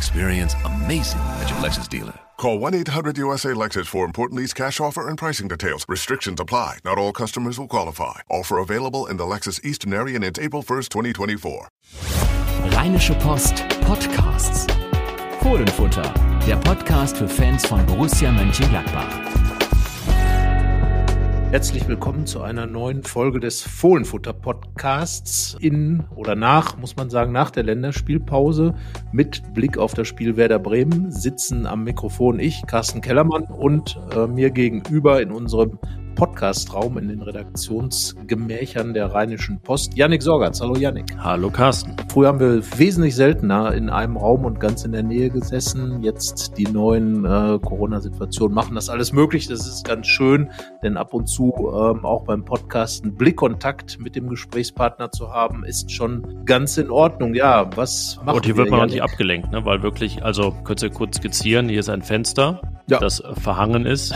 Experience 0.00 0.54
amazing 0.64 1.20
at 1.40 1.50
your 1.50 1.58
Lexus 1.58 1.86
dealer. 1.86 2.14
Call 2.38 2.58
1-800-USA-LEXUS 2.58 3.86
for 3.86 4.06
important 4.06 4.40
lease 4.40 4.54
cash 4.54 4.80
offer 4.80 5.06
and 5.06 5.18
pricing 5.18 5.46
details. 5.46 5.84
Restrictions 5.90 6.40
apply. 6.40 6.78
Not 6.86 6.96
all 6.96 7.12
customers 7.12 7.58
will 7.58 7.68
qualify. 7.68 8.20
Offer 8.30 8.56
available 8.60 9.04
in 9.08 9.18
the 9.18 9.24
Lexus 9.24 9.62
Eastern 9.62 9.92
area 9.92 10.14
and 10.14 10.24
it's 10.24 10.38
April 10.38 10.62
1st, 10.62 10.88
2024. 10.88 11.68
Rheinische 12.70 13.14
Post 13.18 13.56
Podcasts. 13.82 14.66
Fohlenfutter, 15.42 16.14
der 16.46 16.56
Podcast 16.56 17.18
für 17.18 17.28
Fans 17.28 17.66
von 17.66 17.84
Borussia 17.84 18.32
Mönchengladbach. 18.32 19.29
Herzlich 21.50 21.88
willkommen 21.88 22.26
zu 22.26 22.42
einer 22.42 22.68
neuen 22.68 23.02
Folge 23.02 23.40
des 23.40 23.60
Fohlenfutter 23.60 24.32
Podcasts 24.32 25.56
in 25.58 26.04
oder 26.14 26.36
nach, 26.36 26.78
muss 26.78 26.94
man 26.94 27.10
sagen, 27.10 27.32
nach 27.32 27.50
der 27.50 27.64
Länderspielpause 27.64 28.72
mit 29.10 29.42
Blick 29.52 29.76
auf 29.76 29.92
das 29.92 30.06
Spiel 30.06 30.36
Werder 30.36 30.60
Bremen 30.60 31.10
sitzen 31.10 31.66
am 31.66 31.82
Mikrofon 31.82 32.38
ich, 32.38 32.62
Carsten 32.68 33.00
Kellermann 33.00 33.46
und 33.46 33.98
äh, 34.14 34.28
mir 34.28 34.50
gegenüber 34.50 35.20
in 35.20 35.32
unserem 35.32 35.80
Podcastraum 36.20 36.98
in 36.98 37.08
den 37.08 37.22
Redaktionsgemächern 37.22 38.92
der 38.92 39.06
Rheinischen 39.06 39.60
Post. 39.62 39.96
Yannick 39.96 40.22
Sorgatz. 40.22 40.60
Hallo 40.60 40.76
Yannick. 40.76 41.06
Hallo 41.18 41.50
Carsten. 41.50 41.96
Früher 42.12 42.28
haben 42.28 42.40
wir 42.40 42.62
wesentlich 42.78 43.16
seltener 43.16 43.72
in 43.72 43.88
einem 43.88 44.18
Raum 44.18 44.44
und 44.44 44.60
ganz 44.60 44.84
in 44.84 44.92
der 44.92 45.02
Nähe 45.02 45.30
gesessen. 45.30 46.02
Jetzt 46.02 46.58
die 46.58 46.66
neuen 46.66 47.24
äh, 47.24 47.58
Corona-Situationen 47.58 48.54
machen 48.54 48.74
das 48.74 48.90
alles 48.90 49.12
möglich. 49.12 49.48
Das 49.48 49.66
ist 49.66 49.86
ganz 49.86 50.08
schön, 50.08 50.50
denn 50.82 50.96
ab 50.96 51.14
und 51.14 51.26
zu 51.26 51.52
ähm, 51.72 52.04
auch 52.04 52.24
beim 52.24 52.44
Podcasten 52.44 53.14
Blickkontakt 53.14 53.98
mit 54.00 54.16
dem 54.16 54.28
Gesprächspartner 54.28 55.10
zu 55.10 55.32
haben, 55.32 55.64
ist 55.64 55.90
schon 55.90 56.44
ganz 56.44 56.76
in 56.78 56.90
Ordnung. 56.90 57.34
Ja, 57.34 57.70
was 57.76 58.18
machen 58.24 58.36
Und 58.36 58.46
hier 58.46 58.56
wir, 58.56 58.64
wird 58.64 58.70
man 58.70 58.80
auch 58.80 58.86
nicht 58.86 59.02
abgelenkt, 59.02 59.50
ne? 59.50 59.64
weil 59.64 59.82
wirklich, 59.82 60.22
also 60.22 60.52
könnt 60.64 60.82
ihr 60.82 60.90
kurz 60.90 61.16
skizzieren, 61.16 61.68
hier 61.68 61.80
ist 61.80 61.88
ein 61.88 62.02
Fenster, 62.02 62.60
ja. 62.86 62.98
das 62.98 63.22
verhangen 63.34 63.86
ist. 63.86 64.14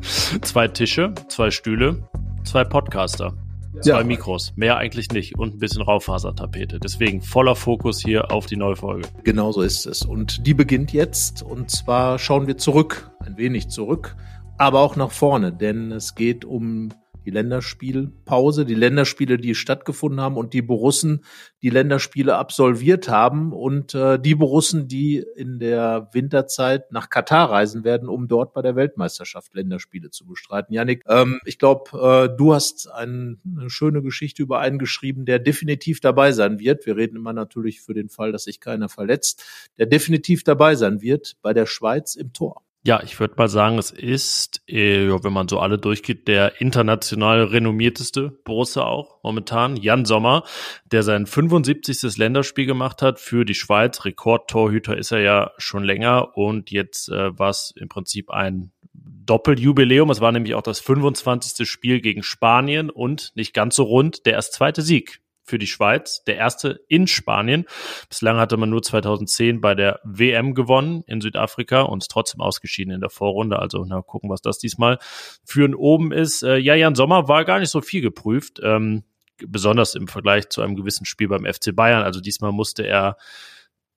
zwei 0.42 0.68
Tische, 0.68 1.14
zwei 1.28 1.50
Stühle, 1.50 2.02
zwei 2.44 2.64
Podcaster. 2.64 3.34
Zwei 3.80 3.98
ja. 3.98 4.04
Mikros, 4.04 4.52
mehr 4.54 4.76
eigentlich 4.76 5.10
nicht 5.10 5.36
und 5.36 5.56
ein 5.56 5.58
bisschen 5.58 5.82
Raufasertapete. 5.82 6.78
Deswegen 6.78 7.22
voller 7.22 7.56
Fokus 7.56 8.00
hier 8.00 8.30
auf 8.30 8.46
die 8.46 8.56
neue 8.56 8.76
Folge. 8.76 9.08
Genau 9.24 9.50
so 9.50 9.62
ist 9.62 9.86
es. 9.86 10.02
Und 10.02 10.46
die 10.46 10.54
beginnt 10.54 10.92
jetzt. 10.92 11.42
Und 11.42 11.70
zwar 11.70 12.20
schauen 12.20 12.46
wir 12.46 12.56
zurück, 12.56 13.10
ein 13.18 13.36
wenig 13.36 13.68
zurück, 13.68 14.14
aber 14.58 14.80
auch 14.80 14.96
nach 14.96 15.10
vorne, 15.10 15.52
denn 15.52 15.92
es 15.92 16.14
geht 16.14 16.44
um 16.44 16.90
die 17.24 17.30
Länderspielpause, 17.30 18.64
die 18.66 18.74
Länderspiele, 18.74 19.38
die 19.38 19.54
stattgefunden 19.54 20.20
haben 20.20 20.36
und 20.36 20.52
die 20.52 20.62
Borussen, 20.62 21.24
die 21.62 21.70
Länderspiele 21.70 22.36
absolviert 22.36 23.08
haben 23.08 23.52
und 23.52 23.94
äh, 23.94 24.18
die 24.18 24.34
Borussen, 24.34 24.88
die 24.88 25.24
in 25.36 25.58
der 25.58 26.10
Winterzeit 26.12 26.92
nach 26.92 27.08
Katar 27.08 27.50
reisen 27.50 27.84
werden, 27.84 28.08
um 28.08 28.28
dort 28.28 28.52
bei 28.52 28.62
der 28.62 28.76
Weltmeisterschaft 28.76 29.54
Länderspiele 29.54 30.10
zu 30.10 30.26
bestreiten. 30.26 30.74
Janik, 30.74 31.02
ähm, 31.08 31.40
ich 31.44 31.58
glaube, 31.58 32.28
äh, 32.30 32.36
du 32.36 32.54
hast 32.54 32.90
ein, 32.92 33.40
eine 33.56 33.70
schöne 33.70 34.02
Geschichte 34.02 34.42
über 34.42 34.60
einen 34.60 34.78
geschrieben, 34.78 35.24
der 35.24 35.38
definitiv 35.38 36.00
dabei 36.00 36.32
sein 36.32 36.58
wird. 36.58 36.84
Wir 36.86 36.96
reden 36.96 37.16
immer 37.16 37.32
natürlich 37.32 37.80
für 37.80 37.94
den 37.94 38.10
Fall, 38.10 38.32
dass 38.32 38.44
sich 38.44 38.60
keiner 38.60 38.88
verletzt, 38.88 39.44
der 39.78 39.86
definitiv 39.86 40.44
dabei 40.44 40.74
sein 40.74 41.00
wird 41.00 41.36
bei 41.40 41.54
der 41.54 41.66
Schweiz 41.66 42.14
im 42.16 42.32
Tor. 42.32 42.63
Ja, 42.86 43.02
ich 43.02 43.18
würde 43.18 43.36
mal 43.38 43.48
sagen, 43.48 43.78
es 43.78 43.90
ist, 43.90 44.60
äh, 44.68 45.08
wenn 45.08 45.32
man 45.32 45.48
so 45.48 45.58
alle 45.58 45.78
durchgeht, 45.78 46.28
der 46.28 46.60
international 46.60 47.44
renommierteste 47.44 48.28
Borussia 48.44 48.82
auch 48.82 49.20
momentan, 49.22 49.76
Jan 49.76 50.04
Sommer, 50.04 50.44
der 50.92 51.02
sein 51.02 51.24
75. 51.24 52.18
Länderspiel 52.18 52.66
gemacht 52.66 53.00
hat 53.00 53.20
für 53.20 53.46
die 53.46 53.54
Schweiz. 53.54 54.04
Rekordtorhüter 54.04 54.98
ist 54.98 55.12
er 55.12 55.20
ja 55.20 55.52
schon 55.56 55.82
länger 55.82 56.36
und 56.36 56.70
jetzt 56.70 57.08
äh, 57.08 57.38
war 57.38 57.48
es 57.48 57.72
im 57.74 57.88
Prinzip 57.88 58.28
ein 58.28 58.70
Doppeljubiläum. 58.92 60.10
Es 60.10 60.20
war 60.20 60.32
nämlich 60.32 60.54
auch 60.54 60.60
das 60.60 60.80
25. 60.80 61.66
Spiel 61.66 62.02
gegen 62.02 62.22
Spanien 62.22 62.90
und 62.90 63.32
nicht 63.34 63.54
ganz 63.54 63.76
so 63.76 63.84
rund 63.84 64.26
der 64.26 64.34
erst 64.34 64.52
zweite 64.52 64.82
Sieg 64.82 65.22
für 65.44 65.58
die 65.58 65.66
Schweiz, 65.66 66.24
der 66.24 66.36
erste 66.36 66.80
in 66.88 67.06
Spanien. 67.06 67.66
Bislang 68.08 68.38
hatte 68.38 68.56
man 68.56 68.70
nur 68.70 68.82
2010 68.82 69.60
bei 69.60 69.74
der 69.74 70.00
WM 70.04 70.54
gewonnen 70.54 71.04
in 71.06 71.20
Südafrika 71.20 71.82
und 71.82 72.02
ist 72.02 72.10
trotzdem 72.10 72.40
ausgeschieden 72.40 72.92
in 72.92 73.00
der 73.00 73.10
Vorrunde. 73.10 73.58
Also 73.58 73.84
na 73.86 74.00
gucken, 74.02 74.30
was 74.30 74.42
das 74.42 74.58
diesmal 74.58 74.98
für 75.44 75.66
ein 75.66 75.74
oben 75.74 76.12
ist. 76.12 76.42
Äh, 76.42 76.56
ja, 76.56 76.74
Jan 76.74 76.94
Sommer 76.94 77.28
war 77.28 77.44
gar 77.44 77.60
nicht 77.60 77.70
so 77.70 77.80
viel 77.80 78.00
geprüft, 78.00 78.60
ähm, 78.62 79.04
besonders 79.46 79.94
im 79.94 80.08
Vergleich 80.08 80.48
zu 80.48 80.62
einem 80.62 80.76
gewissen 80.76 81.04
Spiel 81.04 81.28
beim 81.28 81.44
FC 81.44 81.74
Bayern. 81.74 82.02
Also 82.02 82.20
diesmal 82.20 82.52
musste 82.52 82.86
er 82.86 83.16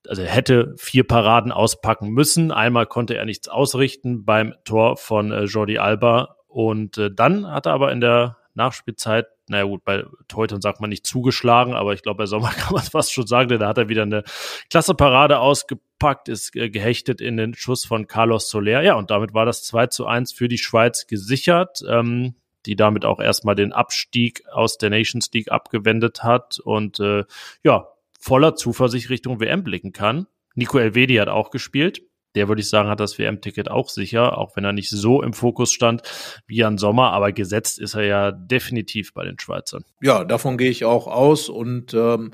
also 0.07 0.22
er 0.22 0.30
hätte 0.30 0.74
vier 0.78 1.06
Paraden 1.06 1.52
auspacken 1.52 2.09
müssen. 2.09 2.52
Einmal 2.52 2.86
konnte 2.86 3.18
er 3.18 3.25
nichts 3.25 3.50
ausrichten 3.50 4.24
beim 4.24 4.53
Tor 4.63 4.96
von 4.96 5.31
äh, 5.31 5.44
Jordi 5.44 5.80
Alba 5.80 6.38
und 6.47 6.97
äh, 6.97 7.12
dann 7.13 7.46
hat 7.47 7.66
er 7.66 7.74
aber 7.74 7.91
in 7.91 8.02
der 8.02 8.38
Nachspielzeit, 8.53 9.28
naja 9.50 9.63
gut, 9.63 9.84
bei 9.84 10.06
Teutern 10.28 10.62
sagt 10.62 10.81
man 10.81 10.90
nicht 10.90 11.06
zugeschlagen, 11.06 11.74
aber 11.74 11.94
ich 11.94 12.02
glaube, 12.02 12.19
bei 12.19 12.25
Sommer 12.25 12.50
kann 12.58 12.74
man 12.74 12.84
es 12.84 12.90
fast 12.90 13.13
schon 13.13 13.28
sagen, 13.28 13.50
denn 13.50 13.59
da 13.59 13.68
hat 13.68 13.78
er 13.78 13.90
wieder 13.90 14.03
eine 14.03 14.24
klasse 14.69 14.94
Parade 14.94 15.40
ausgepackt, 15.40 16.30
ist 16.30 16.56
äh, 16.56 16.69
gehechtet 16.69 17.22
in 17.22 17.38
den 17.38 17.53
Schuss 17.53 17.86
von 17.86 18.07
Carlos 18.07 18.50
Soler. 18.50 18.81
Ja, 18.81 18.96
und 18.96 19.12
damit 19.12 19.34
war 19.34 19.46
das 19.46 19.63
2 19.63 19.88
zu 19.88 20.06
1 20.06 20.34
für 20.34 20.47
die 20.47 20.57
Schweiz 20.57 21.07
gesichert. 21.07 21.81
Ähm, 21.88 22.36
die 22.66 22.75
damit 22.75 23.06
auch 23.06 23.22
erstmal 23.22 23.56
den 23.56 23.72
Abstieg 23.72 24.44
aus 24.52 24.78
der 24.78 24.90
Nations 24.90 25.31
League 25.31 25.50
abgewendet 25.50 26.24
hat 26.24 26.59
und 26.59 27.00
äh, 27.00 27.24
ja, 27.63 27.88
voller 28.19 28.56
Zuversicht 28.56 29.09
Richtung 29.09 29.40
WM 29.40 29.63
blicken 29.63 29.94
kann. 29.94 30.28
Nico 30.53 30.78
Elvedi 30.78 31.16
hat 31.16 31.30
auch 31.30 31.50
gespielt 31.50 32.02
der 32.35 32.47
würde 32.47 32.61
ich 32.61 32.69
sagen, 32.69 32.89
hat 32.89 32.99
das 32.99 33.17
WM-Ticket 33.17 33.69
auch 33.69 33.89
sicher, 33.89 34.38
auch 34.38 34.55
wenn 34.55 34.63
er 34.63 34.73
nicht 34.73 34.89
so 34.89 35.21
im 35.21 35.33
Fokus 35.33 35.71
stand 35.71 36.01
wie 36.45 36.57
Jan 36.57 36.77
Sommer, 36.77 37.11
aber 37.11 37.31
gesetzt 37.31 37.79
ist 37.79 37.95
er 37.95 38.03
ja 38.03 38.31
definitiv 38.31 39.13
bei 39.13 39.25
den 39.25 39.39
Schweizern. 39.39 39.83
Ja, 40.01 40.23
davon 40.23 40.57
gehe 40.57 40.69
ich 40.69 40.85
auch 40.85 41.07
aus 41.07 41.49
und 41.49 41.93
ähm, 41.93 42.31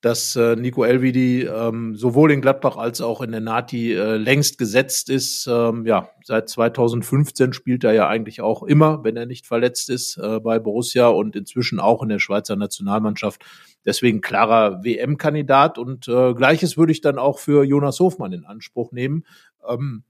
dass 0.00 0.36
äh, 0.36 0.56
Nico 0.56 0.84
Elvidi 0.84 1.42
ähm, 1.42 1.96
sowohl 1.96 2.32
in 2.32 2.40
Gladbach 2.40 2.76
als 2.76 3.00
auch 3.00 3.20
in 3.20 3.32
der 3.32 3.40
Nati 3.40 3.92
äh, 3.92 4.16
längst 4.16 4.58
gesetzt 4.58 5.10
ist. 5.10 5.46
Ähm, 5.46 5.84
ja, 5.84 6.10
seit 6.24 6.48
2015 6.48 7.52
spielt 7.52 7.84
er 7.84 7.92
ja 7.92 8.08
eigentlich 8.08 8.40
auch 8.40 8.62
immer, 8.62 9.04
wenn 9.04 9.16
er 9.16 9.26
nicht 9.26 9.46
verletzt 9.46 9.90
ist, 9.90 10.16
äh, 10.16 10.40
bei 10.40 10.58
Borussia 10.58 11.08
und 11.08 11.36
inzwischen 11.36 11.80
auch 11.80 12.02
in 12.02 12.08
der 12.08 12.18
Schweizer 12.18 12.56
Nationalmannschaft. 12.56 13.42
Deswegen 13.84 14.20
klarer 14.20 14.84
WM-Kandidat 14.84 15.78
und 15.78 16.06
äh, 16.06 16.34
gleiches 16.34 16.76
würde 16.76 16.92
ich 16.92 17.00
dann 17.00 17.18
auch 17.18 17.38
für 17.38 17.64
Jonas 17.64 17.98
Hofmann 18.00 18.32
in 18.32 18.44
Anspruch 18.44 18.92
nehmen. 18.92 19.24
Ähm, 19.66 20.04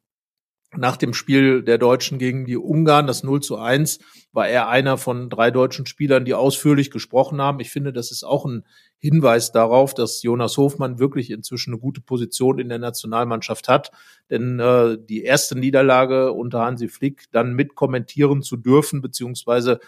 nach 0.76 0.96
dem 0.96 1.14
Spiel 1.14 1.62
der 1.62 1.78
Deutschen 1.78 2.18
gegen 2.18 2.44
die 2.44 2.56
Ungarn, 2.56 3.08
das 3.08 3.24
0 3.24 3.40
zu 3.40 3.56
1, 3.56 3.98
war 4.32 4.46
er 4.46 4.68
einer 4.68 4.98
von 4.98 5.28
drei 5.28 5.50
deutschen 5.50 5.84
Spielern, 5.84 6.24
die 6.24 6.34
ausführlich 6.34 6.92
gesprochen 6.92 7.40
haben. 7.40 7.58
Ich 7.58 7.70
finde, 7.70 7.92
das 7.92 8.12
ist 8.12 8.22
auch 8.22 8.44
ein 8.44 8.64
Hinweis 8.98 9.50
darauf, 9.50 9.94
dass 9.94 10.22
Jonas 10.22 10.56
Hofmann 10.56 11.00
wirklich 11.00 11.30
inzwischen 11.32 11.72
eine 11.72 11.80
gute 11.80 12.00
Position 12.00 12.60
in 12.60 12.68
der 12.68 12.78
Nationalmannschaft 12.78 13.66
hat. 13.66 13.90
Denn 14.30 14.60
äh, 14.60 14.96
die 15.00 15.24
erste 15.24 15.58
Niederlage 15.58 16.32
unter 16.32 16.60
Hansi 16.60 16.86
Flick 16.86 17.24
dann 17.32 17.54
mit 17.54 17.74
kommentieren 17.74 18.42
zu 18.42 18.56
dürfen, 18.56 19.00
beziehungsweise 19.00 19.80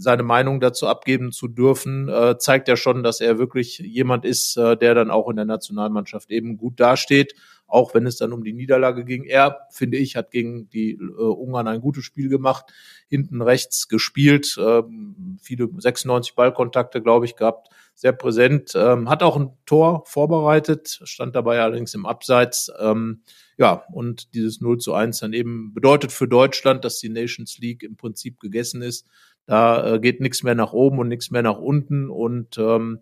seine 0.00 0.22
Meinung 0.22 0.60
dazu 0.60 0.86
abgeben 0.86 1.32
zu 1.32 1.48
dürfen, 1.48 2.08
äh, 2.08 2.38
zeigt 2.38 2.68
ja 2.68 2.76
schon, 2.76 3.02
dass 3.02 3.20
er 3.20 3.38
wirklich 3.38 3.78
jemand 3.78 4.24
ist, 4.24 4.56
äh, 4.56 4.76
der 4.76 4.94
dann 4.94 5.10
auch 5.10 5.28
in 5.28 5.36
der 5.36 5.44
Nationalmannschaft 5.44 6.30
eben 6.30 6.56
gut 6.56 6.80
dasteht 6.80 7.34
auch 7.70 7.94
wenn 7.94 8.06
es 8.06 8.16
dann 8.16 8.32
um 8.32 8.44
die 8.44 8.52
Niederlage 8.52 9.04
ging. 9.04 9.24
Er, 9.24 9.66
finde 9.70 9.96
ich, 9.96 10.16
hat 10.16 10.30
gegen 10.30 10.68
die 10.70 10.92
äh, 10.92 11.22
Ungarn 11.22 11.68
ein 11.68 11.80
gutes 11.80 12.04
Spiel 12.04 12.28
gemacht, 12.28 12.72
hinten 13.08 13.40
rechts 13.40 13.88
gespielt, 13.88 14.56
ähm, 14.58 15.38
viele 15.40 15.68
96 15.76 16.34
Ballkontakte, 16.34 17.00
glaube 17.00 17.24
ich, 17.26 17.36
gehabt, 17.36 17.68
sehr 17.94 18.12
präsent, 18.12 18.72
ähm, 18.74 19.08
hat 19.08 19.22
auch 19.22 19.36
ein 19.36 19.52
Tor 19.66 20.04
vorbereitet, 20.06 21.00
stand 21.04 21.36
dabei 21.36 21.60
allerdings 21.60 21.94
im 21.94 22.06
Abseits. 22.06 22.70
Ähm, 22.78 23.22
ja, 23.60 23.84
und 23.92 24.32
dieses 24.32 24.62
0 24.62 24.78
zu 24.78 24.94
1 24.94 25.18
dann 25.18 25.34
eben 25.34 25.74
bedeutet 25.74 26.12
für 26.12 26.26
Deutschland, 26.26 26.82
dass 26.82 26.98
die 26.98 27.10
Nations 27.10 27.58
League 27.58 27.82
im 27.82 27.94
Prinzip 27.94 28.40
gegessen 28.40 28.80
ist. 28.80 29.06
Da 29.44 29.96
äh, 29.96 30.00
geht 30.00 30.22
nichts 30.22 30.42
mehr 30.42 30.54
nach 30.54 30.72
oben 30.72 30.98
und 30.98 31.08
nichts 31.08 31.30
mehr 31.30 31.42
nach 31.42 31.58
unten 31.58 32.08
und 32.08 32.56
ähm, 32.56 33.00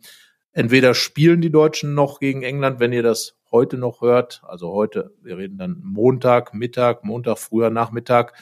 entweder 0.51 0.95
spielen 0.95 1.41
die 1.41 1.53
Deutschen 1.53 1.95
noch 1.95 2.19
gegen 2.19 2.43
England, 2.43 2.81
wenn 2.81 2.93
ihr 2.93 3.05
das 3.05 3.37
heute 3.53 3.79
noch 3.79 4.01
hört, 4.01 4.43
also 4.49 4.73
heute, 4.73 5.13
wir 5.23 5.39
reden 5.39 5.59
dann 5.59 5.81
Montag, 5.81 6.53
Mittag, 6.55 7.05
Montag, 7.05 7.39
früher 7.39 7.71
Nachmittag, 7.71 8.35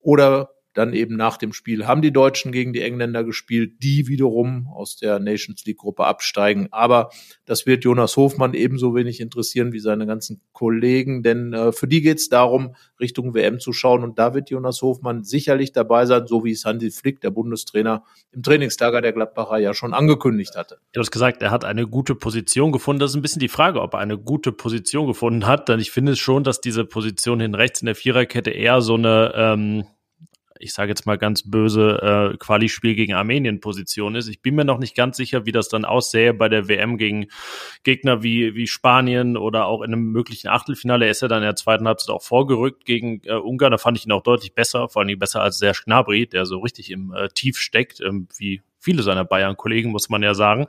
oder 0.00 0.50
Dann 0.74 0.92
eben 0.92 1.16
nach 1.16 1.36
dem 1.36 1.52
Spiel 1.52 1.86
haben 1.86 2.02
die 2.02 2.12
Deutschen 2.12 2.52
gegen 2.52 2.72
die 2.72 2.82
Engländer 2.82 3.24
gespielt, 3.24 3.82
die 3.82 4.08
wiederum 4.08 4.68
aus 4.72 4.96
der 4.96 5.20
Nations 5.20 5.64
League 5.64 5.78
Gruppe 5.78 6.04
absteigen. 6.04 6.68
Aber 6.72 7.10
das 7.46 7.64
wird 7.64 7.84
Jonas 7.84 8.16
Hofmann 8.16 8.54
ebenso 8.54 8.94
wenig 8.94 9.20
interessieren 9.20 9.72
wie 9.72 9.78
seine 9.78 10.06
ganzen 10.06 10.40
Kollegen, 10.52 11.22
denn 11.22 11.52
äh, 11.52 11.72
für 11.72 11.86
die 11.86 12.02
geht 12.02 12.18
es 12.18 12.28
darum, 12.28 12.74
Richtung 13.00 13.34
WM 13.34 13.60
zu 13.60 13.72
schauen. 13.72 14.02
Und 14.02 14.18
da 14.18 14.34
wird 14.34 14.50
Jonas 14.50 14.82
Hofmann 14.82 15.22
sicherlich 15.22 15.72
dabei 15.72 16.06
sein, 16.06 16.26
so 16.26 16.44
wie 16.44 16.52
es 16.52 16.64
Hansi 16.64 16.90
Flick, 16.90 17.20
der 17.20 17.30
Bundestrainer, 17.30 18.04
im 18.32 18.42
Trainingslager 18.42 19.00
der 19.00 19.12
Gladbacher 19.12 19.58
ja 19.58 19.74
schon 19.74 19.94
angekündigt 19.94 20.56
hatte. 20.56 20.78
Du 20.92 21.00
hast 21.00 21.10
gesagt, 21.10 21.42
er 21.42 21.50
hat 21.50 21.64
eine 21.64 21.86
gute 21.86 22.14
Position 22.14 22.72
gefunden. 22.72 23.00
Das 23.00 23.12
ist 23.12 23.16
ein 23.16 23.22
bisschen 23.22 23.40
die 23.40 23.48
Frage, 23.48 23.80
ob 23.80 23.94
er 23.94 24.00
eine 24.00 24.18
gute 24.18 24.52
Position 24.52 25.06
gefunden 25.06 25.46
hat. 25.46 25.68
Denn 25.68 25.78
ich 25.78 25.90
finde 25.90 26.16
schon, 26.16 26.42
dass 26.42 26.60
diese 26.60 26.84
Position 26.84 27.40
hin 27.40 27.54
rechts 27.54 27.80
in 27.80 27.86
der 27.86 27.94
Viererkette 27.94 28.50
eher 28.50 28.80
so 28.80 28.94
eine 28.94 29.32
ähm, 29.36 29.84
ich 30.58 30.72
sage 30.72 30.90
jetzt 30.90 31.06
mal 31.06 31.18
ganz 31.18 31.50
böse, 31.50 32.32
äh, 32.32 32.36
Quali-Spiel 32.36 32.94
gegen 32.94 33.14
Armenien-Position 33.14 34.14
ist. 34.14 34.28
Ich 34.28 34.40
bin 34.40 34.54
mir 34.54 34.64
noch 34.64 34.78
nicht 34.78 34.94
ganz 34.96 35.16
sicher, 35.16 35.46
wie 35.46 35.52
das 35.52 35.68
dann 35.68 35.84
aussähe 35.84 36.34
bei 36.34 36.48
der 36.48 36.68
WM 36.68 36.96
gegen 36.96 37.26
Gegner 37.82 38.22
wie, 38.22 38.54
wie 38.54 38.66
Spanien 38.66 39.36
oder 39.36 39.66
auch 39.66 39.82
in 39.82 39.92
einem 39.92 40.12
möglichen 40.12 40.48
Achtelfinale. 40.48 41.06
Er 41.06 41.10
ist 41.10 41.22
ja 41.22 41.28
dann 41.28 41.42
in 41.42 41.48
der 41.48 41.56
zweiten 41.56 41.86
Halbzeit 41.86 42.14
auch 42.14 42.22
vorgerückt 42.22 42.84
gegen 42.84 43.20
äh, 43.24 43.34
Ungarn. 43.34 43.72
Da 43.72 43.78
fand 43.78 43.98
ich 43.98 44.06
ihn 44.06 44.12
auch 44.12 44.22
deutlich 44.22 44.54
besser, 44.54 44.88
vor 44.88 45.02
allem 45.02 45.18
besser 45.18 45.42
als 45.42 45.58
Serge 45.58 45.82
Gnabry, 45.84 46.26
der 46.26 46.46
so 46.46 46.58
richtig 46.58 46.90
im 46.90 47.12
äh, 47.12 47.28
Tief 47.28 47.58
steckt, 47.58 48.00
ähm, 48.00 48.28
wie 48.36 48.62
viele 48.78 49.02
seiner 49.02 49.24
Bayern-Kollegen, 49.24 49.90
muss 49.90 50.08
man 50.08 50.22
ja 50.22 50.34
sagen. 50.34 50.66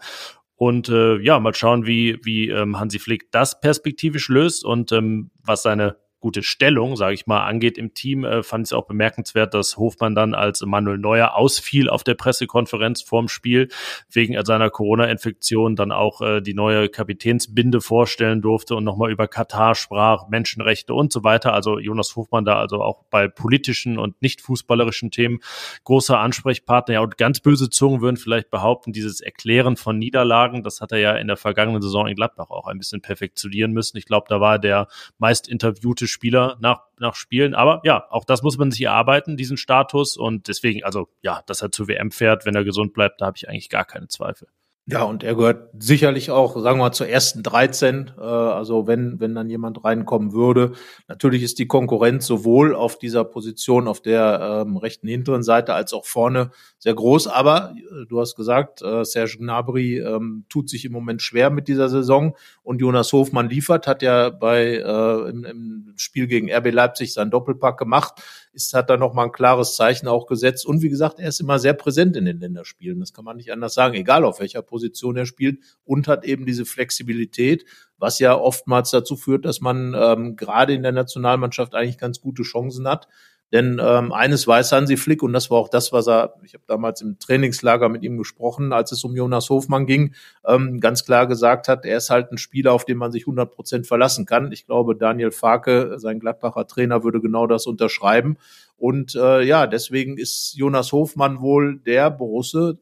Und 0.56 0.88
äh, 0.90 1.18
ja, 1.18 1.40
mal 1.40 1.54
schauen, 1.54 1.86
wie, 1.86 2.18
wie 2.24 2.50
ähm, 2.50 2.80
Hansi 2.80 3.00
Flick 3.00 3.30
das 3.32 3.60
perspektivisch 3.60 4.30
löst 4.30 4.64
und 4.64 4.92
ähm, 4.94 5.32
was 5.44 5.64
seine 5.64 5.98
gute 6.26 6.42
Stellung, 6.42 6.96
sage 6.96 7.14
ich 7.14 7.28
mal, 7.28 7.46
angeht 7.46 7.78
im 7.78 7.94
Team, 7.94 8.24
äh, 8.24 8.42
fand 8.42 8.66
ich 8.66 8.70
es 8.70 8.74
auch 8.74 8.88
bemerkenswert, 8.88 9.54
dass 9.54 9.78
Hofmann 9.78 10.16
dann 10.16 10.34
als 10.34 10.66
Manuel 10.66 10.98
Neuer 10.98 11.36
ausfiel 11.36 11.88
auf 11.88 12.04
der 12.04 12.16
Pressekonferenz 12.16 13.04
vorm 13.04 13.28
Spiel, 13.28 13.70
wegen 14.10 14.36
seiner 14.44 14.72
Corona-Infektion 14.72 15.76
dann 15.76 15.92
auch 15.92 16.22
äh, 16.22 16.42
die 16.42 16.56
neue 16.56 16.90
Kapitänsbinde 16.90 17.80
vorstellen 17.80 18.42
durfte 18.42 18.76
und 18.76 18.84
nochmal 18.84 19.12
über 19.12 19.28
Katar 19.28 19.76
sprach, 19.76 20.28
Menschenrechte 20.28 20.96
und 20.96 21.14
so 21.14 21.24
weiter. 21.24 21.54
Also 21.54 21.78
Jonas 21.78 22.16
Hofmann 22.16 22.44
da 22.44 22.58
also 22.58 22.82
auch 22.82 23.04
bei 23.12 23.28
politischen 23.28 24.00
und 24.00 24.20
nicht 24.24 24.42
fußballerischen 24.42 25.12
Themen 25.12 25.42
großer 25.84 26.18
Ansprechpartner. 26.20 26.96
Ja, 26.96 27.02
und 27.02 27.20
ganz 27.20 27.40
böse 27.40 27.70
Zungen 27.70 28.02
würden 28.02 28.18
vielleicht 28.18 28.50
behaupten, 28.50 28.94
dieses 28.94 29.22
Erklären 29.22 29.78
von 29.78 30.00
Niederlagen, 30.00 30.64
das 30.64 30.82
hat 30.82 30.92
er 30.92 30.98
ja 30.98 31.16
in 31.18 31.28
der 31.28 31.38
vergangenen 31.38 31.84
Saison 31.84 32.08
in 32.08 32.16
Gladbach 32.16 32.50
auch 32.50 32.66
ein 32.66 32.80
bisschen 32.80 33.04
perfektionieren 33.04 33.74
müssen. 33.74 33.98
Ich 33.98 34.06
glaube, 34.06 34.26
da 34.28 34.42
war 34.42 34.58
der 34.58 34.88
meist 35.20 35.48
interviewte 35.48 36.08
Spieler 36.16 36.58
nach, 36.62 36.84
nach 36.98 37.16
Spielen. 37.16 37.54
Aber 37.54 37.82
ja, 37.84 38.08
auch 38.10 38.24
das 38.24 38.42
muss 38.42 38.58
man 38.58 38.72
sich 38.72 38.82
erarbeiten, 38.82 39.36
diesen 39.36 39.58
Status. 39.58 40.16
Und 40.16 40.48
deswegen, 40.48 40.84
also 40.84 41.10
ja, 41.22 41.42
dass 41.46 41.62
er 41.62 41.72
zur 41.72 41.90
WM 41.90 42.12
fährt, 42.12 42.46
wenn 42.46 42.56
er 42.56 42.64
gesund 42.64 42.94
bleibt, 42.94 43.20
da 43.20 43.28
habe 43.28 43.38
ich 43.38 43.50
eigentlich 43.50 43.70
gar 43.70 43.86
keine 43.86 44.08
Zweifel. 44.08 44.48
Ja, 44.88 45.02
und 45.02 45.24
er 45.24 45.34
gehört 45.34 45.70
sicherlich 45.80 46.30
auch, 46.30 46.54
sagen 46.62 46.78
wir 46.78 46.84
mal, 46.84 46.92
zur 46.92 47.08
ersten 47.08 47.42
13. 47.42 48.12
Äh, 48.20 48.22
also 48.22 48.86
wenn, 48.86 49.20
wenn 49.20 49.34
dann 49.34 49.50
jemand 49.50 49.84
reinkommen 49.84 50.32
würde. 50.32 50.74
Natürlich 51.08 51.42
ist 51.42 51.58
die 51.58 51.66
Konkurrenz 51.66 52.28
sowohl 52.28 52.76
auf 52.76 53.00
dieser 53.00 53.24
Position 53.24 53.88
auf 53.88 54.00
der 54.00 54.64
ähm, 54.68 54.78
rechten 54.78 55.08
hinteren 55.08 55.42
Seite 55.42 55.74
als 55.74 55.92
auch 55.92 56.06
vorne 56.06 56.52
sehr 56.78 56.94
groß. 56.94 57.26
Aber 57.26 57.74
äh, 57.76 58.06
du 58.08 58.20
hast 58.20 58.36
gesagt, 58.36 58.84
äh, 58.84 59.04
Serge 59.04 59.38
Gnabry 59.40 59.98
ähm, 60.02 60.46
tut 60.50 60.70
sich 60.70 60.86
im 60.86 60.92
Moment 60.92 61.24
schwer 61.24 61.50
mit 61.50 61.68
dieser 61.68 61.90
Saison 61.90 62.38
und 62.62 62.80
Jonas 62.80 63.12
Hofmann 63.12 63.50
liefert, 63.50 63.88
hat 63.88 64.04
ja 64.04 64.30
bei 64.30 64.76
äh, 64.76 65.30
im, 65.32 65.46
im 65.46 65.94
Spiel 65.96 66.28
gegen 66.28 66.52
RB 66.52 66.72
Leipzig 66.72 67.12
seinen 67.12 67.32
Doppelpack 67.32 67.80
gemacht 67.80 68.22
ist, 68.56 68.74
hat 68.74 68.90
da 68.90 68.98
nochmal 68.98 69.26
ein 69.26 69.32
klares 69.32 69.76
Zeichen 69.76 70.08
auch 70.08 70.26
gesetzt. 70.26 70.66
Und 70.66 70.82
wie 70.82 70.90
gesagt, 70.90 71.20
er 71.20 71.30
ist 71.30 71.40
immer 71.40 71.60
sehr 71.60 71.74
präsent 71.74 72.16
in 72.16 72.26
den 72.26 72.40
Länderspielen. 72.40 73.00
Das 73.00 73.14
kann 73.14 73.26
man 73.26 73.38
nicht 73.38 73.52
anders 73.52 73.74
sagen, 73.74 73.94
egal 73.94 74.24
auf 74.24 74.40
welcher 74.40 74.62
Position 74.62 75.18
er 75.18 75.26
spielt 75.26 75.60
und 75.84 76.08
hat 76.08 76.26
eben 76.26 76.46
diese 76.46 76.66
Flexibilität, 76.66 77.66
was 77.98 78.20
ja 78.20 78.36
oftmals 78.36 78.92
dazu 78.92 79.16
führt, 79.16 79.46
dass 79.46 79.62
man 79.62 79.94
ähm, 79.96 80.36
gerade 80.36 80.74
in 80.74 80.84
der 80.84 80.92
Nationalmannschaft 80.92 81.76
eigentlich 81.76 81.98
ganz 81.98 82.22
gute 82.22 82.44
Chancen 82.44 82.88
hat. 82.88 83.08
Denn 83.56 83.80
ähm, 83.82 84.12
eines 84.12 84.46
weiß 84.46 84.74
Hansi 84.74 84.98
Flick, 84.98 85.24
und 85.24 85.32
das 85.32 85.50
war 85.50 85.60
auch 85.60 85.70
das, 85.70 85.94
was 85.94 86.10
er, 86.10 86.34
ich 86.44 86.56
habe 86.56 86.66
damals 86.68 87.00
im 87.00 87.20
Trainingslager 87.20 87.88
mit 87.88 88.04
ihm 88.04 88.18
gesprochen, 88.18 88.74
als 88.74 88.92
es 88.92 89.02
um 89.06 89.16
Jonas 89.16 89.50
Hofmann 89.50 89.86
ging, 89.86 90.14
ähm, 90.46 90.82
ganz 90.82 91.06
klar 91.06 91.26
gesagt 91.26 91.70
hat, 91.70 91.86
er 91.86 91.96
ist 91.96 92.10
halt 92.10 92.34
ein 92.34 92.38
Spieler, 92.38 92.74
auf 92.74 92.84
den 92.84 92.98
man 92.98 93.14
sich 93.14 93.22
100 93.22 93.50
Prozent 93.50 93.88
verlassen 93.88 94.26
kann. 94.26 94.52
Ich 94.52 94.66
glaube, 94.66 94.98
Daniel 94.98 95.32
Farke, 95.32 95.98
sein 96.00 96.20
Gladbacher 96.20 96.68
Trainer, 96.68 97.06
würde 97.06 97.22
genau 97.22 97.48
das 97.48 97.66
unterschreiben. 97.66 98.36
Und 98.76 99.16
äh, 99.16 99.42
ja, 99.44 99.68
deswegen 99.68 100.18
ist 100.18 100.56
Jonas 100.58 100.92
Hofmann 100.92 101.40
wohl 101.40 101.78
der 101.78 102.12
Borusse, 102.12 102.80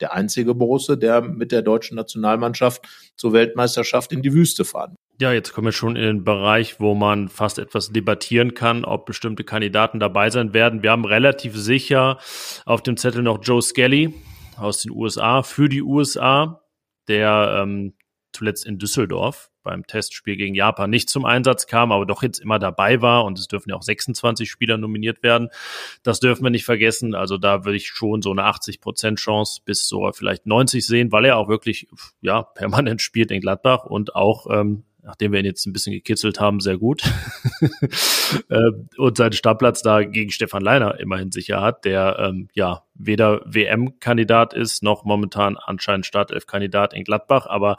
der 0.00 0.12
einzige 0.12 0.56
Borusse, 0.56 0.98
der 0.98 1.20
mit 1.20 1.52
der 1.52 1.62
deutschen 1.62 1.94
Nationalmannschaft 1.94 2.82
zur 3.14 3.32
Weltmeisterschaft 3.32 4.10
in 4.10 4.22
die 4.22 4.32
Wüste 4.32 4.64
fahren. 4.64 4.96
Ja, 5.20 5.34
jetzt 5.34 5.52
kommen 5.52 5.66
wir 5.66 5.72
schon 5.72 5.96
in 5.96 6.02
den 6.02 6.24
Bereich, 6.24 6.80
wo 6.80 6.94
man 6.94 7.28
fast 7.28 7.58
etwas 7.58 7.92
debattieren 7.92 8.54
kann, 8.54 8.86
ob 8.86 9.04
bestimmte 9.04 9.44
Kandidaten 9.44 10.00
dabei 10.00 10.30
sein 10.30 10.54
werden. 10.54 10.82
Wir 10.82 10.92
haben 10.92 11.04
relativ 11.04 11.54
sicher 11.54 12.16
auf 12.64 12.82
dem 12.82 12.96
Zettel 12.96 13.22
noch 13.22 13.38
Joe 13.42 13.60
Skelly 13.60 14.14
aus 14.56 14.80
den 14.80 14.92
USA 14.92 15.42
für 15.42 15.68
die 15.68 15.82
USA, 15.82 16.62
der 17.06 17.58
ähm, 17.60 17.92
zuletzt 18.32 18.64
in 18.64 18.78
Düsseldorf 18.78 19.50
beim 19.62 19.86
Testspiel 19.86 20.36
gegen 20.36 20.54
Japan 20.54 20.88
nicht 20.88 21.10
zum 21.10 21.26
Einsatz 21.26 21.66
kam, 21.66 21.92
aber 21.92 22.06
doch 22.06 22.22
jetzt 22.22 22.38
immer 22.38 22.58
dabei 22.58 23.02
war 23.02 23.26
und 23.26 23.38
es 23.38 23.46
dürfen 23.46 23.68
ja 23.68 23.76
auch 23.76 23.82
26 23.82 24.50
Spieler 24.50 24.78
nominiert 24.78 25.22
werden. 25.22 25.50
Das 26.02 26.20
dürfen 26.20 26.44
wir 26.44 26.50
nicht 26.50 26.64
vergessen. 26.64 27.14
Also 27.14 27.36
da 27.36 27.66
würde 27.66 27.76
ich 27.76 27.88
schon 27.88 28.22
so 28.22 28.30
eine 28.30 28.44
80 28.44 28.80
Prozent 28.80 29.18
Chance 29.18 29.60
bis 29.66 29.86
so 29.86 30.10
vielleicht 30.12 30.46
90 30.46 30.86
sehen, 30.86 31.12
weil 31.12 31.26
er 31.26 31.36
auch 31.36 31.50
wirklich 31.50 31.88
ja 32.22 32.42
permanent 32.42 33.02
spielt 33.02 33.30
in 33.30 33.42
Gladbach 33.42 33.84
und 33.84 34.16
auch 34.16 34.46
ähm, 34.50 34.84
nachdem 35.02 35.32
wir 35.32 35.40
ihn 35.40 35.46
jetzt 35.46 35.66
ein 35.66 35.72
bisschen 35.72 35.92
gekitzelt 35.92 36.40
haben, 36.40 36.60
sehr 36.60 36.78
gut. 36.78 37.02
Äh, 38.48 38.70
und 38.96 39.16
seinen 39.16 39.32
Stammplatz 39.32 39.82
da 39.82 40.04
gegen 40.04 40.30
Stefan 40.30 40.62
Leiner 40.62 41.00
immerhin 41.00 41.32
sicher 41.32 41.60
hat, 41.60 41.84
der 41.84 42.16
ähm, 42.20 42.48
ja 42.54 42.84
weder 42.94 43.40
WM-Kandidat 43.44 44.54
ist, 44.54 44.84
noch 44.84 45.04
momentan 45.04 45.56
anscheinend 45.56 46.06
Startelf-Kandidat 46.06 46.94
in 46.94 47.02
Gladbach. 47.02 47.46
Aber 47.46 47.76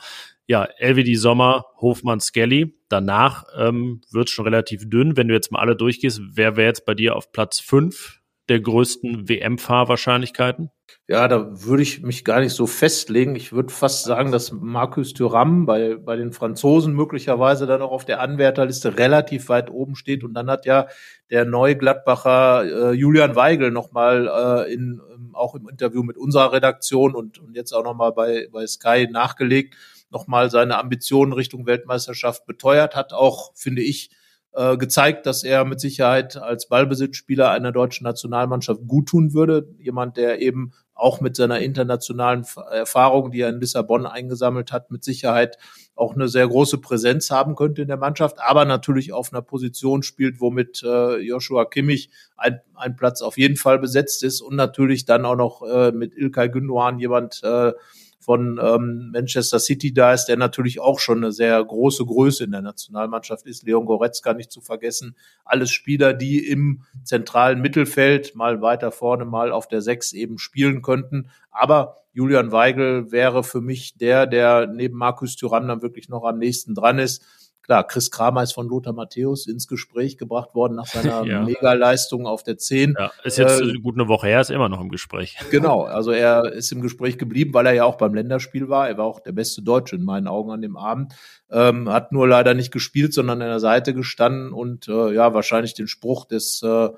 ja, 0.47 0.67
LWD 0.79 1.17
Sommer, 1.17 1.65
Hofmann, 1.79 2.19
Skelly. 2.19 2.77
Danach 2.89 3.45
ähm, 3.57 4.01
wird 4.11 4.27
es 4.27 4.33
schon 4.33 4.43
relativ 4.43 4.89
dünn. 4.89 5.15
Wenn 5.15 5.29
du 5.29 5.33
jetzt 5.33 5.53
mal 5.53 5.59
alle 5.59 5.77
durchgehst, 5.77 6.19
wer 6.33 6.57
wäre 6.57 6.67
jetzt 6.67 6.85
bei 6.85 6.95
dir 6.95 7.15
auf 7.15 7.31
Platz 7.31 7.61
fünf 7.61 8.19
der 8.49 8.59
größten 8.59 9.29
WM-Fahrwahrscheinlichkeiten? 9.29 10.69
Ja, 11.07 11.27
da 11.27 11.65
würde 11.65 11.83
ich 11.83 12.01
mich 12.03 12.23
gar 12.23 12.39
nicht 12.39 12.53
so 12.53 12.67
festlegen. 12.67 13.35
Ich 13.35 13.51
würde 13.51 13.73
fast 13.73 14.05
sagen, 14.05 14.31
dass 14.31 14.51
Marcus 14.51 15.13
Thuram 15.13 15.65
bei, 15.65 15.95
bei 15.95 16.15
den 16.15 16.31
Franzosen 16.31 16.93
möglicherweise 16.93 17.65
dann 17.67 17.81
auch 17.81 17.91
auf 17.91 18.05
der 18.05 18.21
Anwärterliste 18.21 18.97
relativ 18.97 19.49
weit 19.49 19.69
oben 19.69 19.95
steht. 19.95 20.23
Und 20.23 20.33
dann 20.33 20.49
hat 20.49 20.65
ja 20.65 20.87
der 21.29 21.43
neue 21.45 21.75
Gladbacher 21.75 22.91
äh, 22.91 22.93
Julian 22.93 23.35
Weigel 23.35 23.71
nochmal 23.71 24.65
äh, 24.67 24.73
in, 24.73 25.01
ähm, 25.13 25.31
auch 25.33 25.55
im 25.55 25.67
Interview 25.67 26.03
mit 26.03 26.17
unserer 26.17 26.53
Redaktion 26.53 27.13
und, 27.13 27.39
und 27.39 27.55
jetzt 27.55 27.73
auch 27.73 27.83
nochmal 27.83 28.13
bei, 28.13 28.47
bei 28.51 28.65
Sky 28.65 29.07
nachgelegt, 29.11 29.75
nochmal 30.11 30.49
seine 30.49 30.77
Ambitionen 30.77 31.33
Richtung 31.33 31.65
Weltmeisterschaft 31.65 32.45
beteuert, 32.45 32.95
hat 32.95 33.11
auch, 33.11 33.51
finde 33.55 33.81
ich, 33.81 34.11
äh, 34.53 34.77
gezeigt, 34.77 35.25
dass 35.25 35.43
er 35.43 35.65
mit 35.65 35.79
Sicherheit 35.79 36.37
als 36.37 36.67
Ballbesitzspieler 36.67 37.51
einer 37.51 37.71
deutschen 37.71 38.03
Nationalmannschaft 38.03 38.81
gut 38.87 39.09
tun 39.09 39.33
würde. 39.33 39.67
Jemand, 39.79 40.17
der 40.17 40.41
eben 40.41 40.73
auch 40.93 41.19
mit 41.19 41.35
seiner 41.35 41.59
internationalen 41.59 42.45
Erfahrung, 42.69 43.31
die 43.31 43.41
er 43.41 43.49
in 43.49 43.59
Lissabon 43.59 44.05
eingesammelt 44.05 44.71
hat, 44.71 44.91
mit 44.91 45.03
Sicherheit 45.03 45.57
auch 45.95 46.15
eine 46.15 46.27
sehr 46.27 46.47
große 46.47 46.77
Präsenz 46.77 47.31
haben 47.31 47.55
könnte 47.55 47.81
in 47.81 47.87
der 47.87 47.97
Mannschaft, 47.97 48.37
aber 48.39 48.65
natürlich 48.65 49.13
auf 49.13 49.33
einer 49.33 49.41
Position 49.41 50.03
spielt, 50.03 50.39
womit 50.39 50.83
äh, 50.83 51.17
Joshua 51.17 51.65
Kimmich 51.65 52.09
ein, 52.37 52.59
ein 52.75 52.95
Platz 52.95 53.21
auf 53.21 53.37
jeden 53.37 53.55
Fall 53.55 53.79
besetzt 53.79 54.23
ist 54.23 54.41
und 54.41 54.55
natürlich 54.55 55.05
dann 55.05 55.25
auch 55.25 55.35
noch 55.35 55.63
äh, 55.63 55.91
mit 55.91 56.15
Ilkay 56.15 56.47
Gündoğan 56.47 56.99
jemand 56.99 57.41
äh, 57.43 57.73
von 58.21 58.59
ähm, 58.63 59.09
Manchester 59.11 59.59
City 59.59 59.93
da 59.93 60.13
ist, 60.13 60.25
der 60.25 60.37
natürlich 60.37 60.79
auch 60.79 60.99
schon 60.99 61.17
eine 61.17 61.31
sehr 61.31 61.61
große 61.63 62.05
Größe 62.05 62.43
in 62.43 62.51
der 62.51 62.61
Nationalmannschaft 62.61 63.47
ist. 63.47 63.63
Leon 63.63 63.85
Goretzka 63.85 64.33
nicht 64.33 64.51
zu 64.51 64.61
vergessen. 64.61 65.15
Alles 65.43 65.71
Spieler, 65.71 66.13
die 66.13 66.47
im 66.47 66.83
zentralen 67.03 67.61
Mittelfeld 67.61 68.35
mal 68.35 68.61
weiter 68.61 68.91
vorne, 68.91 69.25
mal 69.25 69.51
auf 69.51 69.67
der 69.67 69.81
Sechs 69.81 70.13
eben 70.13 70.37
spielen 70.37 70.83
könnten. 70.83 71.29
Aber 71.49 71.97
Julian 72.13 72.51
Weigel 72.51 73.11
wäre 73.11 73.43
für 73.43 73.61
mich 73.61 73.97
der, 73.97 74.27
der 74.27 74.67
neben 74.67 74.97
Markus 74.97 75.35
Thuram 75.35 75.67
dann 75.67 75.81
wirklich 75.81 76.07
noch 76.07 76.23
am 76.23 76.37
nächsten 76.37 76.75
dran 76.75 76.99
ist 76.99 77.25
Klar, 77.71 77.87
Chris 77.87 78.11
Kramer 78.11 78.43
ist 78.43 78.51
von 78.51 78.67
Lothar 78.67 78.91
Matthäus 78.91 79.47
ins 79.47 79.65
Gespräch 79.65 80.17
gebracht 80.17 80.53
worden 80.55 80.75
nach 80.75 80.87
seiner 80.87 81.23
ja. 81.25 81.43
Megaleistung 81.43 82.27
auf 82.27 82.43
der 82.43 82.57
10. 82.57 82.95
Ja, 82.99 83.11
ist 83.23 83.37
jetzt 83.37 83.61
äh, 83.61 83.71
gut 83.75 83.95
eine 83.95 84.09
Woche 84.09 84.27
her, 84.27 84.41
ist 84.41 84.51
immer 84.51 84.67
noch 84.67 84.81
im 84.81 84.89
Gespräch. 84.89 85.37
Genau, 85.51 85.83
also 85.83 86.11
er 86.11 86.51
ist 86.51 86.69
im 86.73 86.81
Gespräch 86.81 87.17
geblieben, 87.17 87.53
weil 87.53 87.65
er 87.67 87.71
ja 87.71 87.85
auch 87.85 87.95
beim 87.95 88.13
Länderspiel 88.13 88.67
war. 88.67 88.89
Er 88.89 88.97
war 88.97 89.05
auch 89.05 89.21
der 89.21 89.31
beste 89.31 89.61
Deutsche 89.61 89.95
in 89.95 90.03
meinen 90.03 90.27
Augen 90.27 90.51
an 90.51 90.61
dem 90.61 90.75
Abend. 90.75 91.13
Ähm, 91.49 91.87
hat 91.87 92.11
nur 92.11 92.27
leider 92.27 92.55
nicht 92.55 92.73
gespielt, 92.73 93.13
sondern 93.13 93.41
an 93.41 93.47
der 93.47 93.61
Seite 93.61 93.93
gestanden 93.93 94.51
und 94.51 94.89
äh, 94.89 95.13
ja, 95.13 95.33
wahrscheinlich 95.33 95.73
den 95.73 95.87
Spruch 95.87 96.25
des 96.25 96.61
äh, 96.63 96.89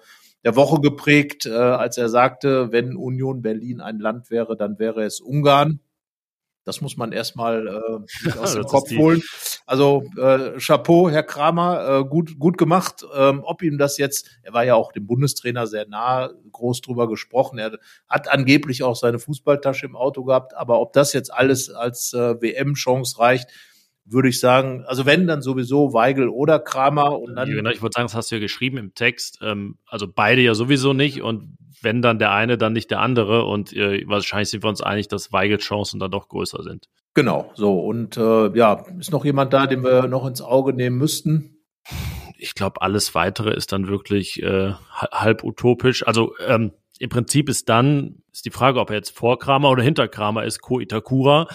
der 0.44 0.56
Woche 0.56 0.82
geprägt, 0.82 1.46
äh, 1.46 1.52
als 1.52 2.00
er 2.00 2.10
sagte, 2.10 2.72
wenn 2.72 2.96
Union 2.96 3.44
Berlin 3.44 3.80
ein 3.80 4.00
Land 4.00 4.32
wäre, 4.32 4.58
dann 4.58 4.80
wäre 4.80 5.04
es 5.04 5.20
Ungarn. 5.20 5.82
Das 6.66 6.82
muss 6.82 6.98
man 6.98 7.12
erstmal 7.12 7.68
äh, 7.68 8.30
aus 8.40 8.54
dem 8.54 8.64
Kopf 8.64 8.90
holen. 8.92 9.22
Also 9.66 10.04
äh, 10.18 10.60
Chapeau, 10.60 11.10
Herr 11.10 11.24
Kramer, 11.24 12.00
äh, 12.00 12.06
gut, 12.06 12.40
gut 12.40 12.58
gemacht. 12.58 13.06
Ähm, 13.16 13.42
ob 13.44 13.62
ihm 13.62 13.78
das 13.78 13.98
jetzt, 13.98 14.30
er 14.42 14.54
war 14.54 14.64
ja 14.64 14.76
auch 14.76 14.92
dem 14.92 15.06
Bundestrainer 15.06 15.68
sehr 15.68 15.88
nah, 15.88 16.30
groß 16.52 16.82
drüber 16.82 17.08
gesprochen. 17.08 17.60
Er 17.60 17.78
hat 18.08 18.32
angeblich 18.32 18.84
auch 18.84 18.96
seine 18.96 19.20
Fußballtasche 19.20 19.86
im 19.86 19.96
Auto 19.96 20.24
gehabt, 20.24 20.56
aber 20.56 20.80
ob 20.80 20.94
das 20.94 21.14
jetzt 21.14 21.34
alles 21.34 21.70
als 21.70 22.14
äh, 22.14 22.42
WM-Chance 22.42 23.20
reicht, 23.20 23.50
würde 24.06 24.30
ich 24.30 24.40
sagen, 24.40 24.84
also 24.86 25.06
wenn, 25.06 25.28
dann 25.28 25.42
sowieso 25.42 25.94
Weigel 25.94 26.28
oder 26.28 26.60
Kramer 26.60 27.20
und 27.20 27.36
dann. 27.36 27.50
Genau, 27.50 27.70
ich 27.70 27.82
wollte 27.82 27.96
sagen, 27.96 28.08
das 28.08 28.16
hast 28.16 28.32
du 28.32 28.36
ja 28.36 28.42
geschrieben 28.42 28.78
im 28.78 28.94
Text. 28.94 29.40
Ähm, 29.42 29.78
also 29.86 30.08
beide 30.14 30.42
ja 30.42 30.56
sowieso 30.56 30.94
nicht 30.94 31.22
und 31.22 31.58
wenn 31.84 32.02
dann 32.02 32.20
der 32.20 32.32
eine, 32.32 32.58
dann 32.58 32.74
nicht 32.74 32.92
der 32.92 33.00
andere. 33.00 33.46
Und 33.46 33.74
äh, 33.74 34.04
wahrscheinlich 34.08 34.50
sind 34.50 34.64
wir 34.64 34.70
uns 34.70 34.82
einig, 34.82 35.08
dass 35.08 35.32
Weigels 35.32 35.64
Chancen 35.64 36.00
dann 36.00 36.12
doch 36.12 36.30
größer 36.30 36.64
sind. 36.64 36.90
Genau, 37.14 37.52
so. 37.54 37.80
Und 37.80 38.18
äh, 38.18 38.56
ja, 38.58 38.86
ist 39.00 39.12
noch 39.12 39.26
jemand 39.26 39.54
da, 39.54 39.68
den 39.68 39.84
wir 39.84 40.08
noch 40.08 40.26
ins 40.26 40.42
Auge 40.42 40.74
nehmen 40.74 40.98
müssten? 40.98 41.58
Ich 42.38 42.56
glaube, 42.56 42.82
alles 42.82 43.14
weitere 43.16 43.54
ist 43.54 43.72
dann 43.72 43.88
wirklich 43.88 44.42
äh, 44.42 44.74
halb 44.92 45.44
utopisch. 45.44 46.06
Also 46.06 46.34
ähm, 46.46 46.72
im 47.00 47.10
Prinzip 47.10 47.50
ist 47.50 47.70
dann, 47.70 48.24
ist 48.32 48.46
die 48.46 48.52
Frage, 48.52 48.80
ob 48.80 48.90
er 48.90 48.96
jetzt 48.96 49.16
vor 49.16 49.38
Kramer 49.40 49.70
oder 49.70 49.84
hinter 49.84 50.08
Kramer 50.08 50.44
ist, 50.44 50.62
Ko 50.62 50.80
Itakura 50.80 51.48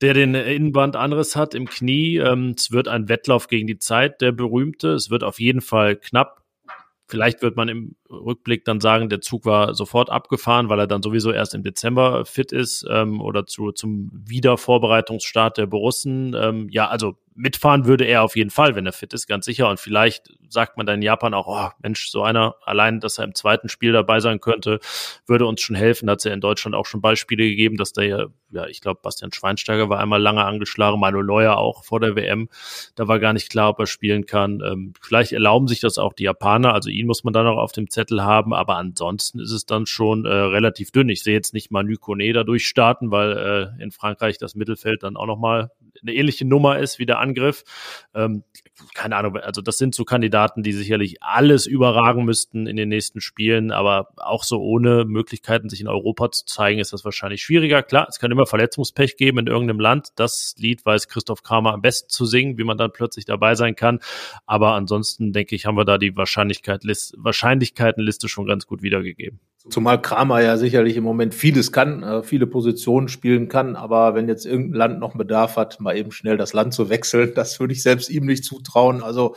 der 0.00 0.14
den 0.14 0.34
Innenband 0.34 0.96
anderes 0.96 1.36
hat 1.36 1.54
im 1.54 1.68
Knie. 1.68 2.16
Ähm, 2.18 2.54
es 2.56 2.70
wird 2.70 2.88
ein 2.88 3.08
Wettlauf 3.08 3.48
gegen 3.48 3.66
die 3.66 3.78
Zeit, 3.78 4.20
der 4.20 4.32
berühmte. 4.32 4.92
Es 4.92 5.10
wird 5.10 5.24
auf 5.24 5.40
jeden 5.40 5.60
Fall 5.60 5.96
knapp. 5.96 6.42
Vielleicht 7.08 7.42
wird 7.42 7.56
man 7.56 7.68
im 7.68 7.96
Rückblick 8.10 8.64
dann 8.64 8.80
sagen, 8.80 9.08
der 9.08 9.20
Zug 9.20 9.44
war 9.44 9.74
sofort 9.74 10.10
abgefahren, 10.10 10.68
weil 10.68 10.80
er 10.80 10.86
dann 10.86 11.02
sowieso 11.02 11.30
erst 11.30 11.54
im 11.54 11.62
Dezember 11.62 12.24
fit 12.24 12.52
ist 12.52 12.86
ähm, 12.90 13.20
oder 13.20 13.46
zu, 13.46 13.72
zum 13.72 14.10
Wiedervorbereitungsstart 14.12 15.58
der 15.58 15.66
Borussen. 15.66 16.34
Ähm, 16.34 16.68
ja, 16.70 16.88
also 16.88 17.16
mitfahren 17.38 17.86
würde 17.86 18.04
er 18.04 18.22
auf 18.22 18.36
jeden 18.36 18.50
Fall, 18.50 18.74
wenn 18.74 18.84
er 18.84 18.92
fit 18.92 19.12
ist, 19.14 19.28
ganz 19.28 19.44
sicher. 19.44 19.68
Und 19.68 19.78
vielleicht 19.78 20.28
sagt 20.48 20.76
man 20.76 20.86
dann 20.86 20.96
in 20.96 21.02
Japan 21.02 21.34
auch, 21.34 21.46
oh 21.46 21.70
Mensch, 21.80 22.08
so 22.08 22.22
einer 22.22 22.56
allein, 22.64 23.00
dass 23.00 23.18
er 23.18 23.24
im 23.24 23.34
zweiten 23.34 23.68
Spiel 23.68 23.92
dabei 23.92 24.20
sein 24.20 24.40
könnte, 24.40 24.80
würde 25.26 25.46
uns 25.46 25.60
schon 25.60 25.76
helfen. 25.76 26.10
Hat 26.10 26.18
es 26.18 26.24
ja 26.24 26.32
in 26.32 26.40
Deutschland 26.40 26.74
auch 26.74 26.86
schon 26.86 27.00
Beispiele 27.00 27.44
gegeben, 27.44 27.76
dass 27.76 27.92
der 27.92 28.04
ja, 28.04 28.26
ja, 28.50 28.66
ich 28.66 28.80
glaube, 28.80 29.00
Bastian 29.02 29.32
Schweinsteiger 29.32 29.88
war 29.88 30.00
einmal 30.00 30.20
lange 30.20 30.44
angeschlagen, 30.44 30.98
Manuel 30.98 31.24
Neuer 31.24 31.58
auch 31.58 31.84
vor 31.84 32.00
der 32.00 32.16
WM. 32.16 32.48
Da 32.96 33.06
war 33.06 33.20
gar 33.20 33.32
nicht 33.32 33.50
klar, 33.50 33.70
ob 33.70 33.78
er 33.78 33.86
spielen 33.86 34.26
kann. 34.26 34.60
Ähm, 34.64 34.94
vielleicht 35.00 35.32
erlauben 35.32 35.68
sich 35.68 35.80
das 35.80 35.98
auch 35.98 36.14
die 36.14 36.24
Japaner, 36.24 36.74
also 36.74 36.90
ihn 36.90 37.06
muss 37.06 37.24
man 37.24 37.32
dann 37.32 37.46
auch 37.46 37.58
auf 37.58 37.72
dem 37.72 37.88
Zettel 37.98 38.22
haben, 38.22 38.54
aber 38.54 38.76
ansonsten 38.76 39.40
ist 39.40 39.50
es 39.50 39.66
dann 39.66 39.86
schon 39.86 40.24
äh, 40.24 40.28
relativ 40.28 40.92
dünn. 40.92 41.08
Ich 41.08 41.24
sehe 41.24 41.34
jetzt 41.34 41.52
nicht 41.52 41.72
mal 41.72 41.82
Kone 41.96 42.32
da 42.32 42.44
durchstarten, 42.44 43.10
weil 43.10 43.72
äh, 43.78 43.82
in 43.82 43.90
Frankreich 43.90 44.38
das 44.38 44.54
Mittelfeld 44.54 45.02
dann 45.02 45.16
auch 45.16 45.26
nochmal 45.26 45.72
eine 46.02 46.14
ähnliche 46.14 46.44
Nummer 46.44 46.78
ist 46.78 46.98
wie 46.98 47.06
der 47.06 47.18
Angriff. 47.18 47.64
Ähm, 48.14 48.44
keine 48.94 49.16
Ahnung, 49.16 49.36
also 49.36 49.60
das 49.60 49.78
sind 49.78 49.94
so 49.94 50.04
Kandidaten, 50.04 50.62
die 50.62 50.72
sicherlich 50.72 51.22
alles 51.22 51.66
überragen 51.66 52.24
müssten 52.24 52.66
in 52.66 52.76
den 52.76 52.88
nächsten 52.88 53.20
Spielen, 53.20 53.72
aber 53.72 54.08
auch 54.16 54.44
so 54.44 54.60
ohne 54.60 55.04
Möglichkeiten, 55.04 55.68
sich 55.68 55.80
in 55.80 55.88
Europa 55.88 56.30
zu 56.30 56.44
zeigen, 56.46 56.78
ist 56.78 56.92
das 56.92 57.04
wahrscheinlich 57.04 57.42
schwieriger. 57.42 57.82
Klar, 57.82 58.06
es 58.08 58.18
kann 58.18 58.30
immer 58.30 58.46
Verletzungspech 58.46 59.16
geben 59.16 59.38
in 59.38 59.46
irgendeinem 59.46 59.80
Land. 59.80 60.08
Das 60.16 60.54
Lied 60.58 60.84
weiß 60.84 61.08
Christoph 61.08 61.42
Kramer 61.42 61.72
am 61.72 61.82
besten 61.82 62.08
zu 62.08 62.24
singen, 62.26 62.58
wie 62.58 62.64
man 62.64 62.78
dann 62.78 62.92
plötzlich 62.92 63.24
dabei 63.24 63.54
sein 63.54 63.74
kann. 63.74 64.00
Aber 64.46 64.74
ansonsten 64.74 65.32
denke 65.32 65.54
ich, 65.54 65.66
haben 65.66 65.76
wir 65.76 65.84
da 65.84 65.98
die 65.98 66.16
Wahrscheinlichkeit, 66.16 66.82
Wahrscheinlichkeitenliste 66.84 68.28
schon 68.28 68.46
ganz 68.46 68.66
gut 68.66 68.82
wiedergegeben. 68.82 69.40
Zumal 69.70 70.00
Kramer 70.00 70.40
ja 70.40 70.56
sicherlich 70.56 70.96
im 70.96 71.04
Moment 71.04 71.34
vieles 71.34 71.72
kann, 71.72 72.02
äh, 72.02 72.22
viele 72.22 72.46
Positionen 72.46 73.08
spielen 73.08 73.48
kann, 73.48 73.76
aber 73.76 74.14
wenn 74.14 74.28
jetzt 74.28 74.46
irgendein 74.46 74.78
Land 74.78 75.00
noch 75.00 75.16
Bedarf 75.16 75.56
hat, 75.56 75.80
mal 75.80 75.96
eben 75.96 76.12
schnell 76.12 76.36
das 76.36 76.52
Land 76.52 76.74
zu 76.74 76.88
wechseln, 76.88 77.32
das 77.36 77.58
würde 77.60 77.72
ich 77.72 77.82
selbst 77.82 78.08
ihm 78.08 78.24
nicht 78.24 78.44
zutrauen. 78.44 79.02
Also 79.02 79.34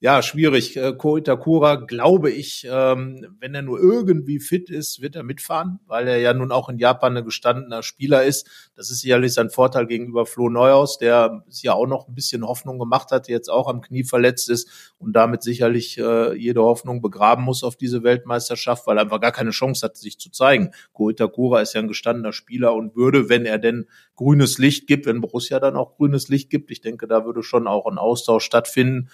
ja, 0.00 0.22
schwierig. 0.22 0.76
Äh, 0.76 0.94
Ko 0.94 1.16
Itakura, 1.16 1.76
glaube 1.76 2.30
ich, 2.30 2.66
ähm, 2.70 3.36
wenn 3.40 3.54
er 3.54 3.62
nur 3.62 3.78
irgendwie 3.78 4.40
fit 4.40 4.70
ist, 4.70 5.00
wird 5.00 5.16
er 5.16 5.22
mitfahren, 5.22 5.80
weil 5.86 6.08
er 6.08 6.18
ja 6.18 6.34
nun 6.34 6.52
auch 6.52 6.68
in 6.68 6.78
Japan 6.78 7.16
ein 7.16 7.24
gestandener 7.24 7.82
Spieler 7.82 8.24
ist. 8.24 8.48
Das 8.74 8.90
ist 8.90 9.00
sicherlich 9.00 9.34
sein 9.34 9.50
Vorteil 9.50 9.86
gegenüber 9.86 10.26
Flo 10.26 10.48
Neuhaus, 10.48 10.98
der 10.98 11.44
sich 11.48 11.64
ja 11.64 11.74
auch 11.74 11.86
noch 11.86 12.08
ein 12.08 12.14
bisschen 12.14 12.46
Hoffnung 12.46 12.78
gemacht 12.78 13.10
hat, 13.10 13.28
jetzt 13.28 13.48
auch 13.48 13.68
am 13.68 13.80
Knie 13.80 14.04
verletzt 14.04 14.50
ist 14.50 14.94
und 14.98 15.14
damit 15.14 15.42
sicherlich 15.42 15.98
äh, 15.98 16.34
jede 16.34 16.62
Hoffnung 16.62 17.00
begraben 17.00 17.44
muss 17.44 17.62
auf 17.62 17.76
diese 17.76 18.02
Weltmeisterschaft, 18.02 18.86
weil 18.86 18.98
er 18.98 19.02
einfach 19.02 19.20
gar 19.20 19.32
keine 19.32 19.50
Chance 19.50 19.86
hat, 19.86 19.96
sich 19.96 20.18
zu 20.18 20.30
zeigen. 20.30 20.70
Ko 20.92 21.10
Itakura 21.10 21.60
ist 21.60 21.74
ja 21.74 21.80
ein 21.80 21.88
gestandener 21.88 22.32
Spieler 22.32 22.74
und 22.74 22.96
würde, 22.96 23.28
wenn 23.28 23.46
er 23.46 23.58
denn 23.58 23.86
grünes 24.16 24.58
Licht 24.58 24.86
gibt, 24.86 25.06
wenn 25.06 25.20
Borussia 25.20 25.60
dann 25.60 25.76
auch 25.76 25.96
grünes 25.96 26.28
Licht 26.28 26.50
gibt, 26.50 26.70
ich 26.70 26.80
denke, 26.80 27.06
da 27.06 27.24
würde 27.24 27.42
schon 27.42 27.66
auch 27.66 27.86
ein 27.86 27.98
Austausch 27.98 28.44
stattfinden 28.44 29.08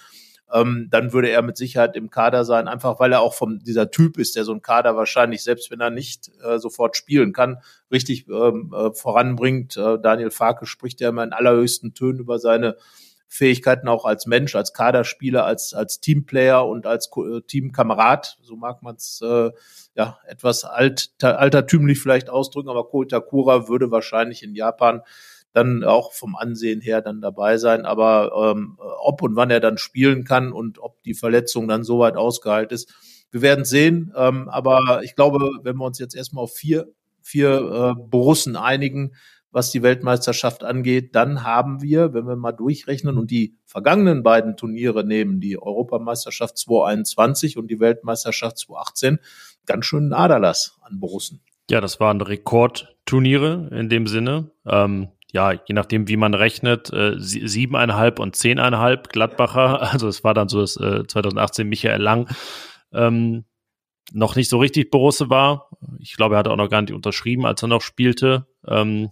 ähm, 0.53 0.87
dann 0.89 1.13
würde 1.13 1.29
er 1.29 1.41
mit 1.41 1.57
Sicherheit 1.57 1.95
im 1.95 2.09
Kader 2.09 2.45
sein, 2.45 2.67
einfach 2.67 2.99
weil 2.99 3.11
er 3.13 3.21
auch 3.21 3.33
von 3.33 3.59
dieser 3.59 3.91
Typ 3.91 4.17
ist, 4.17 4.35
der 4.35 4.43
so 4.43 4.53
ein 4.53 4.61
Kader 4.61 4.95
wahrscheinlich, 4.95 5.43
selbst 5.43 5.71
wenn 5.71 5.79
er 5.79 5.89
nicht 5.89 6.31
äh, 6.43 6.59
sofort 6.59 6.97
spielen 6.97 7.33
kann, 7.33 7.57
richtig 7.91 8.27
ähm, 8.27 8.73
äh, 8.75 8.91
voranbringt. 8.93 9.77
Äh, 9.77 9.99
Daniel 9.99 10.31
Farke 10.31 10.65
spricht 10.65 11.01
ja 11.01 11.09
immer 11.09 11.23
in 11.23 11.33
allerhöchsten 11.33 11.93
Tönen 11.93 12.19
über 12.19 12.39
seine 12.39 12.77
Fähigkeiten 13.27 13.87
auch 13.87 14.03
als 14.03 14.25
Mensch, 14.25 14.55
als 14.55 14.73
Kaderspieler, 14.73 15.45
als 15.45 15.73
als 15.73 16.01
Teamplayer 16.01 16.67
und 16.67 16.85
als 16.85 17.09
äh, 17.15 17.39
Teamkamerad, 17.41 18.37
so 18.41 18.57
mag 18.57 18.83
man 18.83 18.95
es 18.95 19.21
äh, 19.23 19.51
ja 19.95 20.17
etwas 20.27 20.65
alt, 20.65 21.11
altertümlich 21.21 22.01
vielleicht 22.01 22.29
ausdrücken, 22.29 22.67
aber 22.67 22.89
Ko 22.89 23.03
Itakura 23.03 23.69
würde 23.69 23.89
wahrscheinlich 23.89 24.43
in 24.43 24.53
Japan 24.53 25.01
dann 25.53 25.83
auch 25.83 26.13
vom 26.13 26.35
Ansehen 26.35 26.81
her 26.81 27.01
dann 27.01 27.21
dabei 27.21 27.57
sein. 27.57 27.85
Aber 27.85 28.53
ähm, 28.55 28.77
ob 29.01 29.21
und 29.21 29.35
wann 29.35 29.51
er 29.51 29.59
dann 29.59 29.77
spielen 29.77 30.23
kann 30.23 30.51
und 30.51 30.79
ob 30.79 31.01
die 31.03 31.13
Verletzung 31.13 31.67
dann 31.67 31.83
so 31.83 31.99
weit 31.99 32.15
ausgeheilt 32.15 32.71
ist, 32.71 32.93
wir 33.31 33.41
werden 33.41 33.65
sehen. 33.65 34.13
Ähm, 34.15 34.49
aber 34.49 35.01
ich 35.03 35.15
glaube, 35.15 35.39
wenn 35.63 35.77
wir 35.77 35.85
uns 35.85 35.99
jetzt 35.99 36.15
erstmal 36.15 36.43
auf 36.43 36.53
vier, 36.53 36.87
vier 37.21 37.95
äh, 37.97 38.01
Borussen 38.09 38.55
einigen, 38.55 39.13
was 39.51 39.71
die 39.71 39.83
Weltmeisterschaft 39.83 40.63
angeht, 40.63 41.15
dann 41.15 41.43
haben 41.43 41.81
wir, 41.81 42.13
wenn 42.13 42.25
wir 42.25 42.37
mal 42.37 42.53
durchrechnen 42.53 43.17
und 43.17 43.31
die 43.31 43.57
vergangenen 43.65 44.23
beiden 44.23 44.55
Turniere 44.55 45.05
nehmen, 45.05 45.41
die 45.41 45.61
Europameisterschaft 45.61 46.57
2021 46.57 47.57
und 47.57 47.69
die 47.69 47.79
Weltmeisterschaft 47.79 48.59
2018, 48.59 49.19
ganz 49.65 49.85
schön 49.85 50.13
Aderlass 50.13 50.77
an 50.81 50.99
Borussen. 50.99 51.41
Ja, 51.69 51.81
das 51.81 51.99
waren 51.99 52.21
Rekordturniere 52.21 53.69
in 53.71 53.89
dem 53.89 54.07
Sinne. 54.07 54.51
Ähm, 54.65 55.09
ja, 55.31 55.51
je 55.51 55.73
nachdem, 55.73 56.07
wie 56.07 56.17
man 56.17 56.33
rechnet, 56.33 56.91
äh, 56.91 57.15
siebeneinhalb 57.17 58.19
und 58.19 58.35
zehneinhalb 58.35 59.09
Gladbacher. 59.09 59.81
Also 59.91 60.07
es 60.07 60.23
war 60.23 60.33
dann 60.33 60.49
so, 60.49 60.61
dass 60.61 60.77
äh, 60.77 61.05
2018 61.07 61.67
Michael 61.67 62.01
Lang 62.01 62.29
ähm, 62.93 63.45
noch 64.13 64.35
nicht 64.35 64.49
so 64.49 64.59
richtig 64.59 64.91
Borusse 64.91 65.29
war. 65.29 65.69
Ich 65.99 66.15
glaube, 66.15 66.35
er 66.35 66.39
hatte 66.39 66.51
auch 66.51 66.57
noch 66.57 66.69
gar 66.69 66.81
nicht 66.81 66.93
unterschrieben, 66.93 67.45
als 67.45 67.61
er 67.61 67.67
noch 67.67 67.81
spielte. 67.81 68.47
Ähm, 68.67 69.11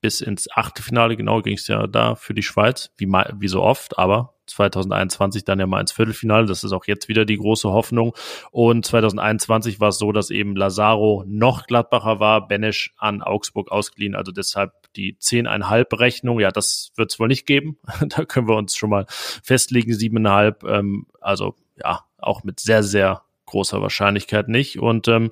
bis 0.00 0.20
ins 0.20 0.48
Achtelfinale, 0.52 1.16
genau, 1.16 1.42
ging 1.42 1.54
es 1.54 1.66
ja 1.68 1.86
da 1.86 2.14
für 2.14 2.34
die 2.34 2.42
Schweiz, 2.42 2.90
wie, 2.98 3.06
wie 3.06 3.48
so 3.48 3.62
oft, 3.62 3.98
aber 3.98 4.34
2021 4.46 5.44
dann 5.44 5.58
ja 5.58 5.66
mal 5.66 5.80
ins 5.80 5.92
Viertelfinale. 5.92 6.46
Das 6.46 6.64
ist 6.64 6.72
auch 6.72 6.84
jetzt 6.86 7.08
wieder 7.08 7.24
die 7.24 7.38
große 7.38 7.68
Hoffnung. 7.68 8.14
Und 8.50 8.86
2021 8.86 9.80
war 9.80 9.88
es 9.88 9.98
so, 9.98 10.12
dass 10.12 10.30
eben 10.30 10.54
Lazaro 10.54 11.24
noch 11.26 11.66
Gladbacher 11.66 12.20
war, 12.20 12.46
Benesch 12.46 12.94
an 12.98 13.22
Augsburg 13.22 13.72
ausgeliehen. 13.72 14.14
Also 14.14 14.32
deshalb 14.32 14.72
die 14.96 15.16
10,5 15.16 15.98
Rechnung. 15.98 16.40
Ja, 16.40 16.50
das 16.50 16.92
wird 16.96 17.12
es 17.12 17.20
wohl 17.20 17.28
nicht 17.28 17.46
geben. 17.46 17.78
da 18.08 18.24
können 18.24 18.48
wir 18.48 18.56
uns 18.56 18.76
schon 18.76 18.90
mal 18.90 19.06
festlegen, 19.08 19.92
7,5. 19.92 20.68
Ähm, 20.68 21.06
also 21.20 21.54
ja, 21.76 22.04
auch 22.18 22.44
mit 22.44 22.60
sehr, 22.60 22.82
sehr 22.82 23.22
großer 23.46 23.80
Wahrscheinlichkeit 23.80 24.48
nicht. 24.48 24.78
Und 24.78 25.08
ähm, 25.08 25.30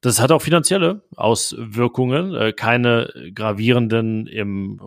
das 0.00 0.20
hat 0.20 0.30
auch 0.30 0.42
finanzielle 0.42 1.02
Auswirkungen, 1.16 2.32
äh, 2.32 2.52
keine 2.52 3.12
gravierenden 3.34 4.28
im, 4.28 4.80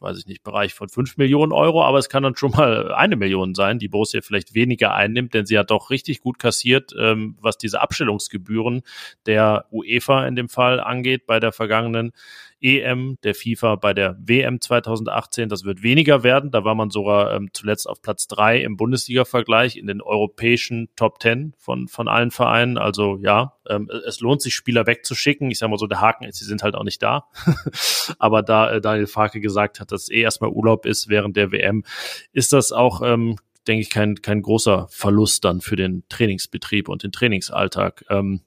weiß 0.00 0.18
ich 0.18 0.26
nicht, 0.26 0.42
Bereich 0.42 0.74
von 0.74 0.90
fünf 0.90 1.16
Millionen 1.16 1.52
Euro, 1.52 1.82
aber 1.82 1.98
es 1.98 2.10
kann 2.10 2.22
dann 2.22 2.36
schon 2.36 2.50
mal 2.50 2.92
eine 2.92 3.16
Million 3.16 3.54
sein, 3.54 3.78
die 3.78 3.88
Borussia 3.88 4.20
vielleicht 4.20 4.54
weniger 4.54 4.92
einnimmt, 4.92 5.32
denn 5.32 5.46
sie 5.46 5.58
hat 5.58 5.70
doch 5.70 5.88
richtig 5.88 6.20
gut 6.20 6.38
kassiert, 6.38 6.92
ähm, 6.98 7.38
was 7.40 7.56
diese 7.56 7.80
Abstellungsgebühren 7.80 8.82
der 9.24 9.64
UEFA 9.72 10.26
in 10.26 10.36
dem 10.36 10.50
Fall 10.50 10.80
angeht 10.80 11.26
bei 11.26 11.40
der 11.40 11.52
vergangenen 11.52 12.12
EM, 12.60 13.18
der 13.22 13.34
FIFA 13.34 13.76
bei 13.76 13.94
der 13.94 14.16
WM 14.20 14.60
2018. 14.60 15.48
Das 15.48 15.64
wird 15.64 15.82
weniger 15.82 16.22
werden. 16.22 16.50
Da 16.50 16.64
war 16.64 16.74
man 16.74 16.90
sogar 16.90 17.34
ähm, 17.34 17.50
zuletzt 17.52 17.88
auf 17.88 18.02
Platz 18.02 18.26
drei 18.26 18.60
im 18.60 18.76
Bundesliga-Vergleich 18.76 19.76
in 19.76 19.86
den 19.86 20.00
europäischen 20.00 20.88
Top 20.96 21.18
Ten 21.20 21.54
von, 21.58 21.88
von 21.88 22.08
allen 22.08 22.30
Vereinen. 22.30 22.78
Also 22.78 23.18
ja, 23.22 23.54
ähm, 23.68 23.90
es 24.06 24.20
lohnt 24.20 24.42
sich, 24.42 24.54
Spieler 24.54 24.86
wegzuschicken. 24.86 25.50
Ich 25.50 25.58
sage 25.58 25.70
mal 25.70 25.78
so, 25.78 25.86
der 25.86 26.00
Haken 26.00 26.24
ist, 26.24 26.38
sie 26.38 26.44
sind 26.44 26.62
halt 26.62 26.74
auch 26.74 26.84
nicht 26.84 27.02
da. 27.02 27.28
Aber 28.18 28.42
da 28.42 28.72
äh, 28.72 28.80
Daniel 28.80 29.06
Farke 29.06 29.40
gesagt 29.40 29.80
hat, 29.80 29.92
dass 29.92 30.10
eh 30.10 30.20
erstmal 30.20 30.50
Urlaub 30.50 30.86
ist 30.86 31.08
während 31.08 31.36
der 31.36 31.52
WM, 31.52 31.84
ist 32.32 32.52
das 32.52 32.72
auch 32.72 33.02
ähm, 33.02 33.36
denke 33.68 33.82
ich, 33.82 33.90
kein, 33.90 34.16
kein 34.16 34.42
großer 34.42 34.88
Verlust 34.90 35.44
dann 35.44 35.60
für 35.60 35.76
den 35.76 36.04
Trainingsbetrieb 36.08 36.88
und 36.88 37.02
den 37.02 37.12
Trainingsalltag. 37.12 38.04
Ähm, 38.08 38.40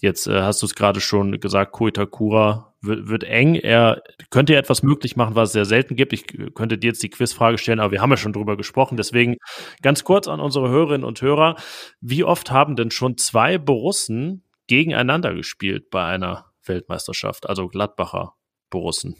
jetzt 0.00 0.26
äh, 0.26 0.42
hast 0.42 0.62
du 0.62 0.66
es 0.66 0.74
gerade 0.74 1.00
schon 1.00 1.40
gesagt, 1.40 1.72
Koitakura 1.72 2.67
wird, 2.80 3.08
wird 3.08 3.24
eng. 3.24 3.54
Er 3.54 4.02
könnte 4.30 4.52
ja 4.52 4.58
etwas 4.58 4.82
möglich 4.82 5.16
machen, 5.16 5.34
was 5.34 5.50
es 5.50 5.52
sehr 5.52 5.64
selten 5.64 5.96
gibt. 5.96 6.12
Ich 6.12 6.26
könnte 6.54 6.78
dir 6.78 6.88
jetzt 6.88 7.02
die 7.02 7.10
Quizfrage 7.10 7.58
stellen, 7.58 7.80
aber 7.80 7.92
wir 7.92 8.00
haben 8.00 8.10
ja 8.10 8.16
schon 8.16 8.32
drüber 8.32 8.56
gesprochen. 8.56 8.96
Deswegen 8.96 9.36
ganz 9.82 10.04
kurz 10.04 10.28
an 10.28 10.40
unsere 10.40 10.68
Hörerinnen 10.68 11.04
und 11.04 11.20
Hörer. 11.20 11.56
Wie 12.00 12.24
oft 12.24 12.50
haben 12.50 12.76
denn 12.76 12.90
schon 12.90 13.16
zwei 13.16 13.58
Borussen 13.58 14.44
gegeneinander 14.66 15.34
gespielt 15.34 15.90
bei 15.90 16.04
einer 16.04 16.46
Weltmeisterschaft? 16.64 17.48
Also 17.48 17.68
Gladbacher 17.68 18.34
Borussen. 18.70 19.16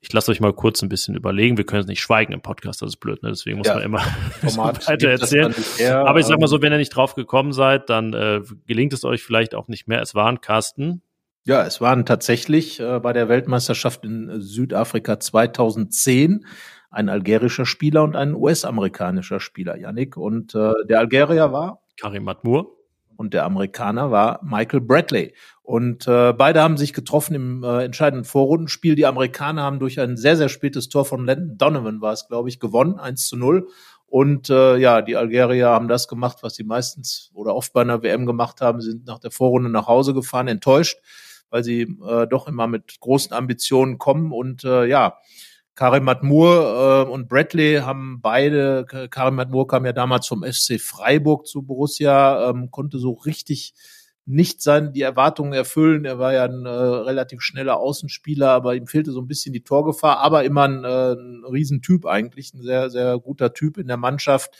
Ich 0.00 0.12
lasse 0.12 0.30
euch 0.30 0.40
mal 0.40 0.52
kurz 0.52 0.82
ein 0.82 0.88
bisschen 0.88 1.16
überlegen. 1.16 1.56
Wir 1.56 1.64
können 1.64 1.80
es 1.80 1.88
nicht 1.88 2.00
schweigen 2.00 2.32
im 2.32 2.40
Podcast, 2.40 2.80
das 2.80 2.90
ist 2.90 2.96
blöd, 2.98 3.22
ne? 3.22 3.30
deswegen 3.30 3.58
muss 3.58 3.66
ja, 3.66 3.74
man 3.74 3.82
immer 3.82 3.98
weiter 4.42 5.08
erzählen. 5.08 5.52
Aber 6.06 6.20
ich 6.20 6.26
sag 6.26 6.38
mal 6.38 6.46
so, 6.46 6.62
wenn 6.62 6.70
ihr 6.70 6.78
nicht 6.78 6.94
drauf 6.94 7.14
gekommen 7.14 7.52
seid, 7.52 7.90
dann 7.90 8.12
äh, 8.12 8.42
gelingt 8.66 8.92
es 8.92 9.04
euch 9.04 9.22
vielleicht 9.22 9.54
auch 9.54 9.66
nicht 9.66 9.88
mehr. 9.88 10.00
Es 10.00 10.14
waren 10.14 10.40
Carsten. 10.40 11.02
Ja, 11.46 11.62
es 11.62 11.80
waren 11.80 12.04
tatsächlich 12.04 12.80
äh, 12.80 12.98
bei 12.98 13.12
der 13.12 13.28
Weltmeisterschaft 13.28 14.04
in 14.04 14.40
Südafrika 14.40 15.20
2010 15.20 16.44
ein 16.90 17.08
algerischer 17.08 17.66
Spieler 17.66 18.02
und 18.02 18.16
ein 18.16 18.34
US-amerikanischer 18.34 19.38
Spieler, 19.38 19.76
Yannick. 19.76 20.16
Und 20.16 20.56
äh, 20.56 20.72
der 20.88 20.98
Algerier 20.98 21.52
war 21.52 21.82
Karim 22.00 22.24
Matmur 22.24 22.76
und 23.16 23.32
der 23.32 23.44
Amerikaner 23.44 24.10
war 24.10 24.40
Michael 24.42 24.80
Bradley. 24.80 25.34
Und 25.62 26.08
äh, 26.08 26.32
beide 26.32 26.62
haben 26.62 26.76
sich 26.76 26.92
getroffen 26.92 27.36
im 27.36 27.62
äh, 27.62 27.84
entscheidenden 27.84 28.24
Vorrundenspiel. 28.24 28.96
Die 28.96 29.06
Amerikaner 29.06 29.62
haben 29.62 29.78
durch 29.78 30.00
ein 30.00 30.16
sehr, 30.16 30.36
sehr 30.36 30.48
spätes 30.48 30.88
Tor 30.88 31.04
von 31.04 31.26
Landon 31.26 31.58
Donovan 31.58 32.00
war 32.00 32.12
es, 32.12 32.26
glaube 32.26 32.48
ich, 32.48 32.58
gewonnen, 32.58 32.98
1 32.98 33.28
zu 33.28 33.36
0. 33.36 33.68
Und 34.08 34.50
äh, 34.50 34.78
ja, 34.78 35.00
die 35.00 35.14
Algerier 35.14 35.68
haben 35.68 35.86
das 35.86 36.08
gemacht, 36.08 36.38
was 36.40 36.56
sie 36.56 36.64
meistens 36.64 37.30
oder 37.34 37.54
oft 37.54 37.72
bei 37.72 37.82
einer 37.82 38.02
WM 38.02 38.26
gemacht 38.26 38.60
haben, 38.60 38.80
sind 38.80 39.06
nach 39.06 39.20
der 39.20 39.30
Vorrunde 39.30 39.70
nach 39.70 39.86
Hause 39.86 40.12
gefahren, 40.12 40.48
enttäuscht, 40.48 40.98
weil 41.50 41.64
sie 41.64 41.82
äh, 41.82 42.26
doch 42.26 42.48
immer 42.48 42.66
mit 42.66 43.00
großen 43.00 43.32
Ambitionen 43.32 43.98
kommen. 43.98 44.32
Und 44.32 44.64
äh, 44.64 44.86
ja, 44.86 45.18
Karim 45.74 46.04
Matmur 46.04 47.06
äh, 47.06 47.10
und 47.10 47.28
Bradley 47.28 47.80
haben 47.82 48.20
beide, 48.22 48.86
Karim 49.10 49.34
Matmur 49.34 49.66
kam 49.66 49.84
ja 49.84 49.92
damals 49.92 50.26
vom 50.26 50.42
FC 50.42 50.80
Freiburg 50.80 51.46
zu 51.46 51.62
Borussia, 51.62 52.50
ähm, 52.50 52.70
konnte 52.70 52.98
so 52.98 53.12
richtig 53.12 53.74
nicht 54.26 54.60
sein, 54.60 54.92
die 54.92 55.02
Erwartungen 55.02 55.52
erfüllen. 55.52 56.04
Er 56.04 56.18
war 56.18 56.32
ja 56.32 56.44
ein 56.44 56.66
äh, 56.66 56.68
relativ 56.68 57.42
schneller 57.42 57.76
Außenspieler, 57.76 58.50
aber 58.50 58.74
ihm 58.74 58.88
fehlte 58.88 59.12
so 59.12 59.20
ein 59.20 59.28
bisschen 59.28 59.52
die 59.52 59.62
Torgefahr, 59.62 60.18
aber 60.18 60.44
immer 60.44 60.64
ein, 60.64 60.84
äh, 60.84 61.12
ein 61.12 61.44
Riesentyp 61.44 62.06
eigentlich, 62.06 62.52
ein 62.52 62.62
sehr, 62.62 62.90
sehr 62.90 63.18
guter 63.18 63.54
Typ 63.54 63.78
in 63.78 63.86
der 63.86 63.96
Mannschaft. 63.96 64.56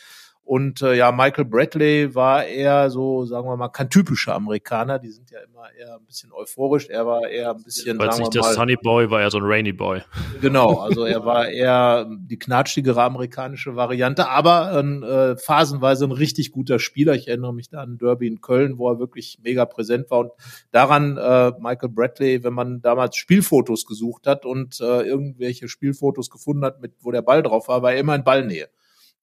Und 0.46 0.80
äh, 0.80 0.94
ja, 0.94 1.10
Michael 1.10 1.44
Bradley 1.44 2.14
war 2.14 2.44
eher 2.44 2.88
so, 2.88 3.24
sagen 3.24 3.48
wir 3.48 3.56
mal, 3.56 3.68
kein 3.68 3.90
typischer 3.90 4.36
Amerikaner. 4.36 5.00
Die 5.00 5.10
sind 5.10 5.28
ja 5.32 5.40
immer 5.40 5.64
eher 5.76 5.96
ein 5.96 6.06
bisschen 6.06 6.30
euphorisch. 6.32 6.88
Er 6.88 7.04
war 7.04 7.28
eher 7.28 7.50
ein 7.50 7.64
bisschen. 7.64 7.98
Weil 7.98 8.16
nicht 8.16 8.32
der 8.32 8.44
Sunny 8.44 8.76
Boy 8.76 9.10
war, 9.10 9.20
ja 9.20 9.28
so 9.28 9.38
ein 9.38 9.44
Rainy 9.44 9.72
Boy. 9.72 10.02
Genau, 10.40 10.74
also 10.78 11.04
er 11.04 11.24
war 11.24 11.48
eher 11.48 12.08
die 12.08 12.38
knatschigere 12.38 13.02
amerikanische 13.02 13.74
Variante, 13.74 14.28
aber 14.28 14.70
ein, 14.70 15.02
äh, 15.02 15.36
phasenweise 15.36 16.04
ein 16.04 16.12
richtig 16.12 16.52
guter 16.52 16.78
Spieler. 16.78 17.16
Ich 17.16 17.26
erinnere 17.26 17.52
mich 17.52 17.68
da 17.68 17.80
an 17.80 17.98
Derby 17.98 18.28
in 18.28 18.40
Köln, 18.40 18.78
wo 18.78 18.88
er 18.88 19.00
wirklich 19.00 19.40
mega 19.42 19.64
präsent 19.64 20.12
war. 20.12 20.20
Und 20.20 20.30
daran, 20.70 21.16
äh, 21.16 21.54
Michael 21.58 21.88
Bradley, 21.88 22.44
wenn 22.44 22.54
man 22.54 22.80
damals 22.82 23.16
Spielfotos 23.16 23.84
gesucht 23.84 24.28
hat 24.28 24.46
und 24.46 24.80
äh, 24.80 25.02
irgendwelche 25.02 25.66
Spielfotos 25.66 26.30
gefunden 26.30 26.64
hat, 26.64 26.80
mit 26.80 26.92
wo 27.00 27.10
der 27.10 27.22
Ball 27.22 27.42
drauf 27.42 27.66
war, 27.66 27.82
war 27.82 27.94
er 27.94 27.98
immer 27.98 28.14
in 28.14 28.22
Ballnähe. 28.22 28.68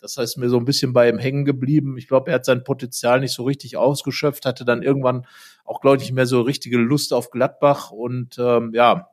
Das 0.04 0.18
heißt, 0.18 0.38
mir 0.38 0.50
so 0.50 0.58
ein 0.58 0.66
bisschen 0.66 0.92
bei 0.92 1.08
ihm 1.08 1.18
hängen 1.18 1.46
geblieben. 1.46 1.98
Ich 1.98 2.10
glaube, 2.10 2.30
er 2.30 2.36
hat 2.36 2.44
sein 2.44 2.66
Potenzial 2.66 3.22
nicht 3.22 3.32
so 3.32 3.44
richtig 3.44 3.78
ausgeschöpft, 3.78 4.46
hatte 4.46 4.66
dann 4.66 4.84
irgendwann 4.84 5.26
auch, 5.64 5.80
glaube 5.80 5.96
ich, 5.96 6.04
nicht 6.04 6.12
mehr 6.12 6.26
so 6.26 6.42
richtige 6.42 6.78
Lust 6.78 7.14
auf 7.14 7.32
Gladbach 7.32 7.90
und 7.92 8.38
ähm, 8.38 8.72
ja, 8.74 9.08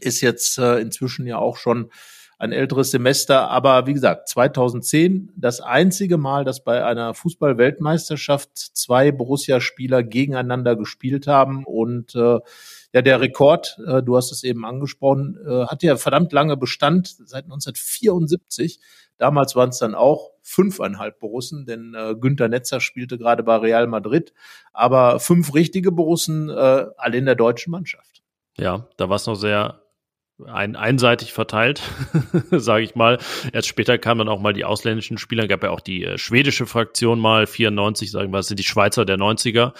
ist 0.00 0.20
jetzt 0.20 0.58
äh, 0.58 0.78
inzwischen 0.78 1.26
ja 1.26 1.38
auch 1.38 1.56
schon 1.56 1.90
ein 2.38 2.52
älteres 2.52 2.90
Semester. 2.90 3.48
Aber 3.50 3.86
wie 3.86 3.94
gesagt, 3.94 4.28
2010 4.28 5.32
das 5.36 5.60
einzige 5.60 6.18
Mal, 6.18 6.44
dass 6.44 6.62
bei 6.62 6.84
einer 6.84 7.14
Fußball-Weltmeisterschaft 7.14 8.56
zwei 8.56 9.12
Borussia-Spieler 9.12 10.02
gegeneinander 10.02 10.76
gespielt 10.76 11.26
haben 11.26 11.64
und 11.64 12.14
äh, 12.14 12.38
ja, 12.92 13.02
der 13.02 13.20
Rekord, 13.20 13.78
äh, 13.86 14.02
du 14.02 14.16
hast 14.16 14.32
es 14.32 14.42
eben 14.42 14.64
angesprochen, 14.64 15.38
äh, 15.46 15.66
hat 15.66 15.82
ja 15.82 15.96
verdammt 15.96 16.32
lange 16.32 16.56
Bestand, 16.56 17.08
seit 17.08 17.44
1974. 17.44 18.80
Damals 19.18 19.56
waren 19.56 19.70
es 19.70 19.78
dann 19.78 19.94
auch 19.94 20.30
fünfeinhalb 20.42 21.18
Borussen, 21.18 21.66
denn 21.66 21.94
äh, 21.94 22.14
Günter 22.14 22.48
Netzer 22.48 22.80
spielte 22.80 23.18
gerade 23.18 23.42
bei 23.42 23.56
Real 23.56 23.86
Madrid, 23.86 24.32
aber 24.72 25.20
fünf 25.20 25.54
richtige 25.54 25.90
Borussen, 25.90 26.48
äh, 26.48 26.86
alle 26.96 27.16
in 27.16 27.24
der 27.24 27.34
deutschen 27.34 27.70
Mannschaft. 27.70 28.22
Ja, 28.56 28.88
da 28.96 29.08
war 29.08 29.16
es 29.16 29.26
noch 29.26 29.34
sehr 29.34 29.82
ein, 30.44 30.76
einseitig 30.76 31.32
verteilt, 31.32 31.80
sage 32.50 32.84
ich 32.84 32.94
mal. 32.94 33.18
Erst 33.52 33.68
später 33.68 33.96
kamen 33.96 34.18
dann 34.18 34.28
auch 34.28 34.40
mal 34.40 34.52
die 34.52 34.64
ausländischen 34.64 35.16
Spieler, 35.16 35.48
gab 35.48 35.62
ja 35.62 35.70
auch 35.70 35.80
die 35.80 36.04
äh, 36.04 36.18
schwedische 36.18 36.66
Fraktion 36.66 37.18
mal, 37.18 37.46
94, 37.46 38.10
sagen 38.10 38.32
wir, 38.32 38.38
das 38.38 38.48
sind 38.48 38.58
die 38.58 38.64
Schweizer 38.64 39.04
der 39.06 39.16
90er 39.16 39.54
ja. 39.54 39.72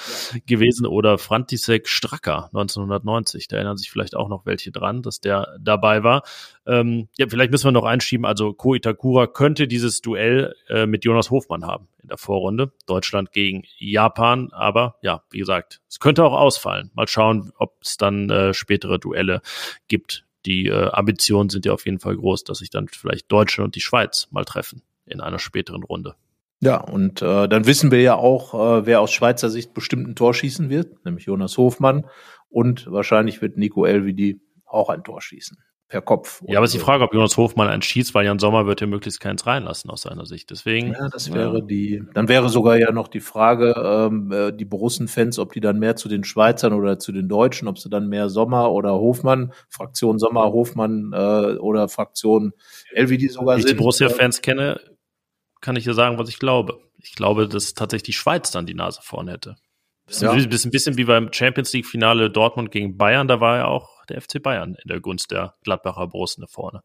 gewesen, 0.47 0.87
oder 0.87 1.19
Frantisek 1.19 1.89
Stracker 1.89 2.47
1990, 2.47 3.49
da 3.49 3.57
erinnern 3.57 3.77
sich 3.77 3.91
vielleicht 3.91 4.17
auch 4.17 4.29
noch 4.29 4.47
welche 4.47 4.73
dran, 4.73 5.03
dass 5.03 5.21
der 5.21 5.57
dabei 5.61 6.03
war. 6.03 6.23
Ähm, 6.67 7.09
ja, 7.19 7.27
vielleicht 7.29 7.51
müssen 7.51 7.67
wir 7.67 7.73
noch 7.73 7.85
einschieben, 7.85 8.25
also 8.25 8.55
Ko 8.55 8.75
Itakura 8.75 9.27
könnte 9.27 9.69
dieses 9.69 10.01
Duell 10.01 10.55
äh, 10.69 10.87
mit 10.87 11.05
Jonas 11.05 11.31
Hofmann 11.31 11.67
haben 11.67 11.89
in 12.03 12.09
der 12.09 12.19
Vorrunde. 12.19 12.73
Deutschland 12.87 13.33
gegen 13.33 13.65
Japan, 13.79 14.49
aber 14.53 14.97
ja, 15.03 15.23
wie 15.31 15.39
gesagt, 15.39 15.81
es 15.89 16.01
könnte 16.01 16.25
auch 16.25 16.33
ausfallen. 16.33 16.91
Mal 16.95 17.09
schauen, 17.09 17.53
ob 17.59 17.77
es 17.83 17.97
dann 17.99 18.31
äh, 18.31 18.55
spätere 18.55 18.99
Duelle 18.99 19.43
gibt 19.89 20.26
die 20.47 20.67
äh, 20.67 20.91
Ambitionen 20.93 21.51
sind 21.51 21.67
ja 21.67 21.73
auf 21.73 21.85
jeden 21.85 21.99
Fall 21.99 22.17
groß, 22.17 22.45
dass 22.45 22.59
sich 22.59 22.71
dann 22.71 22.89
vielleicht 22.89 23.31
Deutschland 23.31 23.67
und 23.67 23.75
die 23.75 23.81
Schweiz 23.81 24.29
mal 24.31 24.45
treffen 24.45 24.83
in 25.05 25.21
einer 25.21 25.39
späteren 25.39 25.83
Runde. 25.83 26.15
Ja, 26.61 26.79
und 26.81 27.21
äh, 27.21 27.49
dann 27.49 27.67
wissen 27.67 27.91
wir 27.91 28.01
ja 28.01 28.15
auch, 28.15 28.55
äh, 28.55 28.87
wer 28.87 29.01
aus 29.01 29.13
Schweizer 29.13 29.51
Sicht 29.51 29.75
bestimmt 29.75 30.09
ein 30.09 30.17
Tor 30.17 30.33
schießen 30.33 30.71
wird, 30.71 31.05
nämlich 31.05 31.27
Jonas 31.27 31.59
Hofmann. 31.59 32.07
Und 32.49 32.91
wahrscheinlich 32.91 33.43
wird 33.43 33.59
Nico 33.59 33.85
Elvidi 33.85 34.41
auch 34.65 34.89
ein 34.89 35.05
Tor 35.05 35.21
schießen 35.21 35.59
per 35.89 36.03
Kopf. 36.03 36.43
Ja, 36.47 36.59
aber 36.59 36.65
es 36.65 36.75
ist 36.75 36.81
die 36.81 36.85
Frage, 36.85 37.05
ob 37.05 37.15
Jonas 37.15 37.37
Hofmann 37.37 37.69
einen 37.69 37.83
schießt, 37.83 38.13
weil 38.15 38.27
Jan 38.27 38.41
Sommer 38.41 38.67
wird 38.67 38.81
ja 38.81 38.89
möglichst 38.89 39.21
keins 39.21 39.47
reinlassen 39.47 39.89
aus 39.91 40.03
seiner 40.03 40.27
Sicht. 40.27 40.51
Deswegen. 40.51 40.93
Ja, 40.93 41.09
das 41.09 41.33
wäre 41.33 41.63
die, 41.63 42.03
dann 42.13 42.29
wäre 42.29 42.49
sogar 42.49 42.77
ja 42.77 42.91
noch 42.91 43.07
die 43.09 43.21
Frage, 43.21 43.75
ähm, 43.77 44.33
äh, 44.33 44.53
die 44.53 44.65
Borussen-Fans, 44.65 45.39
ob 45.39 45.53
die 45.53 45.61
dann 45.61 45.79
mehr 45.79 45.95
zu 45.95 46.09
den 46.09 46.25
Schweizern 46.25 46.73
oder 46.73 46.99
zu 46.99 47.13
den 47.13 47.29
Deutschen, 47.29 47.69
ob 47.69 47.79
sie 47.79 47.89
dann 47.89 48.09
mehr 48.09 48.29
Sommer 48.29 48.73
oder 48.73 48.95
Hofmann, 48.95 49.53
Fraktion 49.69 50.19
Sommer, 50.19 50.53
Hofmann 50.53 51.13
äh, 51.13 51.57
oder 51.59 51.89
Fraktion 51.89 52.53
LVD 52.93 53.29
sogar 53.29 53.57
Wenn 53.57 53.61
ich 53.61 53.67
die 53.67 53.75
Borussia-Fans 53.75 54.43
kenne, 54.43 54.81
kann 55.61 55.77
ich 55.77 55.85
dir 55.85 55.95
sagen, 55.95 56.19
was 56.19 56.29
ich 56.29 56.39
glaube. 56.39 56.81
Ich 56.99 57.15
glaube, 57.15 57.47
dass 57.49 57.75
tatsächlich 57.75 58.07
die 58.07 58.13
Schweiz 58.13 58.51
dann 58.51 58.67
die 58.67 58.75
Nase 58.75 59.01
vorn 59.03 59.29
hätte. 59.29 59.57
Bisschen, 60.07 60.37
ja. 60.37 60.47
bisschen, 60.47 60.71
bisschen 60.71 60.97
wie 60.97 61.05
beim 61.05 61.33
Champions 61.33 61.73
League-Finale 61.73 62.31
Dortmund 62.31 62.71
gegen 62.71 62.97
Bayern, 62.97 63.29
da 63.29 63.41
war 63.41 63.59
ja 63.59 63.67
auch 63.67 63.96
der 64.07 64.21
FC 64.21 64.43
Bayern 64.43 64.77
in 64.83 64.89
der 64.89 65.01
Gunst 65.01 65.31
der 65.31 65.55
Gladbacher 65.63 66.09
Borussen 66.09 66.47
vorne. 66.49 66.83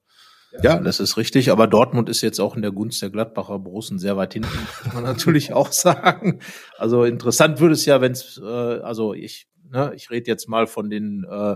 Ja, 0.62 0.77
das 0.79 0.99
ist 0.99 1.15
richtig, 1.15 1.49
aber 1.49 1.67
Dortmund 1.67 2.10
ist 2.10 2.21
jetzt 2.21 2.39
auch 2.39 2.55
in 2.55 2.62
der 2.62 2.71
Gunst 2.71 3.01
der 3.01 3.10
Gladbacher 3.10 3.60
Borussen 3.60 3.99
sehr 3.99 4.17
weit 4.17 4.34
hinten, 4.34 4.67
muss 4.84 4.93
man 4.93 5.03
natürlich 5.05 5.53
auch 5.53 5.71
sagen. 5.71 6.39
Also 6.77 7.05
interessant 7.05 7.60
würde 7.60 7.73
es 7.73 7.86
ja, 7.86 8.01
wenn 8.01 8.12
es, 8.12 8.39
äh, 8.43 8.45
also 8.45 9.13
ich, 9.13 9.47
ne, 9.69 9.93
ich 9.95 10.10
rede 10.10 10.29
jetzt 10.29 10.49
mal 10.49 10.67
von 10.67 10.89
den 10.89 11.25
äh, 11.29 11.55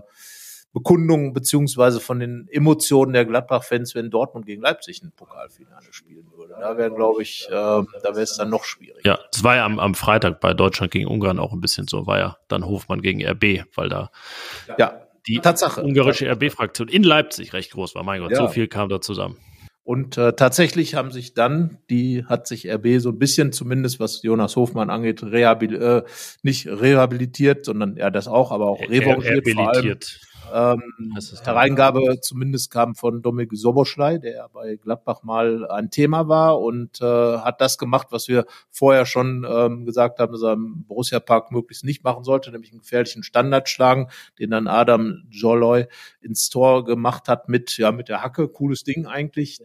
Bekundungen 0.72 1.34
beziehungsweise 1.34 2.00
von 2.00 2.20
den 2.20 2.48
Emotionen 2.50 3.14
der 3.14 3.26
Gladbach-Fans, 3.26 3.96
wenn 3.96 4.10
Dortmund 4.10 4.46
gegen 4.46 4.62
Leipzig 4.62 5.02
ein 5.04 5.12
Pokalfinale 5.14 5.92
spielen 5.92 6.28
würde. 6.36 6.56
Da 6.60 6.78
wäre, 6.78 6.94
glaube 6.94 7.22
ich, 7.22 7.48
äh, 7.48 7.52
da 7.52 7.86
wäre 8.04 8.22
es 8.22 8.36
dann 8.36 8.50
noch 8.50 8.66
schwieriger. 8.66 9.00
Ja, 9.06 9.20
es 9.34 9.44
war 9.44 9.56
ja 9.58 9.66
am, 9.66 9.80
am 9.80 9.96
Freitag 9.96 10.40
bei 10.40 10.54
Deutschland 10.54 10.92
gegen 10.92 11.08
Ungarn 11.08 11.40
auch 11.40 11.54
ein 11.54 11.62
bisschen 11.62 11.88
so, 11.88 12.08
war 12.08 12.20
ja 12.20 12.38
dann 12.48 12.66
Hofmann 12.66 13.02
gegen 13.02 13.26
RB, 13.26 13.66
weil 13.76 13.90
da 13.90 14.10
ja 14.78 15.05
die 15.28 15.40
Tatsache. 15.40 15.84
ungarische 15.84 16.30
RB-Fraktion 16.32 16.88
in 16.88 17.04
Leipzig 17.04 17.54
recht 17.54 17.72
groß 17.72 17.96
war. 17.96 18.04
Mein 18.04 18.22
Gott, 18.22 18.32
ja. 18.32 18.38
so 18.38 18.48
viel 18.48 18.68
kam 18.68 18.90
da 18.90 19.02
zusammen. 19.02 19.38
Und 19.84 20.18
äh, 20.18 20.34
tatsächlich 20.34 20.96
haben 20.96 21.12
sich 21.12 21.36
dann, 21.36 21.78
die 21.92 22.26
hat 22.26 22.48
sich 22.48 22.68
RB 22.68 23.00
so 23.00 23.10
ein 23.10 23.20
bisschen, 23.20 23.52
zumindest 23.52 24.00
was 24.00 24.24
Jonas 24.24 24.56
Hofmann 24.56 24.90
angeht, 24.90 25.22
rehabil 25.22 25.76
äh, 25.76 26.04
nicht 26.42 26.66
rehabilitiert, 26.66 27.66
sondern 27.66 27.96
ja 27.96 28.10
das 28.10 28.28
auch, 28.28 28.52
aber 28.52 28.66
auch 28.66 28.82
revanchiert. 28.82 29.46
Rehabilitiert. 29.46 30.20
Ähm, 30.54 30.82
Hereingabe 31.44 32.20
zumindest 32.22 32.72
kam 32.72 32.96
von 32.96 33.22
Dominik 33.22 33.52
Soboschlei, 33.54 34.18
der 34.18 34.50
bei 34.54 34.76
Gladbach 34.76 35.24
mal 35.24 35.70
ein 35.70 35.90
Thema 35.90 36.28
war 36.28 36.60
und 36.60 37.02
äh, 37.02 37.06
hat 37.06 37.62
das 37.62 37.78
gemacht, 37.78 38.08
was 38.12 38.28
wir 38.28 38.46
vorher 38.70 39.06
schon 39.06 39.46
ähm, 39.50 39.86
gesagt 39.86 40.20
haben, 40.20 40.32
dass 40.32 40.44
er 40.44 40.54
im 40.54 40.86
Borussia 40.88 41.20
Park 41.20 41.52
möglichst 41.52 41.84
nicht 41.84 42.04
machen 42.04 42.24
sollte, 42.24 42.52
nämlich 42.52 42.72
einen 42.72 42.82
gefährlichen 42.82 43.24
Standard 43.24 43.70
schlagen, 43.70 44.08
den 44.40 44.52
dann 44.52 44.68
Adam 44.68 45.24
Jolloy 45.30 45.86
ins 46.22 46.50
Tor 46.50 46.86
gemacht 46.86 47.28
hat 47.28 47.50
mit 47.50 47.78
ja 47.78 47.92
mit 47.92 48.10
der 48.10 48.22
Hacke, 48.22 48.48
cooles 48.48 48.84
Ding 48.84 49.06
eigentlich. 49.06 49.60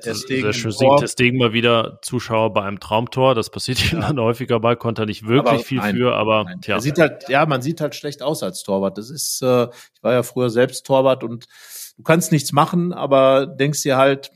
Singt 0.79 1.01
Testegen 1.01 1.39
mal 1.39 1.53
wieder 1.53 1.99
Zuschauer 2.03 2.53
bei 2.53 2.63
einem 2.63 2.81
Traumtor, 2.81 3.35
das 3.35 3.51
passiert 3.51 3.93
ihm 3.93 4.01
dann 4.01 4.19
häufiger 4.19 4.59
mal, 4.59 4.77
konnte 4.77 5.03
er 5.03 5.07
nicht 5.07 5.27
wirklich 5.27 5.55
aber 5.55 5.59
viel 5.59 5.79
nein, 5.79 5.97
für, 5.97 6.15
aber 6.15 6.45
nein. 6.45 6.61
tja. 6.61 6.77
Er 6.77 6.81
sieht 6.81 6.99
halt, 6.99 7.29
ja, 7.29 7.47
man 7.47 7.63
sieht 7.63 7.81
halt 7.81 7.95
schlecht 7.95 8.23
aus 8.23 8.43
als 8.43 8.63
Torwart. 8.63 8.99
Das 8.99 9.11
ist, 9.11 9.43
äh, 9.43 9.65
ich 9.95 10.03
war 10.03 10.13
ja 10.13 10.23
früher 10.23 10.51
selbst 10.51 10.70
Torwart 10.83 11.25
und 11.25 11.47
du 11.97 12.03
kannst 12.03 12.33
nichts 12.33 12.53
machen, 12.53 12.93
aber 12.93 13.47
denkst 13.47 13.83
dir 13.83 13.97
halt, 13.97 14.31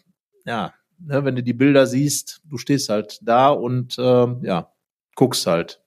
ja, 0.45 0.75
ne, 0.99 1.25
wenn 1.25 1.37
du 1.37 1.43
die 1.43 1.55
Bilder 1.55 1.87
siehst, 1.87 2.41
du 2.45 2.59
stehst 2.59 2.89
halt 2.89 3.19
da 3.23 3.49
und 3.49 3.99
äh, 3.99 4.27
ja, 4.43 4.73
guckst 5.15 5.47
halt. 5.47 5.81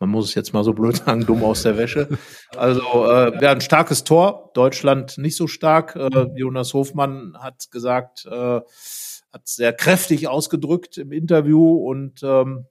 Man 0.00 0.10
muss 0.10 0.28
es 0.28 0.34
jetzt 0.34 0.52
mal 0.52 0.64
so 0.64 0.72
blöd 0.72 0.96
sagen, 0.96 1.24
dumm 1.24 1.44
aus 1.44 1.62
der 1.62 1.76
Wäsche. 1.78 2.08
Also 2.56 2.82
äh, 3.10 3.42
ja, 3.42 3.52
ein 3.52 3.60
starkes 3.60 4.04
Tor, 4.04 4.50
Deutschland 4.54 5.18
nicht 5.18 5.36
so 5.36 5.46
stark. 5.46 5.96
Äh, 5.96 6.28
Jonas 6.36 6.74
Hofmann 6.74 7.36
hat 7.38 7.70
gesagt, 7.70 8.26
äh, 8.26 8.60
hat 9.32 9.48
sehr 9.48 9.72
kräftig 9.72 10.28
ausgedrückt 10.28 10.98
im 10.98 11.10
Interview 11.10 11.76
und 11.76 12.22
ähm, 12.22 12.66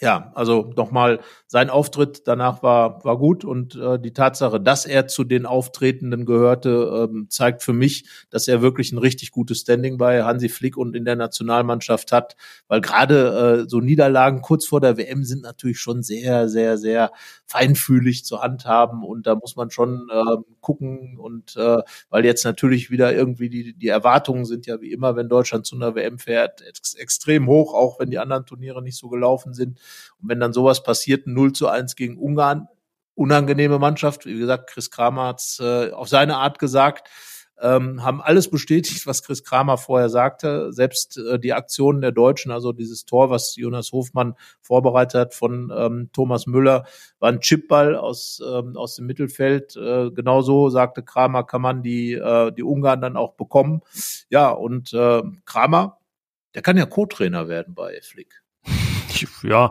ja, 0.00 0.30
also 0.34 0.72
nochmal, 0.76 1.20
sein 1.46 1.70
Auftritt 1.70 2.28
danach 2.28 2.62
war, 2.62 3.04
war 3.04 3.18
gut 3.18 3.44
und 3.44 3.74
äh, 3.74 3.98
die 3.98 4.12
Tatsache, 4.12 4.60
dass 4.60 4.86
er 4.86 5.08
zu 5.08 5.24
den 5.24 5.46
Auftretenden 5.46 6.26
gehörte, 6.26 7.08
ähm, 7.10 7.26
zeigt 7.30 7.62
für 7.62 7.72
mich, 7.72 8.04
dass 8.30 8.48
er 8.48 8.62
wirklich 8.62 8.92
ein 8.92 8.98
richtig 8.98 9.30
gutes 9.30 9.60
Standing 9.60 9.98
bei 9.98 10.22
Hansi 10.22 10.48
Flick 10.48 10.76
und 10.76 10.94
in 10.94 11.04
der 11.04 11.16
Nationalmannschaft 11.16 12.12
hat, 12.12 12.36
weil 12.68 12.80
gerade 12.80 13.64
äh, 13.64 13.68
so 13.68 13.80
Niederlagen 13.80 14.42
kurz 14.42 14.66
vor 14.66 14.80
der 14.80 14.96
WM 14.98 15.24
sind 15.24 15.42
natürlich 15.42 15.80
schon 15.80 16.02
sehr, 16.02 16.48
sehr, 16.48 16.78
sehr 16.78 17.10
feinfühlig 17.46 18.24
zu 18.24 18.42
handhaben 18.42 19.02
und 19.02 19.26
da 19.26 19.34
muss 19.34 19.56
man 19.56 19.70
schon 19.70 20.08
äh, 20.12 20.36
gucken 20.60 21.18
und 21.18 21.56
äh, 21.56 21.82
weil 22.10 22.24
jetzt 22.24 22.44
natürlich 22.44 22.90
wieder 22.90 23.14
irgendwie 23.14 23.48
die, 23.48 23.72
die 23.72 23.88
Erwartungen 23.88 24.44
sind 24.44 24.66
ja 24.66 24.80
wie 24.80 24.92
immer, 24.92 25.16
wenn 25.16 25.28
Deutschland 25.28 25.66
zu 25.66 25.74
einer 25.76 25.94
WM 25.94 26.18
fährt, 26.18 26.60
ex 26.60 26.94
extrem 26.94 27.46
hoch, 27.46 27.74
auch 27.74 27.98
wenn 27.98 28.10
die 28.10 28.18
anderen 28.18 28.44
Turniere 28.44 28.82
nicht 28.82 28.98
so 28.98 29.08
gelaufen 29.08 29.54
sind. 29.54 29.78
Und 30.20 30.28
wenn 30.28 30.40
dann 30.40 30.52
sowas 30.52 30.82
passiert, 30.82 31.26
0 31.26 31.52
zu 31.52 31.68
1 31.68 31.96
gegen 31.96 32.18
Ungarn, 32.18 32.68
unangenehme 33.14 33.78
Mannschaft, 33.78 34.26
wie 34.26 34.38
gesagt, 34.38 34.70
Chris 34.70 34.90
Kramer 34.90 35.28
hat's 35.28 35.58
äh, 35.60 35.90
auf 35.90 36.08
seine 36.08 36.36
Art 36.36 36.58
gesagt, 36.58 37.08
ähm, 37.60 38.04
haben 38.04 38.20
alles 38.20 38.50
bestätigt, 38.50 39.06
was 39.06 39.22
Chris 39.22 39.42
Kramer 39.42 39.78
vorher 39.78 40.08
sagte. 40.08 40.72
Selbst 40.72 41.18
äh, 41.18 41.38
die 41.38 41.52
Aktionen 41.52 42.00
der 42.00 42.12
Deutschen, 42.12 42.52
also 42.52 42.72
dieses 42.72 43.04
Tor, 43.04 43.30
was 43.30 43.56
Jonas 43.56 43.92
Hofmann 43.92 44.34
vorbereitet 44.60 45.20
hat 45.20 45.34
von 45.34 45.72
ähm, 45.76 46.10
Thomas 46.12 46.46
Müller, 46.46 46.84
war 47.18 47.30
ein 47.30 47.40
Chipball 47.40 47.96
aus, 47.96 48.40
ähm, 48.46 48.76
aus 48.76 48.96
dem 48.96 49.06
Mittelfeld. 49.06 49.76
Äh, 49.76 50.10
genauso 50.12 50.68
sagte 50.68 51.02
Kramer, 51.02 51.44
kann 51.44 51.62
man 51.62 51.82
die, 51.82 52.12
äh, 52.12 52.52
die 52.52 52.62
Ungarn 52.62 53.00
dann 53.00 53.16
auch 53.16 53.34
bekommen. 53.34 53.80
Ja, 54.30 54.50
und 54.50 54.92
äh, 54.92 55.22
Kramer, 55.44 55.98
der 56.54 56.62
kann 56.62 56.76
ja 56.76 56.86
Co-Trainer 56.86 57.48
werden 57.48 57.74
bei 57.74 58.00
Flick 58.02 58.42
ja, 59.42 59.70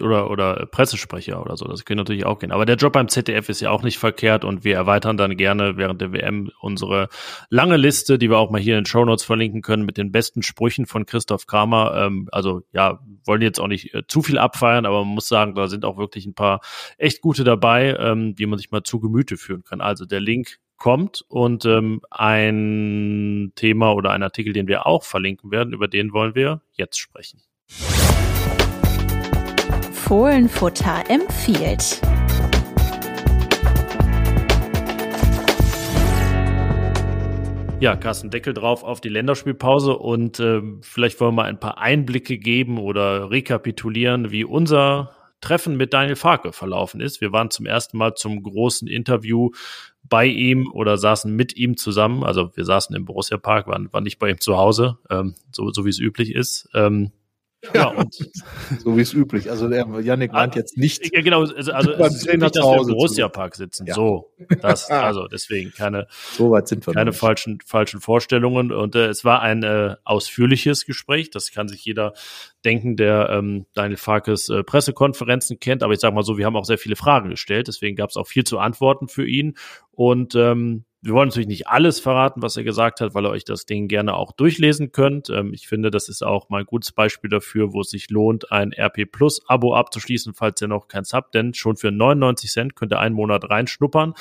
oder, 0.00 0.30
oder 0.30 0.66
Pressesprecher 0.66 1.40
oder 1.40 1.56
so, 1.56 1.66
das 1.66 1.84
könnte 1.84 2.02
natürlich 2.02 2.26
auch 2.26 2.38
gehen. 2.38 2.52
Aber 2.52 2.66
der 2.66 2.76
Job 2.76 2.92
beim 2.92 3.08
ZDF 3.08 3.48
ist 3.48 3.60
ja 3.60 3.70
auch 3.70 3.82
nicht 3.82 3.98
verkehrt 3.98 4.44
und 4.44 4.64
wir 4.64 4.74
erweitern 4.74 5.16
dann 5.16 5.36
gerne 5.36 5.76
während 5.76 6.00
der 6.00 6.12
WM 6.12 6.50
unsere 6.60 7.08
lange 7.48 7.76
Liste, 7.76 8.18
die 8.18 8.30
wir 8.30 8.38
auch 8.38 8.50
mal 8.50 8.60
hier 8.60 8.76
in 8.76 8.80
den 8.80 8.86
Show 8.86 9.04
Notes 9.04 9.24
verlinken 9.24 9.62
können, 9.62 9.84
mit 9.84 9.96
den 9.96 10.12
besten 10.12 10.42
Sprüchen 10.42 10.86
von 10.86 11.06
Christoph 11.06 11.46
Kramer. 11.46 11.94
Ähm, 11.96 12.28
also 12.32 12.62
ja, 12.72 13.00
wollen 13.24 13.42
jetzt 13.42 13.60
auch 13.60 13.68
nicht 13.68 13.94
äh, 13.94 14.06
zu 14.06 14.22
viel 14.22 14.38
abfeiern, 14.38 14.86
aber 14.86 15.04
man 15.04 15.14
muss 15.14 15.28
sagen, 15.28 15.54
da 15.54 15.68
sind 15.68 15.84
auch 15.84 15.96
wirklich 15.96 16.26
ein 16.26 16.34
paar 16.34 16.60
echt 16.98 17.20
gute 17.20 17.44
dabei, 17.44 17.96
ähm, 17.98 18.34
die 18.34 18.46
man 18.46 18.58
sich 18.58 18.70
mal 18.70 18.82
zu 18.82 19.00
Gemüte 19.00 19.36
führen 19.36 19.64
kann. 19.64 19.80
Also 19.80 20.04
der 20.04 20.20
Link 20.20 20.58
kommt 20.76 21.24
und 21.28 21.64
ähm, 21.64 22.00
ein 22.10 23.52
Thema 23.54 23.92
oder 23.94 24.10
ein 24.10 24.22
Artikel, 24.22 24.52
den 24.52 24.68
wir 24.68 24.86
auch 24.86 25.04
verlinken 25.04 25.50
werden, 25.50 25.72
über 25.72 25.88
den 25.88 26.12
wollen 26.12 26.34
wir 26.34 26.60
jetzt 26.72 26.98
sprechen. 26.98 27.40
Fohlenfutter 30.06 31.02
empfiehlt. 31.08 31.98
Ja, 37.80 37.96
Carsten, 37.96 38.28
Deckel 38.28 38.52
drauf 38.52 38.84
auf 38.84 39.00
die 39.00 39.08
Länderspielpause 39.08 39.96
und 39.96 40.38
äh, 40.40 40.60
vielleicht 40.82 41.18
wollen 41.20 41.30
wir 41.30 41.36
mal 41.36 41.48
ein 41.48 41.58
paar 41.58 41.78
Einblicke 41.78 42.36
geben 42.36 42.76
oder 42.76 43.30
rekapitulieren, 43.30 44.30
wie 44.30 44.44
unser 44.44 45.16
Treffen 45.40 45.78
mit 45.78 45.94
Daniel 45.94 46.16
Farke 46.16 46.52
verlaufen 46.52 47.00
ist. 47.00 47.22
Wir 47.22 47.32
waren 47.32 47.48
zum 47.48 47.64
ersten 47.64 47.96
Mal 47.96 48.14
zum 48.14 48.42
großen 48.42 48.86
Interview 48.86 49.52
bei 50.02 50.26
ihm 50.26 50.70
oder 50.70 50.98
saßen 50.98 51.34
mit 51.34 51.56
ihm 51.56 51.78
zusammen. 51.78 52.24
Also 52.24 52.54
wir 52.54 52.66
saßen 52.66 52.94
im 52.94 53.06
Borussia 53.06 53.38
Park, 53.38 53.68
waren, 53.68 53.90
waren 53.90 54.04
nicht 54.04 54.18
bei 54.18 54.28
ihm 54.28 54.38
zu 54.38 54.58
Hause, 54.58 54.98
ähm, 55.08 55.34
so, 55.50 55.70
so 55.70 55.86
wie 55.86 55.90
es 55.90 55.98
üblich 55.98 56.34
ist. 56.34 56.68
Ähm, 56.74 57.12
ja, 57.72 57.88
und 57.88 58.14
so 58.78 58.96
wie 58.96 59.00
es 59.00 59.14
üblich. 59.14 59.50
Also 59.50 59.68
der 59.68 59.86
Yannick 60.00 60.32
meint 60.32 60.54
jetzt 60.54 60.76
nicht. 60.76 61.14
Ja, 61.14 61.22
genau, 61.22 61.40
also, 61.40 61.72
also 61.72 61.92
es 61.92 62.24
Trainer 62.24 62.46
nicht, 62.46 62.56
dass 62.56 63.16
wir 63.16 63.24
im 63.24 63.32
Park 63.32 63.56
sitzen. 63.56 63.86
Ja. 63.86 63.94
So, 63.94 64.32
das, 64.60 64.90
also 64.90 65.26
deswegen 65.28 65.72
keine, 65.72 66.06
so 66.32 66.50
weit 66.50 66.68
sind 66.68 66.86
wir 66.86 66.94
keine 66.94 67.12
falschen, 67.12 67.60
falschen 67.64 68.00
Vorstellungen. 68.00 68.72
Und 68.72 68.94
äh, 68.94 69.06
es 69.06 69.24
war 69.24 69.40
ein 69.40 69.62
äh, 69.62 69.96
ausführliches 70.04 70.86
Gespräch. 70.86 71.30
Das 71.30 71.52
kann 71.52 71.68
sich 71.68 71.84
jeder 71.84 72.14
denken, 72.64 72.96
der 72.96 73.30
ähm, 73.30 73.66
Daniel 73.74 73.96
Farkes 73.96 74.48
äh, 74.48 74.62
Pressekonferenzen 74.62 75.58
kennt. 75.60 75.82
Aber 75.82 75.92
ich 75.92 76.00
sage 76.00 76.14
mal 76.14 76.22
so, 76.22 76.38
wir 76.38 76.46
haben 76.46 76.56
auch 76.56 76.64
sehr 76.64 76.78
viele 76.78 76.96
Fragen 76.96 77.30
gestellt. 77.30 77.68
Deswegen 77.68 77.96
gab 77.96 78.10
es 78.10 78.16
auch 78.16 78.26
viel 78.26 78.44
zu 78.44 78.58
antworten 78.58 79.08
für 79.08 79.26
ihn. 79.26 79.56
Und 79.92 80.34
ähm, 80.34 80.84
wir 81.04 81.12
wollen 81.12 81.28
natürlich 81.28 81.48
nicht 81.48 81.68
alles 81.68 82.00
verraten, 82.00 82.40
was 82.40 82.56
er 82.56 82.64
gesagt 82.64 83.02
hat, 83.02 83.14
weil 83.14 83.26
ihr 83.26 83.30
euch 83.30 83.44
das 83.44 83.66
Ding 83.66 83.88
gerne 83.88 84.14
auch 84.14 84.32
durchlesen 84.32 84.90
könnt. 84.90 85.28
Ähm, 85.28 85.52
ich 85.52 85.68
finde, 85.68 85.90
das 85.90 86.08
ist 86.08 86.22
auch 86.22 86.48
mal 86.48 86.60
ein 86.60 86.66
gutes 86.66 86.92
Beispiel 86.92 87.28
dafür, 87.28 87.74
wo 87.74 87.82
es 87.82 87.90
sich 87.90 88.08
lohnt, 88.08 88.50
ein 88.50 88.72
RP 88.72 89.04
Plus 89.12 89.46
Abo 89.46 89.74
abzuschließen, 89.74 90.32
falls 90.32 90.62
ihr 90.62 90.68
noch 90.68 90.88
keins 90.88 91.12
habt, 91.12 91.34
denn 91.34 91.52
schon 91.52 91.76
für 91.76 91.90
99 91.90 92.50
Cent 92.50 92.74
könnt 92.74 92.92
ihr 92.94 93.00
einen 93.00 93.14
Monat 93.14 93.50
reinschnuppern. 93.50 94.14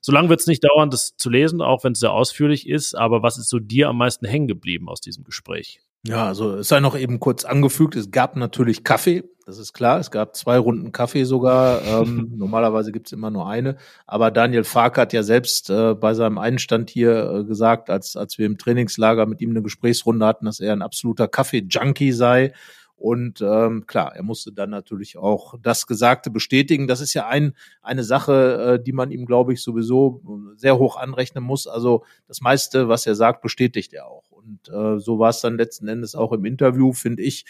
Solange 0.00 0.30
wird 0.30 0.40
es 0.40 0.46
nicht 0.46 0.64
dauern, 0.64 0.88
das 0.88 1.16
zu 1.16 1.28
lesen, 1.28 1.60
auch 1.60 1.84
wenn 1.84 1.92
es 1.92 2.00
sehr 2.00 2.12
ausführlich 2.12 2.66
ist. 2.66 2.94
Aber 2.94 3.22
was 3.22 3.36
ist 3.36 3.50
so 3.50 3.58
dir 3.58 3.90
am 3.90 3.98
meisten 3.98 4.24
hängen 4.24 4.48
geblieben 4.48 4.88
aus 4.88 5.02
diesem 5.02 5.24
Gespräch? 5.24 5.80
Ja, 6.04 6.26
also 6.26 6.56
es 6.56 6.68
sei 6.68 6.80
noch 6.80 6.96
eben 6.96 7.20
kurz 7.20 7.44
angefügt, 7.44 7.94
es 7.94 8.10
gab 8.10 8.36
natürlich 8.36 8.82
Kaffee, 8.82 9.22
das 9.46 9.58
ist 9.58 9.72
klar. 9.72 9.98
Es 9.98 10.10
gab 10.10 10.36
zwei 10.36 10.58
Runden 10.58 10.92
Kaffee 10.92 11.24
sogar. 11.24 11.82
Ähm, 11.84 12.32
normalerweise 12.36 12.92
gibt's 12.92 13.12
immer 13.12 13.30
nur 13.30 13.48
eine. 13.48 13.76
Aber 14.06 14.30
Daniel 14.30 14.64
Fark 14.64 14.98
hat 14.98 15.12
ja 15.12 15.22
selbst 15.22 15.70
äh, 15.70 15.94
bei 15.94 16.14
seinem 16.14 16.38
Einstand 16.38 16.90
hier 16.90 17.30
äh, 17.30 17.44
gesagt, 17.44 17.90
als, 17.90 18.16
als 18.16 18.38
wir 18.38 18.46
im 18.46 18.58
Trainingslager 18.58 19.26
mit 19.26 19.40
ihm 19.40 19.50
eine 19.50 19.62
Gesprächsrunde 19.62 20.26
hatten, 20.26 20.46
dass 20.46 20.60
er 20.60 20.72
ein 20.72 20.82
absoluter 20.82 21.28
Kaffee-Junkie 21.28 22.12
sei. 22.12 22.52
Und 23.02 23.40
ähm, 23.40 23.88
klar, 23.88 24.14
er 24.14 24.22
musste 24.22 24.52
dann 24.52 24.70
natürlich 24.70 25.18
auch 25.18 25.54
das 25.60 25.88
Gesagte 25.88 26.30
bestätigen. 26.30 26.86
Das 26.86 27.00
ist 27.00 27.14
ja 27.14 27.26
ein, 27.26 27.56
eine 27.82 28.04
Sache, 28.04 28.78
äh, 28.78 28.82
die 28.82 28.92
man 28.92 29.10
ihm, 29.10 29.26
glaube 29.26 29.52
ich, 29.52 29.60
sowieso 29.60 30.22
sehr 30.54 30.78
hoch 30.78 30.96
anrechnen 30.96 31.42
muss. 31.42 31.66
Also 31.66 32.04
das 32.28 32.40
meiste, 32.42 32.88
was 32.88 33.04
er 33.04 33.16
sagt, 33.16 33.42
bestätigt 33.42 33.92
er 33.92 34.06
auch. 34.06 34.30
Und 34.30 34.68
äh, 34.68 35.00
so 35.00 35.18
war 35.18 35.30
es 35.30 35.40
dann 35.40 35.56
letzten 35.56 35.88
Endes 35.88 36.14
auch 36.14 36.30
im 36.30 36.44
Interview, 36.44 36.92
finde 36.92 37.24
ich. 37.24 37.44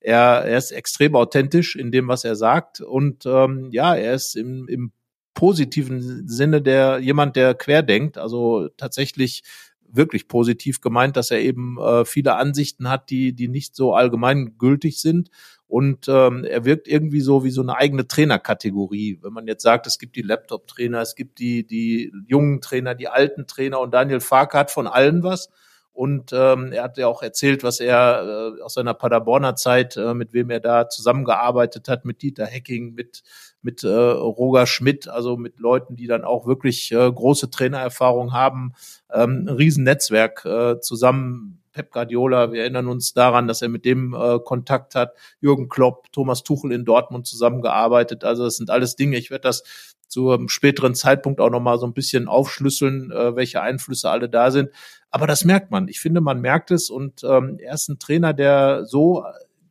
Er, 0.00 0.44
er 0.44 0.58
ist 0.58 0.72
extrem 0.72 1.14
authentisch 1.14 1.76
in 1.76 1.92
dem, 1.92 2.08
was 2.08 2.24
er 2.24 2.34
sagt. 2.34 2.80
Und 2.80 3.26
ähm, 3.26 3.68
ja, 3.70 3.94
er 3.94 4.12
ist 4.12 4.34
im, 4.34 4.66
im 4.66 4.90
positiven 5.34 6.26
Sinne 6.26 6.62
der 6.62 6.98
jemand, 6.98 7.36
der 7.36 7.54
querdenkt, 7.54 8.18
also 8.18 8.68
tatsächlich 8.76 9.44
wirklich 9.90 10.28
positiv 10.28 10.80
gemeint, 10.80 11.16
dass 11.16 11.30
er 11.30 11.40
eben 11.40 11.78
äh, 11.78 12.04
viele 12.04 12.36
Ansichten 12.36 12.88
hat, 12.88 13.10
die 13.10 13.32
die 13.32 13.48
nicht 13.48 13.76
so 13.76 13.94
allgemein 13.94 14.56
gültig 14.58 15.00
sind 15.00 15.30
und 15.68 16.06
ähm, 16.08 16.44
er 16.44 16.64
wirkt 16.64 16.88
irgendwie 16.88 17.20
so 17.20 17.44
wie 17.44 17.50
so 17.50 17.62
eine 17.62 17.76
eigene 17.76 18.06
Trainerkategorie. 18.06 19.18
Wenn 19.22 19.32
man 19.32 19.46
jetzt 19.46 19.62
sagt, 19.62 19.86
es 19.86 19.98
gibt 19.98 20.16
die 20.16 20.22
Laptop-Trainer, 20.22 21.00
es 21.00 21.14
gibt 21.14 21.38
die 21.38 21.66
die 21.66 22.12
jungen 22.26 22.60
Trainer, 22.60 22.94
die 22.94 23.08
alten 23.08 23.46
Trainer 23.46 23.80
und 23.80 23.92
Daniel 23.92 24.20
Farke 24.20 24.58
hat 24.58 24.70
von 24.70 24.86
allen 24.86 25.22
was 25.22 25.50
und 25.96 26.30
ähm, 26.34 26.72
er 26.72 26.82
hat 26.82 26.98
ja 26.98 27.06
auch 27.06 27.22
erzählt, 27.22 27.64
was 27.64 27.80
er 27.80 28.52
äh, 28.58 28.60
aus 28.60 28.74
seiner 28.74 28.92
Paderborner 28.92 29.56
Zeit, 29.56 29.96
äh, 29.96 30.12
mit 30.12 30.34
wem 30.34 30.50
er 30.50 30.60
da 30.60 30.90
zusammengearbeitet 30.90 31.88
hat, 31.88 32.04
mit 32.04 32.20
Dieter 32.20 32.44
Hecking, 32.44 32.92
mit, 32.92 33.22
mit 33.62 33.82
äh, 33.82 33.88
Roger 33.88 34.66
Schmidt, 34.66 35.08
also 35.08 35.38
mit 35.38 35.58
Leuten, 35.58 35.96
die 35.96 36.06
dann 36.06 36.22
auch 36.22 36.46
wirklich 36.46 36.92
äh, 36.92 37.10
große 37.10 37.48
Trainererfahrung 37.48 38.34
haben, 38.34 38.74
ähm, 39.10 39.46
ein 39.46 39.48
Riesennetzwerk 39.48 40.44
äh, 40.44 40.80
zusammen. 40.80 41.62
Pep 41.72 41.92
Guardiola, 41.92 42.52
wir 42.52 42.60
erinnern 42.60 42.88
uns 42.88 43.14
daran, 43.14 43.48
dass 43.48 43.62
er 43.62 43.68
mit 43.68 43.86
dem 43.86 44.14
äh, 44.14 44.38
Kontakt 44.38 44.94
hat. 44.94 45.14
Jürgen 45.40 45.70
Klopp, 45.70 46.12
Thomas 46.12 46.42
Tuchel 46.42 46.72
in 46.72 46.84
Dortmund 46.84 47.26
zusammengearbeitet. 47.26 48.22
Also 48.22 48.44
das 48.44 48.56
sind 48.56 48.68
alles 48.68 48.96
Dinge. 48.96 49.16
Ich 49.16 49.30
werde 49.30 49.42
das 49.42 49.62
zu 50.08 50.30
einem 50.30 50.48
späteren 50.48 50.94
Zeitpunkt 50.94 51.40
auch 51.40 51.50
nochmal 51.50 51.78
so 51.78 51.86
ein 51.86 51.92
bisschen 51.92 52.28
aufschlüsseln, 52.28 53.10
äh, 53.10 53.36
welche 53.36 53.60
Einflüsse 53.60 54.10
alle 54.10 54.28
da 54.28 54.50
sind. 54.50 54.70
Aber 55.16 55.26
das 55.26 55.46
merkt 55.46 55.70
man. 55.70 55.88
Ich 55.88 55.98
finde, 55.98 56.20
man 56.20 56.42
merkt 56.42 56.70
es 56.70 56.90
und 56.90 57.24
ähm, 57.24 57.58
er 57.58 57.72
ist 57.72 57.88
ein 57.88 57.98
Trainer, 57.98 58.34
der 58.34 58.84
so 58.84 59.24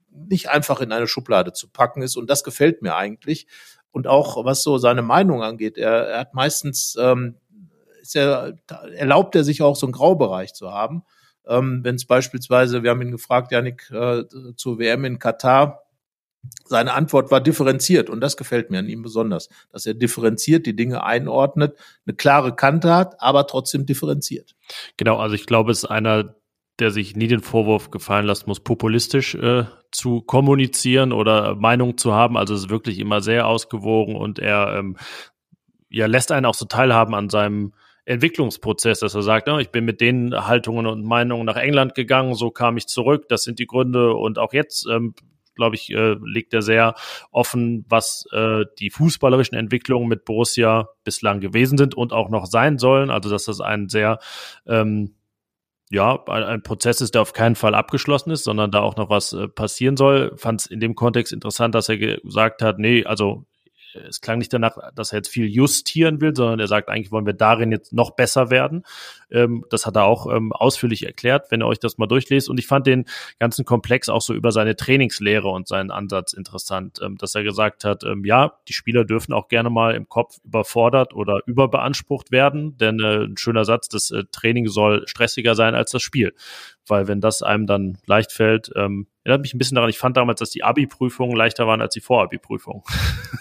nicht 0.09 0.49
einfach 0.49 0.81
in 0.81 0.91
eine 0.91 1.05
Schublade 1.05 1.53
zu 1.53 1.69
packen 1.69 2.01
ist 2.01 2.17
und 2.17 2.31
das 2.31 2.43
gefällt 2.43 2.81
mir 2.81 2.95
eigentlich. 2.95 3.45
Und 3.91 4.07
auch 4.07 4.43
was 4.43 4.63
so 4.63 4.79
seine 4.79 5.03
Meinung 5.03 5.43
angeht, 5.43 5.77
er, 5.77 6.07
er 6.07 6.19
hat 6.21 6.33
meistens 6.33 6.97
ähm, 6.99 7.35
ist 8.01 8.15
er, 8.15 8.55
erlaubt 8.95 9.35
er 9.35 9.43
sich 9.43 9.61
auch 9.61 9.75
so 9.75 9.85
einen 9.85 9.93
Graubereich 9.93 10.55
zu 10.55 10.71
haben. 10.71 11.03
Ähm, 11.45 11.81
Wenn 11.83 11.93
es 11.93 12.05
beispielsweise, 12.05 12.81
wir 12.81 12.89
haben 12.89 13.03
ihn 13.03 13.11
gefragt, 13.11 13.51
Janik, 13.51 13.91
äh, 13.91 14.23
zur 14.55 14.79
WM 14.79 15.05
in 15.05 15.19
Katar, 15.19 15.84
seine 16.65 16.93
Antwort 16.93 17.31
war 17.31 17.41
differenziert 17.41 18.09
und 18.09 18.21
das 18.21 18.37
gefällt 18.37 18.71
mir 18.71 18.79
an 18.79 18.89
ihm 18.89 19.01
besonders, 19.01 19.49
dass 19.71 19.85
er 19.85 19.93
differenziert 19.93 20.65
die 20.65 20.75
Dinge 20.75 21.03
einordnet, 21.03 21.77
eine 22.05 22.15
klare 22.15 22.55
Kante 22.55 22.93
hat, 22.93 23.21
aber 23.21 23.47
trotzdem 23.47 23.85
differenziert. 23.85 24.55
Genau, 24.97 25.17
also 25.17 25.35
ich 25.35 25.45
glaube, 25.45 25.71
es 25.71 25.79
ist 25.79 25.85
einer, 25.85 26.35
der 26.79 26.91
sich 26.91 27.15
nie 27.15 27.27
den 27.27 27.41
Vorwurf 27.41 27.91
gefallen 27.91 28.25
lassen 28.25 28.45
muss, 28.47 28.59
populistisch 28.59 29.35
äh, 29.35 29.65
zu 29.91 30.21
kommunizieren 30.21 31.13
oder 31.13 31.55
Meinung 31.55 31.97
zu 31.97 32.13
haben. 32.13 32.35
Also 32.35 32.53
es 32.53 32.61
ist 32.61 32.69
wirklich 32.69 32.99
immer 32.99 33.21
sehr 33.21 33.47
ausgewogen 33.47 34.15
und 34.15 34.39
er 34.39 34.75
ähm, 34.77 34.97
ja, 35.89 36.07
lässt 36.07 36.31
einen 36.31 36.45
auch 36.45 36.55
so 36.55 36.65
teilhaben 36.65 37.15
an 37.15 37.29
seinem 37.29 37.73
Entwicklungsprozess, 38.05 38.99
dass 38.99 39.15
er 39.15 39.23
sagt, 39.23 39.47
oh, 39.49 39.57
ich 39.57 39.69
bin 39.71 39.85
mit 39.85 40.01
den 40.01 40.33
Haltungen 40.47 40.85
und 40.85 41.05
Meinungen 41.05 41.45
nach 41.45 41.55
England 41.55 41.95
gegangen, 41.95 42.35
so 42.35 42.51
kam 42.51 42.77
ich 42.77 42.87
zurück, 42.87 43.27
das 43.29 43.43
sind 43.43 43.57
die 43.57 43.65
Gründe 43.65 44.13
und 44.13 44.37
auch 44.37 44.53
jetzt 44.53 44.85
ähm, 44.87 45.15
glaube 45.55 45.75
ich, 45.75 45.89
äh, 45.91 46.15
legt 46.23 46.53
er 46.53 46.61
sehr 46.61 46.95
offen, 47.31 47.85
was 47.89 48.25
äh, 48.31 48.65
die 48.79 48.89
fußballerischen 48.89 49.57
Entwicklungen 49.57 50.07
mit 50.07 50.25
Borussia 50.25 50.89
bislang 51.03 51.39
gewesen 51.39 51.77
sind 51.77 51.95
und 51.95 52.13
auch 52.13 52.29
noch 52.29 52.45
sein 52.45 52.77
sollen. 52.77 53.09
Also 53.09 53.29
dass 53.29 53.45
das 53.45 53.61
ein 53.61 53.89
sehr 53.89 54.19
ähm, 54.67 55.15
ja, 55.91 56.23
ein, 56.25 56.63
Prozess 56.63 57.01
ist, 57.01 57.13
der 57.13 57.21
auf 57.21 57.33
keinen 57.33 57.55
Fall 57.55 57.75
abgeschlossen 57.75 58.31
ist, 58.31 58.43
sondern 58.43 58.71
da 58.71 58.81
auch 58.81 58.95
noch 58.95 59.09
was 59.09 59.33
äh, 59.33 59.47
passieren 59.47 59.97
soll. 59.97 60.33
Fand 60.35 60.61
es 60.61 60.67
in 60.67 60.79
dem 60.79 60.95
Kontext 60.95 61.31
interessant, 61.31 61.75
dass 61.75 61.89
er 61.89 61.97
gesagt 61.97 62.61
hat, 62.61 62.79
nee, 62.79 63.05
also 63.05 63.45
es 64.07 64.21
klang 64.21 64.39
nicht 64.39 64.53
danach, 64.53 64.77
dass 64.93 65.11
er 65.11 65.17
jetzt 65.17 65.29
viel 65.29 65.47
justieren 65.47 66.21
will, 66.21 66.35
sondern 66.35 66.59
er 66.59 66.67
sagt, 66.67 66.89
eigentlich 66.89 67.11
wollen 67.11 67.25
wir 67.25 67.33
darin 67.33 67.71
jetzt 67.71 67.93
noch 67.93 68.11
besser 68.11 68.49
werden. 68.49 68.83
Ähm, 69.31 69.65
das 69.69 69.85
hat 69.85 69.95
er 69.95 70.05
auch 70.05 70.31
ähm, 70.31 70.51
ausführlich 70.51 71.05
erklärt, 71.05 71.51
wenn 71.51 71.61
ihr 71.61 71.67
euch 71.67 71.79
das 71.79 71.97
mal 71.97 72.07
durchlest. 72.07 72.49
Und 72.49 72.59
ich 72.59 72.67
fand 72.67 72.87
den 72.87 73.05
ganzen 73.39 73.65
Komplex 73.65 74.09
auch 74.09 74.21
so 74.21 74.33
über 74.33 74.51
seine 74.51 74.75
Trainingslehre 74.75 75.47
und 75.47 75.67
seinen 75.67 75.91
Ansatz 75.91 76.33
interessant, 76.33 76.99
ähm, 77.03 77.17
dass 77.17 77.35
er 77.35 77.43
gesagt 77.43 77.83
hat, 77.83 78.03
ähm, 78.03 78.25
ja, 78.25 78.53
die 78.67 78.73
Spieler 78.73 79.05
dürfen 79.05 79.33
auch 79.33 79.47
gerne 79.47 79.69
mal 79.69 79.95
im 79.95 80.09
Kopf 80.09 80.37
überfordert 80.43 81.13
oder 81.13 81.39
überbeansprucht 81.45 82.31
werden, 82.31 82.77
denn 82.77 82.99
äh, 82.99 83.25
ein 83.25 83.37
schöner 83.37 83.65
Satz, 83.65 83.87
das 83.89 84.11
äh, 84.11 84.23
Training 84.31 84.67
soll 84.67 85.07
stressiger 85.07 85.55
sein 85.55 85.75
als 85.75 85.91
das 85.91 86.01
Spiel 86.01 86.33
weil 86.87 87.07
wenn 87.07 87.21
das 87.21 87.41
einem 87.41 87.65
dann 87.67 87.97
leicht 88.05 88.31
fällt, 88.31 88.71
ähm, 88.75 89.07
erinnert 89.25 89.41
mich 89.41 89.55
ein 89.55 89.57
bisschen 89.57 89.75
daran, 89.75 89.89
ich 89.89 89.97
fand 89.97 90.15
damals, 90.17 90.39
dass 90.39 90.51
die 90.51 90.63
Abi-Prüfungen 90.63 91.35
leichter 91.35 91.65
waren 91.65 91.81
als 91.81 91.95
die 91.95 91.99
Vor-Abi-Prüfungen. 91.99 92.83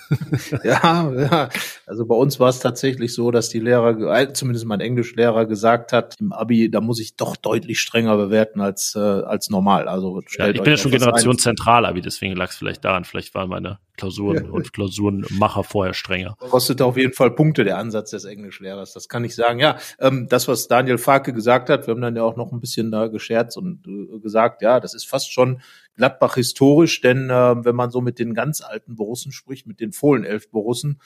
ja, 0.64 1.12
ja, 1.12 1.48
also 1.86 2.06
bei 2.06 2.14
uns 2.14 2.40
war 2.40 2.48
es 2.48 2.58
tatsächlich 2.60 3.12
so, 3.12 3.30
dass 3.30 3.50
die 3.50 3.60
Lehrer, 3.60 4.18
äh, 4.18 4.32
zumindest 4.32 4.64
mein 4.64 4.80
Englischlehrer 4.80 5.44
gesagt 5.44 5.92
hat, 5.92 6.16
im 6.20 6.32
Abi, 6.32 6.70
da 6.70 6.80
muss 6.80 7.00
ich 7.00 7.16
doch 7.16 7.36
deutlich 7.36 7.80
strenger 7.80 8.16
bewerten 8.16 8.62
als, 8.62 8.94
äh, 8.96 8.98
als 8.98 9.50
normal. 9.50 9.86
Also 9.86 10.22
ja, 10.38 10.48
ich 10.48 10.62
bin 10.62 10.72
ja 10.72 10.76
schon 10.78 10.90
Generation 10.90 11.36
Zentral-Abi, 11.36 12.00
deswegen 12.00 12.34
lag 12.34 12.48
es 12.48 12.56
vielleicht 12.56 12.82
daran, 12.82 13.04
vielleicht 13.04 13.34
waren 13.34 13.50
meine 13.50 13.78
Klausuren 13.98 14.50
und 14.50 14.72
Klausurenmacher 14.72 15.64
vorher 15.64 15.92
strenger. 15.92 16.34
Kostet 16.38 16.80
auf 16.80 16.96
jeden 16.96 17.12
Fall 17.12 17.30
Punkte 17.30 17.62
der 17.62 17.76
Ansatz 17.76 18.10
des 18.10 18.24
Englischlehrers, 18.24 18.94
das 18.94 19.10
kann 19.10 19.22
ich 19.24 19.34
sagen. 19.34 19.58
Ja, 19.58 19.76
ähm, 19.98 20.28
das, 20.30 20.48
was 20.48 20.66
Daniel 20.66 20.96
Farke 20.96 21.34
gesagt 21.34 21.68
hat, 21.68 21.86
wir 21.86 21.92
haben 21.92 22.00
dann 22.00 22.16
ja 22.16 22.22
auch 22.22 22.36
noch 22.36 22.52
ein 22.52 22.60
bisschen 22.60 22.90
da 22.90 23.08
gescherzt 23.08 23.58
und 23.58 23.86
äh, 23.86 24.18
gesagt, 24.20 24.62
ja, 24.62 24.80
das 24.80 24.94
ist 24.94 25.06
fast 25.06 25.30
schon 25.30 25.60
Gladbach 25.96 26.34
historisch, 26.34 27.00
denn 27.00 27.30
äh, 27.30 27.64
wenn 27.64 27.76
man 27.76 27.90
so 27.90 28.00
mit 28.00 28.18
den 28.18 28.34
ganz 28.34 28.60
alten 28.60 28.96
Borussen 28.96 29.32
spricht, 29.32 29.66
mit 29.66 29.80
den 29.80 29.92
Fohlenelf 29.92 30.50
Borussen, 30.50 31.00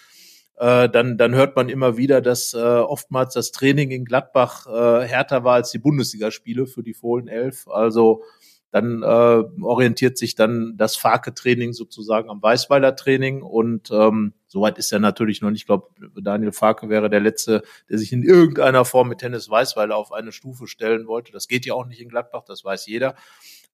äh, 0.56 0.88
dann, 0.88 1.16
dann 1.16 1.34
hört 1.34 1.56
man 1.56 1.68
immer 1.68 1.96
wieder, 1.96 2.20
dass 2.20 2.54
äh, 2.54 2.58
oftmals 2.58 3.34
das 3.34 3.52
Training 3.52 3.90
in 3.90 4.04
Gladbach 4.04 4.66
äh, 4.66 5.06
härter 5.06 5.44
war 5.44 5.54
als 5.54 5.70
die 5.70 5.78
Bundesligaspiele 5.78 6.66
für 6.66 6.82
die 6.82 6.94
Fohlenelf. 6.94 7.68
Also 7.68 8.22
dann 8.70 9.02
äh, 9.02 9.44
orientiert 9.62 10.18
sich 10.18 10.34
dann 10.34 10.74
das 10.76 10.96
Farke-Training 10.96 11.72
sozusagen 11.72 12.28
am 12.28 12.42
Weißweiler 12.42 12.96
Training 12.96 13.40
und 13.42 13.90
ähm, 13.90 14.34
soweit 14.46 14.76
ist 14.78 14.92
er 14.92 14.98
natürlich 14.98 15.40
noch 15.40 15.50
nicht. 15.50 15.62
Ich 15.62 15.66
glaube, 15.66 15.88
Daniel 16.20 16.52
Farke 16.52 16.90
wäre 16.90 17.08
der 17.08 17.20
Letzte, 17.20 17.62
der 17.88 17.98
sich 17.98 18.12
in 18.12 18.22
irgendeiner 18.22 18.84
Form 18.84 19.08
mit 19.08 19.20
Tennis 19.20 19.48
Weißweiler 19.48 19.96
auf 19.96 20.12
eine 20.12 20.32
Stufe 20.32 20.66
stellen 20.66 21.06
wollte. 21.06 21.32
Das 21.32 21.48
geht 21.48 21.64
ja 21.64 21.74
auch 21.74 21.86
nicht 21.86 22.00
in 22.00 22.10
Gladbach, 22.10 22.44
das 22.46 22.62
weiß 22.62 22.86
jeder. 22.86 23.14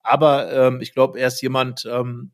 Aber 0.05 0.51
ähm, 0.53 0.81
ich 0.81 0.93
glaube, 0.93 1.19
er 1.19 1.27
ist 1.27 1.41
jemand, 1.41 1.85
ähm, 1.85 2.31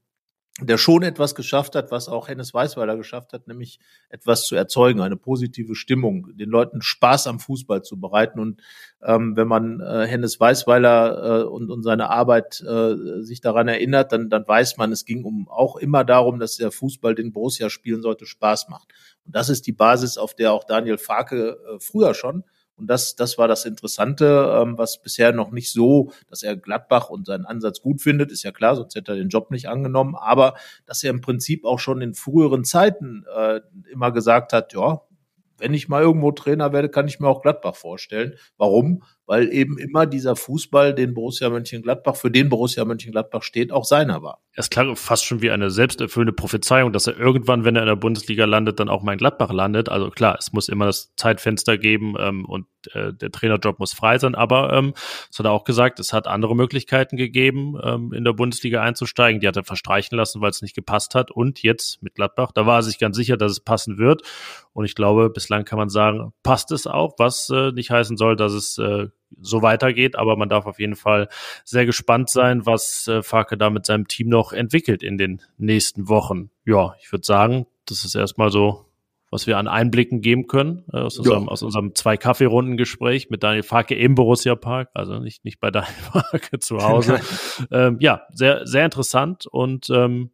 der 0.59 0.77
schon 0.77 1.03
etwas 1.03 1.33
geschafft 1.35 1.75
hat, 1.75 1.89
was 1.91 2.09
auch 2.09 2.27
Hennes 2.27 2.53
Weißweiler 2.53 2.97
geschafft 2.97 3.31
hat, 3.31 3.47
nämlich 3.47 3.79
etwas 4.09 4.45
zu 4.45 4.55
erzeugen, 4.55 4.99
eine 4.99 5.15
positive 5.15 5.73
Stimmung, 5.73 6.27
den 6.35 6.49
Leuten 6.49 6.81
Spaß 6.81 7.27
am 7.27 7.39
Fußball 7.39 7.83
zu 7.83 7.99
bereiten. 7.99 8.39
Und 8.39 8.61
ähm, 9.01 9.37
wenn 9.37 9.47
man 9.47 9.79
äh, 9.79 10.05
Hennes 10.05 10.39
Weißweiler 10.39 11.41
äh, 11.41 11.43
und, 11.45 11.71
und 11.71 11.83
seine 11.83 12.09
Arbeit 12.09 12.61
äh, 12.61 13.21
sich 13.21 13.39
daran 13.39 13.69
erinnert, 13.69 14.11
dann, 14.11 14.29
dann 14.29 14.45
weiß 14.45 14.75
man, 14.75 14.91
es 14.91 15.05
ging 15.05 15.23
um 15.23 15.47
auch 15.47 15.77
immer 15.77 16.03
darum, 16.03 16.39
dass 16.39 16.57
der 16.57 16.71
Fußball, 16.71 17.15
den 17.15 17.31
Borussia 17.31 17.69
spielen 17.69 18.01
sollte, 18.01 18.25
Spaß 18.25 18.67
macht. 18.67 18.89
Und 19.25 19.35
das 19.35 19.47
ist 19.47 19.65
die 19.67 19.73
Basis, 19.73 20.17
auf 20.17 20.35
der 20.35 20.51
auch 20.51 20.65
Daniel 20.65 20.97
Farke 20.97 21.57
äh, 21.65 21.79
früher 21.79 22.13
schon 22.13 22.43
und 22.77 22.87
das, 22.87 23.15
das 23.15 23.37
war 23.37 23.47
das 23.47 23.65
Interessante, 23.65 24.59
ähm, 24.61 24.77
was 24.77 25.01
bisher 25.01 25.31
noch 25.33 25.51
nicht 25.51 25.71
so, 25.71 26.11
dass 26.27 26.43
er 26.43 26.57
Gladbach 26.57 27.09
und 27.09 27.27
seinen 27.27 27.45
Ansatz 27.45 27.81
gut 27.81 28.01
findet, 28.01 28.31
ist 28.31 28.43
ja 28.43 28.51
klar, 28.51 28.75
sonst 28.75 28.95
hätte 28.95 29.11
er 29.11 29.17
den 29.17 29.29
Job 29.29 29.51
nicht 29.51 29.69
angenommen, 29.69 30.15
aber 30.15 30.55
dass 30.85 31.03
er 31.03 31.11
im 31.11 31.21
Prinzip 31.21 31.65
auch 31.65 31.79
schon 31.79 32.01
in 32.01 32.15
früheren 32.15 32.63
Zeiten 32.63 33.25
äh, 33.35 33.61
immer 33.91 34.11
gesagt 34.11 34.53
hat, 34.53 34.73
ja, 34.73 35.01
wenn 35.61 35.73
ich 35.75 35.87
mal 35.87 36.01
irgendwo 36.01 36.31
Trainer 36.31 36.73
werde, 36.73 36.89
kann 36.89 37.07
ich 37.07 37.19
mir 37.19 37.27
auch 37.27 37.43
Gladbach 37.43 37.75
vorstellen. 37.75 38.35
Warum? 38.57 39.03
Weil 39.31 39.53
eben 39.53 39.77
immer 39.77 40.05
dieser 40.05 40.35
Fußball, 40.35 40.93
den 40.93 41.13
Borussia 41.13 41.49
Mönchengladbach, 41.49 42.17
für 42.17 42.29
den 42.29 42.49
Borussia 42.49 42.83
Mönchengladbach 42.83 43.43
steht, 43.43 43.71
auch 43.71 43.85
seiner 43.85 44.21
war. 44.21 44.41
Es 44.51 44.69
klang 44.69 44.97
fast 44.97 45.23
schon 45.23 45.41
wie 45.41 45.51
eine 45.51 45.71
selbsterfüllende 45.71 46.33
Prophezeiung, 46.33 46.91
dass 46.91 47.07
er 47.07 47.17
irgendwann, 47.17 47.63
wenn 47.63 47.77
er 47.77 47.83
in 47.83 47.87
der 47.87 47.95
Bundesliga 47.95 48.43
landet, 48.43 48.81
dann 48.81 48.89
auch 48.89 49.03
mal 49.03 49.13
in 49.13 49.17
Gladbach 49.17 49.53
landet. 49.53 49.87
Also 49.87 50.09
klar, 50.09 50.35
es 50.37 50.51
muss 50.51 50.67
immer 50.67 50.87
das 50.87 51.13
Zeitfenster 51.15 51.77
geben 51.77 52.15
ähm, 52.19 52.43
und 52.43 52.65
äh, 52.91 53.13
der 53.13 53.31
Trainerjob 53.31 53.79
muss 53.79 53.93
frei 53.93 54.17
sein, 54.17 54.35
aber 54.35 54.73
ähm, 54.73 54.93
es 55.29 55.39
hat 55.39 55.45
er 55.45 55.53
auch 55.53 55.63
gesagt, 55.63 56.01
es 56.01 56.11
hat 56.11 56.27
andere 56.27 56.53
Möglichkeiten 56.53 57.15
gegeben, 57.15 57.79
ähm, 57.81 58.11
in 58.11 58.25
der 58.25 58.33
Bundesliga 58.33 58.81
einzusteigen. 58.81 59.39
Die 59.39 59.47
hat 59.47 59.55
er 59.55 59.63
verstreichen 59.63 60.17
lassen, 60.17 60.41
weil 60.41 60.49
es 60.49 60.61
nicht 60.61 60.75
gepasst 60.75 61.15
hat. 61.15 61.31
Und 61.31 61.63
jetzt 61.63 62.03
mit 62.03 62.15
Gladbach, 62.15 62.51
da 62.51 62.65
war 62.65 62.79
er 62.79 62.83
sich 62.83 62.99
ganz 62.99 63.15
sicher, 63.15 63.37
dass 63.37 63.53
es 63.53 63.61
passen 63.61 63.97
wird. 63.97 64.23
Und 64.73 64.83
ich 64.83 64.95
glaube, 64.95 65.29
bislang 65.29 65.63
kann 65.63 65.79
man 65.79 65.87
sagen, 65.87 66.33
passt 66.43 66.71
es 66.71 66.85
auch, 66.85 67.13
was 67.17 67.49
äh, 67.49 67.71
nicht 67.71 67.91
heißen 67.91 68.17
soll, 68.17 68.35
dass 68.35 68.51
es 68.51 68.77
äh, 68.77 69.07
so 69.39 69.61
weitergeht. 69.61 70.15
Aber 70.15 70.35
man 70.35 70.49
darf 70.49 70.65
auf 70.65 70.79
jeden 70.79 70.95
Fall 70.95 71.29
sehr 71.63 71.85
gespannt 71.85 72.29
sein, 72.29 72.65
was 72.65 73.07
äh, 73.07 73.21
Farke 73.23 73.57
da 73.57 73.69
mit 73.69 73.85
seinem 73.85 74.07
Team 74.07 74.29
noch 74.29 74.53
entwickelt 74.53 75.03
in 75.03 75.17
den 75.17 75.41
nächsten 75.57 76.09
Wochen. 76.09 76.49
Ja, 76.65 76.95
ich 77.01 77.11
würde 77.11 77.25
sagen, 77.25 77.65
das 77.85 78.05
ist 78.05 78.15
erstmal 78.15 78.51
so, 78.51 78.85
was 79.31 79.47
wir 79.47 79.57
an 79.57 79.67
Einblicken 79.67 80.21
geben 80.21 80.45
können 80.47 80.83
äh, 80.91 80.97
aus, 80.97 81.17
unserem, 81.17 81.49
aus 81.49 81.63
unserem 81.63 81.95
zwei 81.95 82.17
Kaffeerunden 82.17 82.77
Gespräch 82.77 83.29
mit 83.29 83.41
Daniel 83.41 83.63
Farke 83.63 83.95
im 83.95 84.13
Borussia 84.13 84.55
Park, 84.55 84.89
also 84.93 85.19
nicht 85.19 85.45
nicht 85.45 85.59
bei 85.59 85.71
Daniel 85.71 85.93
Farke 86.11 86.59
zu 86.59 86.83
Hause. 86.83 87.21
ähm, 87.71 87.97
ja, 87.99 88.23
sehr 88.33 88.67
sehr 88.67 88.85
interessant 88.85 89.47
und 89.47 89.89
ähm, 89.89 90.31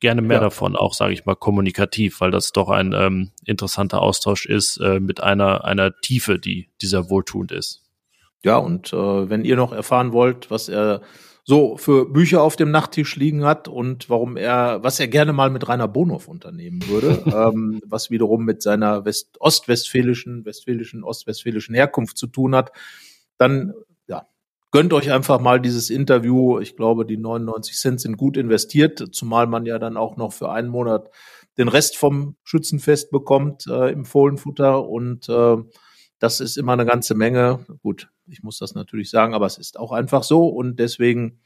gerne 0.00 0.22
mehr 0.22 0.38
ja. 0.38 0.44
davon, 0.44 0.74
auch 0.74 0.94
sage 0.94 1.12
ich 1.12 1.26
mal 1.26 1.36
kommunikativ, 1.36 2.20
weil 2.20 2.30
das 2.30 2.52
doch 2.52 2.70
ein 2.70 2.94
ähm, 2.94 3.30
interessanter 3.44 4.00
Austausch 4.00 4.46
ist 4.46 4.78
äh, 4.78 5.00
mit 5.00 5.22
einer 5.22 5.64
einer 5.64 5.94
Tiefe, 6.00 6.38
die 6.38 6.70
dieser 6.80 7.10
wohltuend 7.10 7.52
ist. 7.52 7.83
Ja, 8.44 8.58
und 8.58 8.92
äh, 8.92 9.30
wenn 9.30 9.44
ihr 9.44 9.56
noch 9.56 9.72
erfahren 9.72 10.12
wollt, 10.12 10.50
was 10.50 10.68
er 10.68 11.00
so 11.44 11.76
für 11.78 12.06
Bücher 12.06 12.42
auf 12.42 12.56
dem 12.56 12.70
Nachttisch 12.70 13.16
liegen 13.16 13.44
hat 13.44 13.68
und 13.68 14.10
warum 14.10 14.36
er, 14.36 14.82
was 14.82 15.00
er 15.00 15.08
gerne 15.08 15.32
mal 15.32 15.48
mit 15.48 15.66
Rainer 15.66 15.88
Bonhoff 15.88 16.28
unternehmen 16.28 16.86
würde, 16.86 17.22
ähm, 17.26 17.80
was 17.86 18.10
wiederum 18.10 18.44
mit 18.44 18.62
seiner 18.62 19.06
West 19.06 19.40
ostwestfälischen, 19.40 20.44
westfälischen, 20.44 21.04
ostwestfälischen 21.04 21.74
Herkunft 21.74 22.18
zu 22.18 22.26
tun 22.26 22.54
hat, 22.54 22.70
dann 23.38 23.72
ja, 24.08 24.26
gönnt 24.70 24.92
euch 24.92 25.10
einfach 25.10 25.40
mal 25.40 25.58
dieses 25.58 25.88
Interview. 25.88 26.60
Ich 26.60 26.76
glaube, 26.76 27.06
die 27.06 27.16
99 27.16 27.76
Cent 27.76 28.00
sind 28.02 28.18
gut 28.18 28.36
investiert, 28.36 29.04
zumal 29.12 29.46
man 29.46 29.64
ja 29.64 29.78
dann 29.78 29.96
auch 29.96 30.18
noch 30.18 30.34
für 30.34 30.50
einen 30.50 30.68
Monat 30.68 31.10
den 31.56 31.68
Rest 31.68 31.96
vom 31.96 32.36
Schützenfest 32.42 33.10
bekommt 33.10 33.66
äh, 33.68 33.90
im 33.90 34.04
Fohlenfutter 34.04 34.86
und 34.86 35.30
äh, 35.30 35.56
das 36.24 36.40
ist 36.40 36.56
immer 36.56 36.72
eine 36.72 36.86
ganze 36.86 37.14
Menge. 37.14 37.66
Gut, 37.82 38.08
ich 38.26 38.42
muss 38.42 38.56
das 38.56 38.74
natürlich 38.74 39.10
sagen, 39.10 39.34
aber 39.34 39.44
es 39.44 39.58
ist 39.58 39.78
auch 39.78 39.92
einfach 39.92 40.22
so 40.22 40.48
und 40.48 40.80
deswegen 40.80 41.38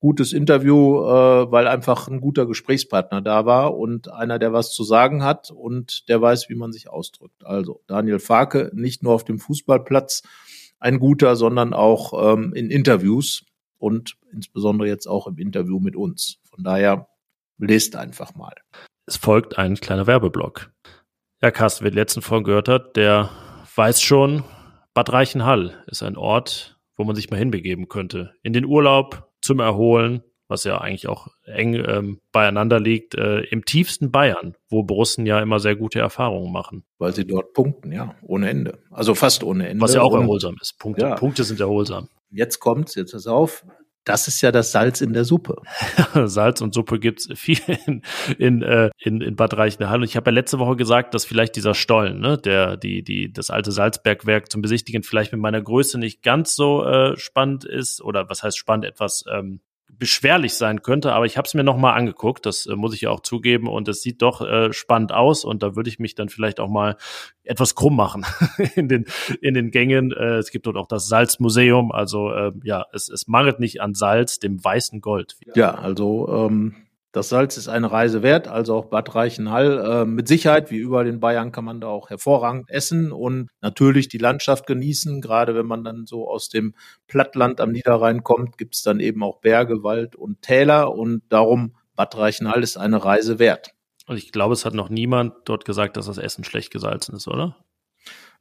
gutes 0.00 0.32
Interview, 0.32 0.98
äh, 1.04 1.52
weil 1.52 1.68
einfach 1.68 2.08
ein 2.08 2.20
guter 2.20 2.44
Gesprächspartner 2.44 3.22
da 3.22 3.46
war 3.46 3.76
und 3.76 4.12
einer, 4.12 4.40
der 4.40 4.52
was 4.52 4.72
zu 4.72 4.82
sagen 4.82 5.22
hat 5.22 5.52
und 5.52 6.08
der 6.08 6.20
weiß, 6.20 6.48
wie 6.48 6.56
man 6.56 6.72
sich 6.72 6.90
ausdrückt. 6.90 7.44
Also 7.44 7.84
Daniel 7.86 8.18
Farke, 8.18 8.72
nicht 8.74 9.04
nur 9.04 9.14
auf 9.14 9.22
dem 9.22 9.38
Fußballplatz 9.38 10.24
ein 10.80 10.98
guter, 10.98 11.36
sondern 11.36 11.72
auch 11.72 12.32
ähm, 12.34 12.52
in 12.52 12.68
Interviews 12.68 13.44
und 13.78 14.16
insbesondere 14.32 14.88
jetzt 14.88 15.06
auch 15.06 15.28
im 15.28 15.38
Interview 15.38 15.78
mit 15.78 15.94
uns. 15.94 16.38
Von 16.50 16.64
daher 16.64 17.06
lest 17.58 17.94
einfach 17.94 18.34
mal. 18.34 18.54
Es 19.06 19.16
folgt 19.16 19.56
ein 19.56 19.76
kleiner 19.76 20.08
Werbeblock. 20.08 20.72
Ja, 21.40 21.52
Carsten, 21.52 21.84
wer 21.84 21.92
die 21.92 21.98
letzten 21.98 22.22
Folgen 22.22 22.44
gehört 22.44 22.68
hat, 22.68 22.96
der 22.96 23.30
weiß 23.76 24.00
schon, 24.00 24.44
Bad 24.94 25.12
Reichenhall 25.12 25.84
ist 25.86 26.02
ein 26.02 26.16
Ort, 26.16 26.78
wo 26.96 27.04
man 27.04 27.14
sich 27.14 27.30
mal 27.30 27.36
hinbegeben 27.36 27.88
könnte. 27.88 28.32
In 28.42 28.52
den 28.52 28.64
Urlaub, 28.64 29.28
zum 29.42 29.60
Erholen, 29.60 30.22
was 30.48 30.64
ja 30.64 30.78
eigentlich 30.78 31.08
auch 31.08 31.28
eng 31.44 31.74
ähm, 31.74 32.20
beieinander 32.32 32.80
liegt, 32.80 33.14
äh, 33.14 33.40
im 33.40 33.64
tiefsten 33.64 34.10
Bayern, 34.10 34.54
wo 34.70 34.82
Borussen 34.84 35.26
ja 35.26 35.40
immer 35.40 35.58
sehr 35.58 35.76
gute 35.76 35.98
Erfahrungen 35.98 36.52
machen. 36.52 36.84
Weil 36.98 37.14
sie 37.14 37.26
dort 37.26 37.52
punkten, 37.52 37.92
ja, 37.92 38.14
ohne 38.22 38.48
Ende. 38.48 38.78
Also 38.90 39.14
fast 39.14 39.42
ohne 39.44 39.68
Ende. 39.68 39.82
Was 39.82 39.94
ja 39.94 40.02
auch 40.02 40.14
erholsam 40.14 40.54
ist. 40.60 40.78
Punkte, 40.78 41.06
ja. 41.06 41.14
Punkte 41.16 41.44
sind 41.44 41.60
erholsam. 41.60 42.08
Jetzt 42.30 42.60
kommt's, 42.60 42.94
jetzt 42.94 43.12
ist 43.12 43.26
auf. 43.26 43.64
Das 44.06 44.28
ist 44.28 44.40
ja 44.40 44.52
das 44.52 44.70
Salz 44.70 45.00
in 45.00 45.12
der 45.12 45.24
Suppe. 45.24 45.56
Salz 46.14 46.60
und 46.60 46.72
Suppe 46.72 47.00
gibt's 47.00 47.28
viel 47.34 47.58
in, 47.86 48.02
in, 48.38 48.62
äh, 48.62 48.90
in, 49.00 49.20
in 49.20 49.34
Bad 49.34 49.56
Reichenhall. 49.56 49.98
Und 49.98 50.04
ich 50.04 50.16
habe 50.16 50.30
ja 50.30 50.34
letzte 50.34 50.60
Woche 50.60 50.76
gesagt, 50.76 51.12
dass 51.12 51.24
vielleicht 51.24 51.56
dieser 51.56 51.74
Stollen, 51.74 52.20
ne, 52.20 52.38
der, 52.38 52.76
die, 52.76 53.02
die, 53.02 53.32
das 53.32 53.50
alte 53.50 53.72
Salzbergwerk 53.72 54.48
zum 54.50 54.62
Besichtigen 54.62 55.02
vielleicht 55.02 55.32
mit 55.32 55.40
meiner 55.40 55.60
Größe 55.60 55.98
nicht 55.98 56.22
ganz 56.22 56.54
so 56.54 56.84
äh, 56.84 57.16
spannend 57.16 57.64
ist. 57.64 58.00
Oder 58.00 58.30
was 58.30 58.44
heißt 58.44 58.56
spannend, 58.56 58.84
etwas 58.84 59.24
ähm, 59.28 59.60
beschwerlich 59.98 60.54
sein 60.54 60.82
könnte, 60.82 61.12
aber 61.12 61.26
ich 61.26 61.36
habe 61.36 61.46
es 61.46 61.54
mir 61.54 61.64
noch 61.64 61.76
mal 61.76 61.92
angeguckt, 61.92 62.46
das 62.46 62.66
äh, 62.66 62.76
muss 62.76 62.94
ich 62.94 63.02
ja 63.02 63.10
auch 63.10 63.20
zugeben 63.20 63.68
und 63.68 63.88
es 63.88 64.02
sieht 64.02 64.22
doch 64.22 64.40
äh, 64.40 64.72
spannend 64.72 65.12
aus 65.12 65.44
und 65.44 65.62
da 65.62 65.76
würde 65.76 65.88
ich 65.88 65.98
mich 65.98 66.14
dann 66.14 66.28
vielleicht 66.28 66.60
auch 66.60 66.68
mal 66.68 66.96
etwas 67.44 67.74
krumm 67.74 67.96
machen 67.96 68.24
in 68.74 68.88
den 68.88 69.06
in 69.40 69.54
den 69.54 69.70
Gängen. 69.70 70.12
Äh, 70.12 70.36
es 70.36 70.50
gibt 70.50 70.66
dort 70.66 70.76
auch 70.76 70.88
das 70.88 71.08
Salzmuseum, 71.08 71.92
also 71.92 72.30
äh, 72.32 72.52
ja, 72.62 72.86
es, 72.92 73.08
es 73.08 73.26
mangelt 73.26 73.60
nicht 73.60 73.80
an 73.80 73.94
Salz, 73.94 74.38
dem 74.38 74.62
weißen 74.62 75.00
Gold. 75.00 75.36
Ja, 75.54 75.74
also 75.74 76.28
ähm, 76.28 76.85
das 77.16 77.30
Salz 77.30 77.56
ist 77.56 77.68
eine 77.68 77.90
Reise 77.90 78.22
wert, 78.22 78.46
also 78.46 78.76
auch 78.76 78.84
Bad 78.84 79.14
Reichenhall. 79.14 80.02
Äh, 80.02 80.04
mit 80.04 80.28
Sicherheit, 80.28 80.70
wie 80.70 80.76
überall 80.76 81.06
in 81.06 81.18
Bayern, 81.18 81.50
kann 81.50 81.64
man 81.64 81.80
da 81.80 81.86
auch 81.86 82.10
hervorragend 82.10 82.68
essen 82.68 83.10
und 83.10 83.48
natürlich 83.62 84.08
die 84.08 84.18
Landschaft 84.18 84.66
genießen. 84.66 85.22
Gerade 85.22 85.54
wenn 85.54 85.64
man 85.64 85.82
dann 85.82 86.04
so 86.04 86.28
aus 86.28 86.50
dem 86.50 86.74
Plattland 87.06 87.62
am 87.62 87.72
Niederrhein 87.72 88.22
kommt, 88.22 88.58
gibt 88.58 88.74
es 88.74 88.82
dann 88.82 89.00
eben 89.00 89.22
auch 89.22 89.40
Berge, 89.40 89.82
Wald 89.82 90.14
und 90.14 90.42
Täler 90.42 90.94
und 90.94 91.22
darum 91.30 91.74
Bad 91.94 92.18
Reichenhall 92.18 92.62
ist 92.62 92.76
eine 92.76 93.02
Reise 93.02 93.38
wert. 93.38 93.70
Und 94.06 94.18
ich 94.18 94.30
glaube, 94.30 94.52
es 94.52 94.66
hat 94.66 94.74
noch 94.74 94.90
niemand 94.90 95.32
dort 95.46 95.64
gesagt, 95.64 95.96
dass 95.96 96.04
das 96.04 96.18
Essen 96.18 96.44
schlecht 96.44 96.70
gesalzen 96.70 97.16
ist, 97.16 97.28
oder? 97.28 97.56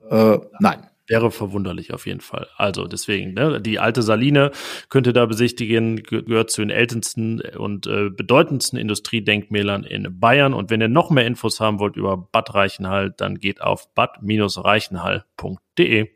Äh, 0.09 0.37
nein. 0.59 0.89
Wäre 1.07 1.29
verwunderlich 1.29 1.93
auf 1.93 2.07
jeden 2.07 2.21
Fall. 2.21 2.47
Also 2.57 2.87
deswegen, 2.87 3.33
ne, 3.33 3.61
die 3.61 3.77
alte 3.79 4.01
Saline 4.01 4.49
könnt 4.89 5.05
ihr 5.05 5.13
da 5.13 5.27
besichtigen, 5.27 6.01
gehört 6.01 6.49
zu 6.49 6.61
den 6.61 6.71
ältesten 6.71 7.41
und 7.41 7.85
äh, 7.85 8.09
bedeutendsten 8.09 8.79
Industriedenkmälern 8.79 9.83
in 9.83 10.19
Bayern. 10.19 10.55
Und 10.55 10.71
wenn 10.71 10.81
ihr 10.81 10.87
noch 10.87 11.11
mehr 11.11 11.27
Infos 11.27 11.59
haben 11.59 11.77
wollt 11.79 11.95
über 11.95 12.17
Bad 12.17 12.55
Reichenhall, 12.55 13.11
dann 13.11 13.35
geht 13.35 13.61
auf 13.61 13.93
bad-reichenhall.de. 13.93 16.09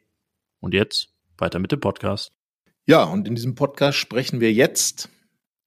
Und 0.59 0.73
jetzt 0.73 1.13
weiter 1.37 1.59
mit 1.59 1.71
dem 1.71 1.79
Podcast. 1.79 2.31
Ja, 2.87 3.03
und 3.03 3.27
in 3.27 3.35
diesem 3.35 3.53
Podcast 3.53 3.99
sprechen 3.99 4.39
wir 4.39 4.51
jetzt 4.51 5.09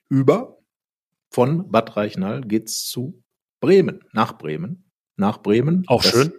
über 0.08 0.58
von 1.30 1.70
Bad 1.70 1.96
Reichenhall 1.96 2.40
geht's 2.42 2.86
zu 2.86 3.22
Bremen, 3.60 4.00
nach 4.12 4.36
Bremen, 4.36 4.90
nach 5.16 5.42
Bremen. 5.42 5.84
Auch 5.86 6.02
schön. 6.02 6.32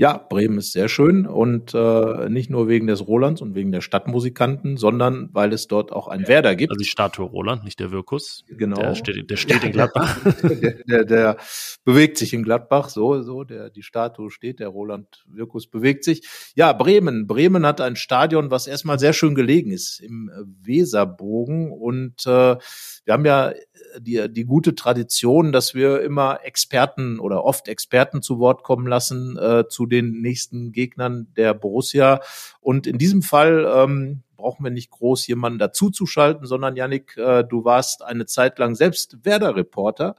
Ja, 0.00 0.16
Bremen 0.16 0.56
ist 0.56 0.72
sehr 0.72 0.88
schön 0.88 1.26
und 1.26 1.74
äh, 1.74 2.30
nicht 2.30 2.48
nur 2.48 2.68
wegen 2.68 2.86
des 2.86 3.06
Rolands 3.06 3.42
und 3.42 3.54
wegen 3.54 3.70
der 3.70 3.82
Stadtmusikanten, 3.82 4.78
sondern 4.78 5.28
weil 5.34 5.52
es 5.52 5.66
dort 5.66 5.92
auch 5.92 6.08
ein 6.08 6.26
Werder 6.26 6.56
gibt. 6.56 6.70
Also 6.70 6.78
die 6.78 6.88
Statue 6.88 7.26
Roland, 7.26 7.64
nicht 7.64 7.80
der 7.80 7.90
Wirkus. 7.90 8.42
Genau. 8.48 8.80
Der 8.80 8.94
steht, 8.94 9.28
der 9.30 9.36
steht 9.36 9.62
in 9.62 9.72
Gladbach. 9.72 10.18
der, 10.42 10.76
der, 10.88 11.04
der 11.04 11.36
bewegt 11.90 12.18
sich 12.18 12.32
in 12.32 12.44
Gladbach, 12.44 12.88
so, 12.88 13.20
so, 13.22 13.42
der, 13.42 13.68
die 13.68 13.82
Statue 13.82 14.30
steht, 14.30 14.60
der 14.60 14.68
Roland 14.68 15.24
Wirkus 15.26 15.66
bewegt 15.66 16.04
sich. 16.04 16.22
Ja, 16.54 16.72
Bremen. 16.72 17.26
Bremen 17.26 17.66
hat 17.66 17.80
ein 17.80 17.96
Stadion, 17.96 18.52
was 18.52 18.68
erstmal 18.68 19.00
sehr 19.00 19.12
schön 19.12 19.34
gelegen 19.34 19.72
ist, 19.72 19.98
im 19.98 20.30
Weserbogen 20.62 21.72
und 21.72 22.24
äh, 22.26 22.56
wir 23.04 23.12
haben 23.12 23.24
ja 23.24 23.52
die, 23.98 24.32
die 24.32 24.44
gute 24.44 24.76
Tradition, 24.76 25.50
dass 25.50 25.74
wir 25.74 26.00
immer 26.02 26.38
Experten 26.44 27.18
oder 27.18 27.44
oft 27.44 27.66
Experten 27.66 28.22
zu 28.22 28.38
Wort 28.38 28.62
kommen 28.62 28.86
lassen 28.86 29.36
äh, 29.36 29.64
zu 29.68 29.86
den 29.86 30.20
nächsten 30.20 30.70
Gegnern 30.70 31.26
der 31.36 31.54
Borussia. 31.54 32.20
Und 32.60 32.86
in 32.86 32.98
diesem 32.98 33.22
Fall 33.22 33.68
ähm, 33.68 34.22
brauchen 34.36 34.62
wir 34.62 34.70
nicht 34.70 34.92
groß 34.92 35.26
jemanden 35.26 35.58
dazu 35.58 35.90
zu 35.90 36.06
schalten, 36.06 36.46
sondern 36.46 36.76
Yannick, 36.76 37.16
äh, 37.16 37.42
du 37.42 37.64
warst 37.64 38.04
eine 38.04 38.26
Zeit 38.26 38.60
lang 38.60 38.76
selbst 38.76 39.24
Werder-Reporter 39.24 40.14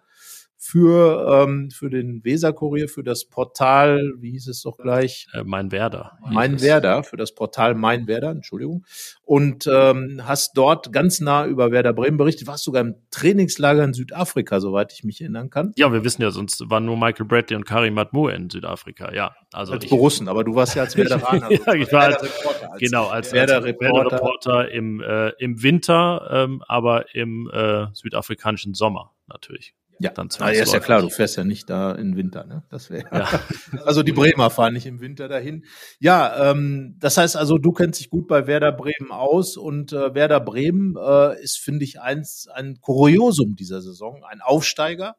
für, 0.64 1.44
ähm, 1.48 1.72
für 1.72 1.90
den 1.90 2.24
Weser-Kurier, 2.24 2.88
für 2.88 3.04
das 3.04 3.26
Portal, 3.26 4.14
wie 4.20 4.30
hieß 4.30 4.48
es 4.48 4.62
doch 4.62 4.78
gleich? 4.78 5.26
Äh, 5.34 5.44
mein 5.44 5.72
Werder. 5.72 6.20
Mein 6.30 6.62
Werder, 6.62 7.04
für 7.04 7.18
das 7.18 7.34
Portal 7.34 7.74
Mein 7.74 8.06
Werder, 8.06 8.30
Entschuldigung. 8.30 8.86
Und 9.24 9.66
ähm, 9.66 10.22
hast 10.24 10.56
dort 10.56 10.94
ganz 10.94 11.20
nah 11.20 11.48
über 11.48 11.72
Werder 11.72 11.94
Bremen 11.94 12.18
berichtet, 12.18 12.46
warst 12.46 12.64
sogar 12.64 12.84
im 12.84 12.94
Trainingslager 13.10 13.84
in 13.84 13.94
Südafrika, 13.94 14.60
soweit 14.60 14.94
ich 14.94 15.04
mich 15.04 15.20
erinnern 15.20 15.50
kann. 15.50 15.74
Ja, 15.78 15.92
wir 15.92 16.04
wissen 16.04 16.22
ja, 16.22 16.30
sonst 16.30 16.70
waren 16.70 16.86
nur 16.86 16.96
Michael 16.96 17.26
Bradley 17.26 17.56
und 17.58 17.66
Karim 17.66 17.96
Matmou 17.96 18.28
in 18.28 18.52
Südafrika, 18.52 19.12
ja. 19.16 19.36
Also 19.52 19.74
als 19.74 19.84
ich, 19.84 19.90
Borussen, 19.90 20.28
aber 20.28 20.44
du 20.44 20.54
warst 20.54 20.76
ja 20.76 20.84
als 20.84 20.96
Werderaner. 20.96 21.48
Also 21.48 21.64
ja, 21.66 21.74
ich 21.74 21.92
war 21.92 22.04
als, 22.04 22.22
als, 22.22 22.78
genau, 22.78 23.08
als 23.08 23.34
Werder-Reporter 23.34 24.22
Werder 24.22 24.72
im, 24.72 25.02
äh, 25.02 25.30
im 25.40 25.64
Winter, 25.64 26.30
ähm, 26.32 26.64
aber 26.68 27.16
im 27.16 27.50
äh, 27.52 27.88
südafrikanischen 27.94 28.76
Sommer 28.76 29.12
natürlich. 29.28 29.74
Ja, 30.02 30.12
dann 30.12 30.30
ah, 30.40 30.52
ja, 30.52 30.64
ist 30.64 30.74
ja 30.74 30.80
klar, 30.80 31.02
du 31.02 31.10
fährst 31.10 31.38
ja 31.38 31.44
nicht 31.44 31.70
da 31.70 31.92
im 31.92 32.16
Winter, 32.16 32.44
ne? 32.46 32.64
Das 32.70 32.90
wäre. 32.90 33.06
Ja. 33.12 33.28
also 33.86 34.02
die 34.02 34.14
Bremer 34.14 34.50
fahren 34.50 34.74
nicht 34.74 34.88
im 34.88 35.00
Winter 35.00 35.28
dahin. 35.28 35.66
Ja, 36.00 36.52
ähm, 36.52 36.96
das 37.00 37.18
heißt 37.18 37.38
also, 37.38 37.60
du 37.60 37.72
kennst 37.72 38.00
dich 38.00 38.10
gut 38.10 38.28
bei 38.28 38.48
Werder 38.48 38.72
Bremen 38.72 39.12
aus 39.12 39.58
und 39.58 39.94
äh, 39.94 40.16
Werder 40.16 40.40
Bremen 40.40 40.96
äh, 40.98 41.40
ist, 41.44 41.60
finde 41.60 41.86
ich, 41.86 42.02
eins 42.02 42.48
ein 42.48 42.80
Kuriosum 42.82 43.56
dieser 43.56 43.82
Saison, 43.82 44.24
ein 44.24 44.42
Aufsteiger 44.42 45.18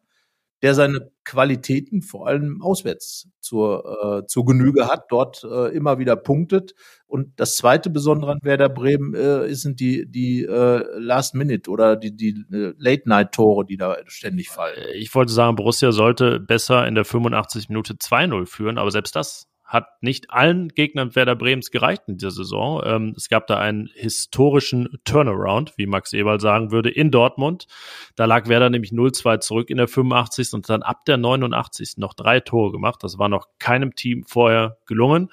der 0.63 0.75
seine 0.75 1.11
Qualitäten 1.25 2.03
vor 2.03 2.29
allem 2.29 2.63
auswärts 2.63 3.29
zur, 3.41 4.23
äh, 4.23 4.27
zur 4.27 4.45
Genüge 4.45 4.87
hat, 4.87 5.07
dort 5.11 5.45
äh, 5.45 5.75
immer 5.75 5.99
wieder 5.99 6.15
punktet. 6.15 6.75
Und 7.07 7.39
das 7.39 7.57
zweite 7.57 7.91
Besondere 7.91 8.33
an 8.33 8.39
Werder 8.43 8.69
Bremen 8.69 9.15
äh, 9.15 9.53
sind 9.55 9.81
die, 9.81 10.09
die 10.09 10.45
äh, 10.45 10.85
Last 10.99 11.35
Minute 11.35 11.71
oder 11.71 11.97
die, 11.97 12.17
die 12.17 12.45
äh, 12.53 12.75
Late-Night-Tore, 12.79 13.67
die 13.67 13.77
da 13.77 13.97
ständig 14.07 14.51
fallen. 14.51 14.77
Ich 14.95 15.13
wollte 15.15 15.33
sagen, 15.33 15.57
Borussia 15.57 15.91
sollte 15.91 16.39
besser 16.39 16.87
in 16.87 16.95
der 16.95 17.05
85 17.05 17.69
Minute 17.69 17.95
2-0 17.95 18.47
führen, 18.47 18.79
aber 18.79 18.91
selbst 18.91 19.17
das 19.17 19.49
hat 19.73 20.03
nicht 20.03 20.31
allen 20.31 20.69
Gegnern 20.69 21.17
Werder 21.17 21.35
Bremens 21.35 21.71
gereicht 21.71 22.03
in 22.07 22.19
dieser 22.19 22.31
Saison. 22.31 22.83
Ähm, 22.85 23.15
es 23.17 23.31
gab 23.31 23.47
da 23.47 23.57
einen 23.59 23.89
historischen 23.95 25.01
Turnaround, 25.05 25.73
wie 25.79 25.87
Max 25.87 26.13
Eberl 26.13 26.41
sagen 26.41 26.73
würde, 26.73 26.91
in 26.91 27.11
Dortmund. 27.11 27.67
Da 28.15 28.27
lag 28.27 28.49
Werder 28.49 28.69
nämlich 28.69 28.91
0-2 28.91 29.41
zurück 29.41 29.71
in 29.71 29.79
der 29.79 29.89
85. 29.89 30.53
und 30.53 30.69
dann 30.69 30.83
ab 30.83 31.07
der 31.07 31.17
89. 31.17 31.95
noch 31.97 32.13
drei 32.13 32.41
Tore 32.41 32.71
gemacht. 32.71 33.03
Das 33.03 33.19
war 33.19 33.31
noch 33.31 33.47
keinem 33.59 33.95
Team 33.95 34.25
vorher 34.25 34.77
gelungen. 34.85 35.31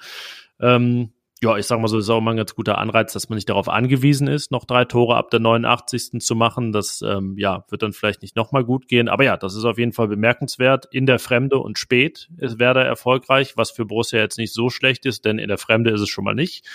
Ähm, 0.58 1.12
ja, 1.42 1.56
ich 1.56 1.66
sag 1.66 1.80
mal 1.80 1.88
so, 1.88 1.96
ist 1.96 2.10
auch 2.10 2.20
mal 2.20 2.32
ein 2.32 2.36
ganz 2.36 2.54
guter 2.54 2.76
Anreiz, 2.76 3.14
dass 3.14 3.30
man 3.30 3.36
nicht 3.36 3.48
darauf 3.48 3.70
angewiesen 3.70 4.28
ist, 4.28 4.50
noch 4.50 4.66
drei 4.66 4.84
Tore 4.84 5.16
ab 5.16 5.30
der 5.30 5.40
89. 5.40 6.20
zu 6.20 6.34
machen. 6.34 6.72
Das 6.72 7.00
ähm, 7.00 7.34
ja, 7.38 7.64
wird 7.70 7.82
dann 7.82 7.94
vielleicht 7.94 8.20
nicht 8.20 8.36
nochmal 8.36 8.62
gut 8.62 8.88
gehen. 8.88 9.08
Aber 9.08 9.24
ja, 9.24 9.38
das 9.38 9.54
ist 9.54 9.64
auf 9.64 9.78
jeden 9.78 9.92
Fall 9.92 10.08
bemerkenswert. 10.08 10.86
In 10.92 11.06
der 11.06 11.18
Fremde 11.18 11.56
und 11.56 11.78
spät 11.78 12.28
ist 12.36 12.58
Werder 12.58 12.84
erfolgreich, 12.84 13.56
was 13.56 13.70
für 13.70 13.86
Borussia 13.86 14.18
jetzt 14.18 14.36
nicht 14.36 14.52
so 14.52 14.68
schlecht 14.68 15.06
ist, 15.06 15.24
denn 15.24 15.38
in 15.38 15.48
der 15.48 15.58
Fremde 15.58 15.90
ist 15.90 16.02
es 16.02 16.10
schon 16.10 16.24
mal 16.24 16.34
nicht, 16.34 16.66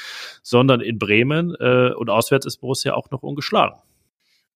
sondern 0.42 0.82
in 0.82 0.98
Bremen 0.98 1.54
äh, 1.60 1.92
und 1.96 2.10
auswärts 2.10 2.48
ist 2.48 2.58
Borussia 2.58 2.96
auch 2.96 3.12
noch 3.12 3.22
ungeschlagen. 3.22 3.80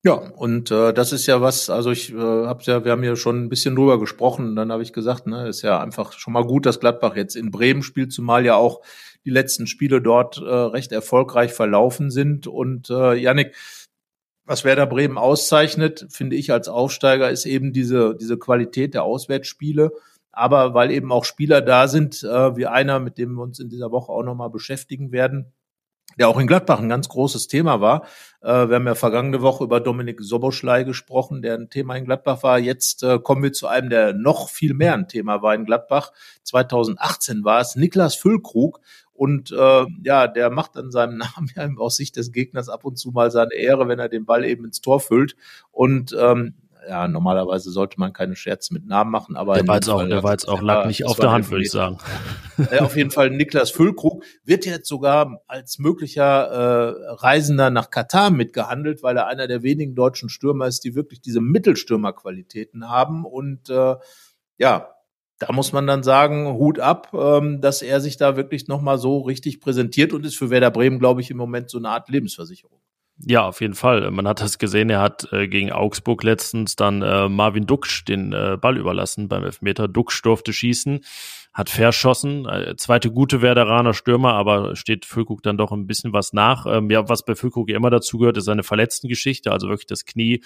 Ja, 0.06 0.14
und 0.14 0.72
äh, 0.72 0.94
das 0.94 1.12
ist 1.12 1.28
ja 1.28 1.42
was, 1.42 1.70
also 1.70 1.92
ich 1.92 2.14
äh, 2.14 2.16
habe 2.16 2.64
ja, 2.64 2.86
wir 2.86 2.94
haben 2.94 3.04
ja 3.04 3.18
schon 3.18 3.44
ein 3.44 3.50
bisschen 3.50 3.76
drüber 3.76 4.00
gesprochen, 4.00 4.56
dann 4.56 4.72
habe 4.72 4.82
ich 4.82 4.94
gesagt, 4.94 5.28
ne, 5.28 5.50
ist 5.50 5.62
ja 5.62 5.82
einfach 5.82 6.14
schon 6.14 6.32
mal 6.32 6.46
gut, 6.46 6.66
dass 6.66 6.80
Gladbach 6.80 7.18
jetzt 7.18 7.36
in 7.36 7.52
Bremen 7.52 7.84
spielt, 7.84 8.14
zumal 8.14 8.46
ja 8.46 8.56
auch 8.56 8.82
die 9.26 9.30
letzten 9.30 9.68
Spiele 9.68 10.02
dort 10.02 10.38
äh, 10.38 10.44
recht 10.44 10.94
erfolgreich 10.94 11.52
verlaufen 11.54 12.12
sind. 12.12 12.48
Und 12.48 12.90
äh, 12.90 13.16
Yannick, 13.16 13.56
was 14.46 14.64
Werder 14.64 14.88
Bremen 14.88 15.18
auszeichnet, 15.18 16.08
finde 16.10 16.38
ich 16.38 16.52
als 16.54 16.70
Aufsteiger, 16.70 17.30
ist 17.30 17.46
eben 17.46 17.74
diese, 17.74 18.16
diese 18.16 18.38
Qualität 18.38 18.94
der 18.94 19.04
Auswärtsspiele. 19.04 19.92
Aber 20.32 20.74
weil 20.74 20.92
eben 20.92 21.12
auch 21.12 21.26
Spieler 21.26 21.62
da 21.62 21.90
sind, 21.90 22.24
äh, 22.24 22.56
wie 22.56 22.68
einer, 22.68 23.00
mit 23.00 23.18
dem 23.18 23.34
wir 23.34 23.44
uns 23.44 23.60
in 23.60 23.68
dieser 23.70 23.92
Woche 23.92 24.12
auch 24.14 24.24
nochmal 24.24 24.50
beschäftigen 24.50 25.12
werden, 25.12 25.52
der 26.18 26.30
auch 26.30 26.40
in 26.40 26.48
Gladbach 26.48 26.80
ein 26.80 26.90
ganz 26.90 27.10
großes 27.10 27.48
Thema 27.48 27.82
war. 27.82 28.06
Äh, 28.42 28.70
wir 28.70 28.76
haben 28.76 28.88
ja 28.88 28.96
vergangene 28.96 29.42
Woche 29.42 29.64
über 29.64 29.80
Dominik 29.80 30.20
Soboschlei 30.22 30.84
gesprochen, 30.84 31.42
der 31.42 31.56
ein 31.56 31.70
Thema 31.70 31.96
in 31.96 32.06
Gladbach 32.06 32.44
war. 32.44 32.60
Jetzt 32.60 33.04
äh, 33.04 33.20
kommen 33.20 33.44
wir 33.44 33.54
zu 33.54 33.68
einem, 33.68 33.90
der 33.90 34.14
noch 34.14 34.50
viel 34.50 34.74
mehr 34.74 34.94
ein 34.94 35.08
Thema 35.08 35.42
war 35.42 35.54
in 35.56 35.66
Gladbach. 35.66 36.12
2018 36.44 37.44
war 37.44 37.62
es 37.62 37.76
Niklas 37.76 38.16
Füllkrug. 38.16 38.80
Und 39.14 39.52
äh, 39.52 39.86
ja, 40.04 40.28
der 40.28 40.50
macht 40.50 40.78
an 40.78 40.92
seinem 40.92 41.18
Namen 41.36 41.52
ja 41.56 41.70
aus 41.78 41.98
Sicht 41.98 42.16
des 42.16 42.32
Gegners 42.32 42.70
ab 42.70 42.86
und 42.86 42.98
zu 42.98 43.12
mal 43.12 43.32
seine 43.32 43.54
Ehre, 43.54 43.88
wenn 43.88 44.00
er 44.00 44.10
den 44.10 44.26
Ball 44.26 44.46
eben 44.46 44.66
ins 44.66 44.82
Tor 44.82 45.02
füllt. 45.02 45.36
Und 45.72 46.16
ähm, 46.18 46.54
ja, 46.90 47.08
normalerweise 47.08 47.70
sollte 47.70 48.00
man 48.00 48.14
keine 48.14 48.36
Scherze 48.36 48.74
mit 48.74 48.86
Namen 48.88 49.12
machen, 49.12 49.36
aber 49.38 49.54
der 49.54 49.68
war 49.68 49.76
jetzt 49.76 49.90
auch, 49.90 50.04
der 50.06 50.24
war 50.24 50.32
jetzt 50.32 50.48
auch 50.48 50.62
lag 50.62 50.88
nicht 50.88 51.06
auf 51.06 51.18
der 51.18 51.32
Hand, 51.32 51.50
würde 51.52 51.64
ich 51.64 51.72
sagen. 51.72 51.98
Auf 52.80 52.98
jeden 52.98 53.12
Fall 53.12 53.30
Niklas 53.30 53.72
Füllkrug 53.72 54.26
wird 54.44 54.66
jetzt 54.66 54.90
sogar 54.90 55.42
als 55.48 55.80
möglicher 55.80 56.26
äh, 56.26 57.14
Reisender 57.14 57.70
nach 57.70 57.90
Katar 57.90 58.32
mitgehandelt, 58.32 59.02
weil 59.02 59.16
er 59.16 59.28
einer 59.28 59.48
der 59.48 59.64
wenigen 59.64 59.96
deutschen 59.96 60.28
Stürmer 60.28 60.68
ist, 60.68 60.84
die 60.84 60.96
wirklich 60.96 61.22
diese 61.22 61.40
Mittelstürmerqualitäten 61.40 62.90
haben 62.90 63.24
und 63.24 63.70
äh, 63.70 63.96
ja, 64.58 64.90
da 65.38 65.54
muss 65.54 65.72
man 65.72 65.88
dann 65.88 66.04
sagen, 66.04 66.54
Hut 66.58 66.80
ab, 66.80 67.14
ähm, 67.14 67.62
dass 67.62 67.82
er 67.82 68.02
sich 68.02 68.18
da 68.18 68.36
wirklich 68.36 68.68
nochmal 68.68 68.98
so 68.98 69.20
richtig 69.20 69.62
präsentiert 69.62 70.12
und 70.12 70.26
ist 70.26 70.38
für 70.38 70.50
Werder 70.50 70.72
Bremen, 70.72 71.00
glaube 71.00 71.22
ich, 71.22 71.32
im 71.32 71.38
Moment 71.38 71.70
so 71.70 71.78
eine 71.78 71.90
Art 71.90 72.10
Lebensversicherung. 72.10 72.82
Ja, 73.26 73.46
auf 73.48 73.60
jeden 73.60 73.74
Fall. 73.74 74.10
Man 74.12 74.28
hat 74.28 74.40
das 74.40 74.60
gesehen, 74.60 74.90
er 74.90 75.02
hat 75.02 75.32
äh, 75.34 75.48
gegen 75.50 75.74
Augsburg 75.74 76.24
letztens 76.24 76.78
dann 76.78 77.02
äh, 77.02 77.28
Marvin 77.28 77.66
Duksch 77.66 78.06
den 78.06 78.32
äh, 78.32 78.58
Ball 78.60 78.78
überlassen 78.78 79.28
beim 79.28 79.44
Elfmeter. 79.44 79.90
Duksch 79.90 80.22
durfte 80.22 80.54
schießen, 80.54 81.02
hat 81.54 81.70
verschossen. 81.70 82.48
Äh, 82.48 82.78
zweite 82.78 83.12
gute 83.12 83.42
Werderaner 83.42 83.94
Stürmer, 83.94 84.36
aber 84.36 84.78
steht 84.78 85.06
Füllkrug 85.06 85.44
dann 85.44 85.58
doch 85.58 85.74
ein 85.74 85.86
bisschen 85.86 86.14
was 86.14 86.32
nach. 86.32 86.66
Ähm, 86.66 86.90
ja, 86.90 87.10
was 87.10 87.26
bei 87.26 87.36
Füllkrug 87.36 87.70
immer 87.70 87.90
dazu 87.90 88.20
gehört, 88.20 88.38
ist 88.38 88.46
seine 88.46 88.64
Verletztengeschichte. 88.64 89.52
Also 89.52 89.68
wirklich 89.68 89.88
das 89.88 90.06
Knie 90.06 90.42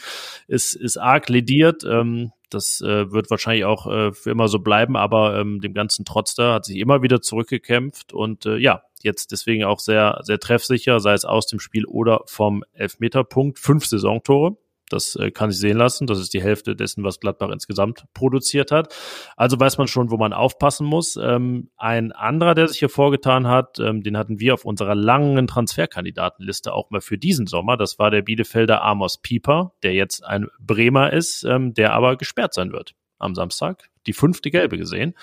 ist, 0.47 0.73
ist 0.73 0.97
arg 0.97 1.29
lediert. 1.29 1.83
Ähm, 1.83 2.31
das 2.49 2.81
äh, 2.81 3.11
wird 3.11 3.29
wahrscheinlich 3.29 3.65
auch 3.65 3.85
äh, 3.85 4.13
für 4.13 4.31
immer 4.31 4.47
so 4.47 4.59
bleiben, 4.59 4.95
aber 4.97 5.39
ähm, 5.39 5.61
dem 5.61 5.75
Ganzen 5.75 6.05
trotz 6.05 6.33
da 6.33 6.55
hat 6.55 6.65
sich 6.65 6.77
immer 6.77 7.03
wieder 7.03 7.21
zurückgekämpft 7.21 8.13
und 8.13 8.47
äh, 8.47 8.57
ja, 8.57 8.81
jetzt 9.03 9.31
deswegen 9.31 9.63
auch 9.63 9.79
sehr, 9.79 10.19
sehr 10.23 10.39
treffsicher, 10.39 10.99
sei 10.99 11.13
es 11.13 11.25
aus 11.25 11.47
dem 11.47 11.59
Spiel 11.59 11.85
oder 11.85 12.21
vom 12.25 12.63
Elfmeterpunkt. 12.73 13.59
Fünf 13.59 13.85
Saisontore. 13.85 14.57
Das 14.89 15.15
äh, 15.15 15.31
kann 15.31 15.49
sich 15.49 15.59
sehen 15.59 15.77
lassen. 15.77 16.07
Das 16.07 16.19
ist 16.19 16.33
die 16.33 16.41
Hälfte 16.41 16.75
dessen, 16.75 17.03
was 17.03 17.19
Gladbach 17.19 17.49
insgesamt 17.49 18.05
produziert 18.13 18.71
hat. 18.71 18.93
Also 19.35 19.59
weiß 19.59 19.77
man 19.77 19.87
schon, 19.87 20.11
wo 20.11 20.17
man 20.17 20.33
aufpassen 20.33 20.85
muss. 20.85 21.15
Ähm, 21.15 21.69
ein 21.77 22.11
anderer, 22.11 22.53
der 22.53 22.67
sich 22.67 22.79
hier 22.79 22.89
vorgetan 22.89 23.47
hat, 23.47 23.79
ähm, 23.79 24.03
den 24.03 24.17
hatten 24.17 24.39
wir 24.39 24.53
auf 24.53 24.65
unserer 24.65 24.93
langen 24.93 25.47
Transferkandidatenliste 25.47 26.73
auch 26.73 26.91
mal 26.91 27.01
für 27.01 27.17
diesen 27.17 27.47
Sommer. 27.47 27.75
Das 27.75 27.97
war 27.97 28.11
der 28.11 28.21
Bielefelder 28.21 28.83
Amos 28.83 29.17
Pieper, 29.17 29.73
der 29.83 29.93
jetzt 29.93 30.23
ein 30.23 30.47
Bremer 30.59 31.11
ist, 31.11 31.43
ähm, 31.43 31.73
der 31.73 31.93
aber 31.93 32.15
gesperrt 32.17 32.53
sein 32.53 32.71
wird 32.71 32.93
am 33.17 33.35
Samstag. 33.35 33.89
Die 34.05 34.13
fünfte 34.13 34.51
Gelbe 34.51 34.77
gesehen 34.77 35.15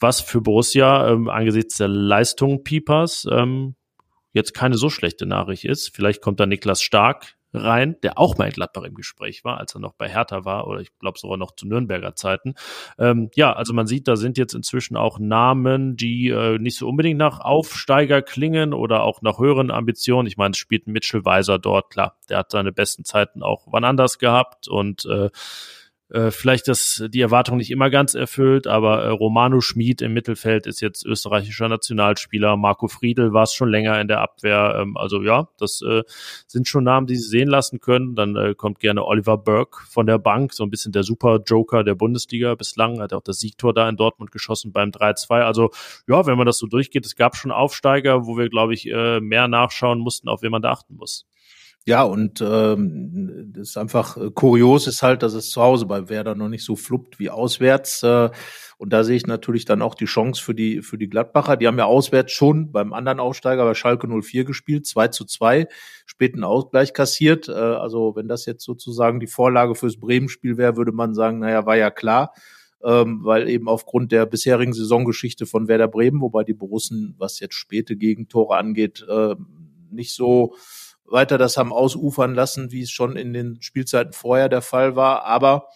was 0.00 0.20
für 0.20 0.40
Borussia 0.40 1.08
ähm, 1.08 1.28
angesichts 1.28 1.76
der 1.76 1.88
Leistung 1.88 2.64
Piepers 2.64 3.26
ähm, 3.30 3.76
jetzt 4.32 4.54
keine 4.54 4.76
so 4.76 4.90
schlechte 4.90 5.26
Nachricht 5.26 5.64
ist. 5.64 5.94
Vielleicht 5.94 6.22
kommt 6.22 6.40
da 6.40 6.46
Niklas 6.46 6.82
Stark 6.82 7.36
rein, 7.52 7.96
der 8.02 8.18
auch 8.18 8.38
mal 8.38 8.46
in 8.46 8.52
Gladbach 8.52 8.84
im 8.84 8.94
Gespräch 8.94 9.44
war, 9.44 9.58
als 9.58 9.74
er 9.74 9.80
noch 9.80 9.94
bei 9.94 10.08
Hertha 10.08 10.44
war 10.44 10.66
oder 10.68 10.80
ich 10.80 10.96
glaube 10.98 11.18
sogar 11.18 11.36
noch 11.36 11.54
zu 11.56 11.66
Nürnberger 11.66 12.14
Zeiten. 12.14 12.54
Ähm, 12.98 13.30
ja, 13.34 13.52
also 13.52 13.72
man 13.72 13.86
sieht, 13.86 14.06
da 14.08 14.16
sind 14.16 14.38
jetzt 14.38 14.54
inzwischen 14.54 14.96
auch 14.96 15.18
Namen, 15.18 15.96
die 15.96 16.28
äh, 16.28 16.58
nicht 16.58 16.78
so 16.78 16.88
unbedingt 16.88 17.18
nach 17.18 17.40
Aufsteiger 17.40 18.22
klingen 18.22 18.72
oder 18.72 19.02
auch 19.02 19.22
nach 19.22 19.38
höheren 19.38 19.70
Ambitionen. 19.70 20.28
Ich 20.28 20.36
meine, 20.36 20.52
es 20.52 20.58
spielt 20.58 20.86
Mitchell 20.86 21.24
Weiser 21.24 21.58
dort, 21.58 21.90
klar, 21.90 22.16
der 22.28 22.38
hat 22.38 22.52
seine 22.52 22.72
besten 22.72 23.04
Zeiten 23.04 23.42
auch 23.42 23.66
wann 23.70 23.84
anders 23.84 24.18
gehabt 24.18 24.68
und 24.68 25.04
äh, 25.06 25.30
äh, 26.10 26.30
vielleicht 26.30 26.68
das 26.68 27.04
die 27.08 27.20
Erwartung 27.20 27.56
nicht 27.56 27.70
immer 27.70 27.90
ganz 27.90 28.14
erfüllt, 28.14 28.66
aber 28.66 29.04
äh, 29.04 29.08
Romano 29.08 29.60
Schmid 29.60 30.02
im 30.02 30.12
Mittelfeld 30.12 30.66
ist 30.66 30.80
jetzt 30.80 31.06
österreichischer 31.06 31.68
Nationalspieler. 31.68 32.56
Marco 32.56 32.88
Friedel 32.88 33.32
war 33.32 33.44
es 33.44 33.54
schon 33.54 33.68
länger 33.68 34.00
in 34.00 34.08
der 34.08 34.20
Abwehr. 34.20 34.78
Ähm, 34.80 34.96
also 34.96 35.22
ja, 35.22 35.48
das 35.58 35.82
äh, 35.82 36.02
sind 36.46 36.68
schon 36.68 36.84
Namen, 36.84 37.06
die 37.06 37.16
sie 37.16 37.28
sehen 37.28 37.48
lassen 37.48 37.80
können. 37.80 38.14
Dann 38.14 38.36
äh, 38.36 38.54
kommt 38.54 38.80
gerne 38.80 39.04
Oliver 39.04 39.38
Burke 39.38 39.80
von 39.88 40.06
der 40.06 40.18
Bank, 40.18 40.52
so 40.52 40.64
ein 40.64 40.70
bisschen 40.70 40.92
der 40.92 41.04
Super-Joker 41.04 41.84
der 41.84 41.94
Bundesliga 41.94 42.54
bislang. 42.54 43.00
Hat 43.00 43.12
auch 43.12 43.22
das 43.22 43.40
Siegtor 43.40 43.72
da 43.72 43.88
in 43.88 43.96
Dortmund 43.96 44.32
geschossen 44.32 44.72
beim 44.72 44.90
3-2. 44.90 45.42
Also 45.42 45.70
ja, 46.08 46.26
wenn 46.26 46.36
man 46.36 46.46
das 46.46 46.58
so 46.58 46.66
durchgeht, 46.66 47.06
es 47.06 47.16
gab 47.16 47.36
schon 47.36 47.52
Aufsteiger, 47.52 48.26
wo 48.26 48.36
wir, 48.36 48.48
glaube 48.48 48.74
ich, 48.74 48.88
äh, 48.90 49.20
mehr 49.20 49.48
nachschauen 49.48 50.00
mussten, 50.00 50.28
auf 50.28 50.42
wen 50.42 50.50
man 50.50 50.62
da 50.62 50.72
achten 50.72 50.96
muss. 50.96 51.26
Ja, 51.86 52.02
und 52.02 52.42
ähm, 52.42 53.52
das 53.54 53.70
ist 53.70 53.78
einfach 53.78 54.16
äh, 54.18 54.30
kurios 54.34 54.86
ist 54.86 55.02
halt, 55.02 55.22
dass 55.22 55.32
es 55.32 55.48
zu 55.48 55.62
Hause 55.62 55.86
bei 55.86 56.10
Werder 56.10 56.34
noch 56.34 56.48
nicht 56.48 56.62
so 56.62 56.76
fluppt 56.76 57.18
wie 57.18 57.30
auswärts. 57.30 58.02
Äh, 58.02 58.28
und 58.76 58.92
da 58.92 59.02
sehe 59.02 59.16
ich 59.16 59.26
natürlich 59.26 59.64
dann 59.64 59.80
auch 59.80 59.94
die 59.94 60.04
Chance 60.04 60.42
für 60.42 60.54
die, 60.54 60.82
für 60.82 60.98
die 60.98 61.08
Gladbacher. 61.08 61.56
Die 61.56 61.66
haben 61.66 61.78
ja 61.78 61.86
auswärts 61.86 62.32
schon 62.32 62.70
beim 62.70 62.92
anderen 62.92 63.18
Aufsteiger 63.18 63.64
bei 63.64 63.74
Schalke 63.74 64.06
04 64.08 64.44
gespielt, 64.44 64.86
2 64.86 65.08
zu 65.08 65.24
2, 65.24 65.68
späten 66.04 66.44
Ausgleich 66.44 66.92
kassiert. 66.92 67.48
Äh, 67.48 67.52
also 67.52 68.14
wenn 68.14 68.28
das 68.28 68.44
jetzt 68.44 68.64
sozusagen 68.64 69.18
die 69.18 69.26
Vorlage 69.26 69.74
fürs 69.74 69.98
Bremen-Spiel 69.98 70.58
wäre, 70.58 70.76
würde 70.76 70.92
man 70.92 71.14
sagen, 71.14 71.38
naja, 71.38 71.64
war 71.64 71.76
ja 71.76 71.90
klar. 71.90 72.34
Ähm, 72.84 73.20
weil 73.24 73.48
eben 73.48 73.68
aufgrund 73.68 74.12
der 74.12 74.26
bisherigen 74.26 74.72
Saisongeschichte 74.72 75.46
von 75.46 75.66
Werder 75.68 75.88
Bremen, 75.88 76.20
wobei 76.20 76.44
die 76.44 76.54
Borussen, 76.54 77.14
was 77.18 77.40
jetzt 77.40 77.54
späte 77.54 77.96
Gegentore 77.96 78.56
angeht, 78.56 79.04
äh, 79.08 79.34
nicht 79.90 80.14
so 80.14 80.54
weiter 81.10 81.38
das 81.38 81.56
haben 81.56 81.72
ausufern 81.72 82.34
lassen, 82.34 82.70
wie 82.72 82.82
es 82.82 82.90
schon 82.90 83.16
in 83.16 83.32
den 83.32 83.60
Spielzeiten 83.60 84.12
vorher 84.12 84.48
der 84.48 84.62
Fall 84.62 84.96
war. 84.96 85.24
Aber 85.24 85.68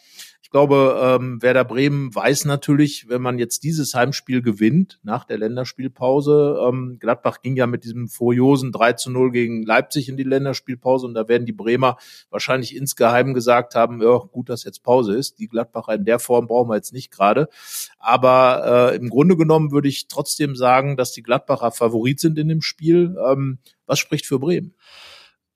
ich 0.42 0.50
glaube, 0.50 1.00
ähm, 1.02 1.42
Werder 1.42 1.64
Bremen 1.64 2.14
weiß 2.14 2.44
natürlich, 2.44 3.08
wenn 3.08 3.20
man 3.20 3.40
jetzt 3.40 3.64
dieses 3.64 3.92
Heimspiel 3.94 4.40
gewinnt, 4.40 5.00
nach 5.02 5.24
der 5.24 5.38
Länderspielpause, 5.38 6.60
ähm, 6.68 6.98
Gladbach 7.00 7.42
ging 7.42 7.56
ja 7.56 7.66
mit 7.66 7.82
diesem 7.82 8.06
furiosen 8.08 8.70
3 8.70 8.92
zu 8.92 9.10
0 9.10 9.32
gegen 9.32 9.64
Leipzig 9.64 10.08
in 10.08 10.16
die 10.16 10.22
Länderspielpause 10.22 11.06
und 11.06 11.14
da 11.14 11.26
werden 11.26 11.44
die 11.44 11.52
Bremer 11.52 11.96
wahrscheinlich 12.30 12.76
insgeheim 12.76 13.34
gesagt 13.34 13.74
haben, 13.74 14.00
ja, 14.00 14.18
gut, 14.18 14.48
dass 14.48 14.62
jetzt 14.62 14.84
Pause 14.84 15.16
ist. 15.16 15.40
Die 15.40 15.48
Gladbacher 15.48 15.94
in 15.94 16.04
der 16.04 16.20
Form 16.20 16.46
brauchen 16.46 16.70
wir 16.70 16.76
jetzt 16.76 16.92
nicht 16.92 17.10
gerade. 17.10 17.48
Aber 17.98 18.92
äh, 18.92 18.96
im 18.96 19.10
Grunde 19.10 19.36
genommen 19.36 19.72
würde 19.72 19.88
ich 19.88 20.06
trotzdem 20.06 20.54
sagen, 20.54 20.96
dass 20.96 21.10
die 21.10 21.24
Gladbacher 21.24 21.72
Favorit 21.72 22.20
sind 22.20 22.38
in 22.38 22.48
dem 22.48 22.62
Spiel. 22.62 23.16
Ähm, 23.28 23.58
was 23.86 23.98
spricht 23.98 24.26
für 24.26 24.38
Bremen? 24.38 24.74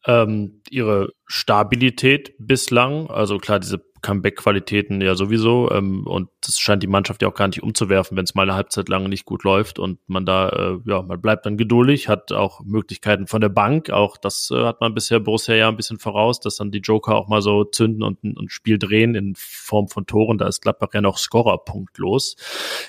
Ähm, 0.08 0.62
ihre 0.70 1.12
Stabilität 1.26 2.32
bislang, 2.38 3.08
also 3.08 3.36
klar, 3.36 3.60
diese 3.60 3.86
Comeback-Qualitäten 4.00 5.02
ja 5.02 5.14
sowieso, 5.14 5.70
ähm, 5.70 6.06
und 6.06 6.30
das 6.40 6.58
scheint 6.58 6.82
die 6.82 6.86
Mannschaft 6.86 7.20
ja 7.20 7.28
auch 7.28 7.34
gar 7.34 7.48
nicht 7.48 7.62
umzuwerfen, 7.62 8.16
wenn 8.16 8.24
es 8.24 8.34
mal 8.34 8.44
eine 8.44 8.54
Halbzeit 8.54 8.88
lang 8.88 9.08
nicht 9.08 9.26
gut 9.26 9.44
läuft 9.44 9.78
und 9.78 9.98
man 10.06 10.24
da, 10.24 10.48
äh, 10.48 10.78
ja, 10.86 11.02
man 11.02 11.20
bleibt 11.20 11.44
dann 11.44 11.58
geduldig, 11.58 12.08
hat 12.08 12.32
auch 12.32 12.60
Möglichkeiten 12.64 13.26
von 13.26 13.42
der 13.42 13.50
Bank, 13.50 13.90
auch 13.90 14.16
das 14.16 14.50
äh, 14.50 14.64
hat 14.64 14.80
man 14.80 14.94
bisher 14.94 15.20
Borussia 15.20 15.54
ja 15.54 15.68
ein 15.68 15.76
bisschen 15.76 15.98
voraus, 15.98 16.40
dass 16.40 16.56
dann 16.56 16.70
die 16.70 16.78
Joker 16.78 17.16
auch 17.16 17.28
mal 17.28 17.42
so 17.42 17.64
zünden 17.64 18.02
und 18.02 18.24
ein 18.24 18.48
Spiel 18.48 18.78
drehen 18.78 19.14
in 19.14 19.34
Form 19.36 19.88
von 19.88 20.06
Toren, 20.06 20.38
da 20.38 20.46
ist 20.46 20.62
Gladbach 20.62 20.88
ja 20.94 21.02
noch 21.02 21.18
Scorerpunktlos 21.18 22.36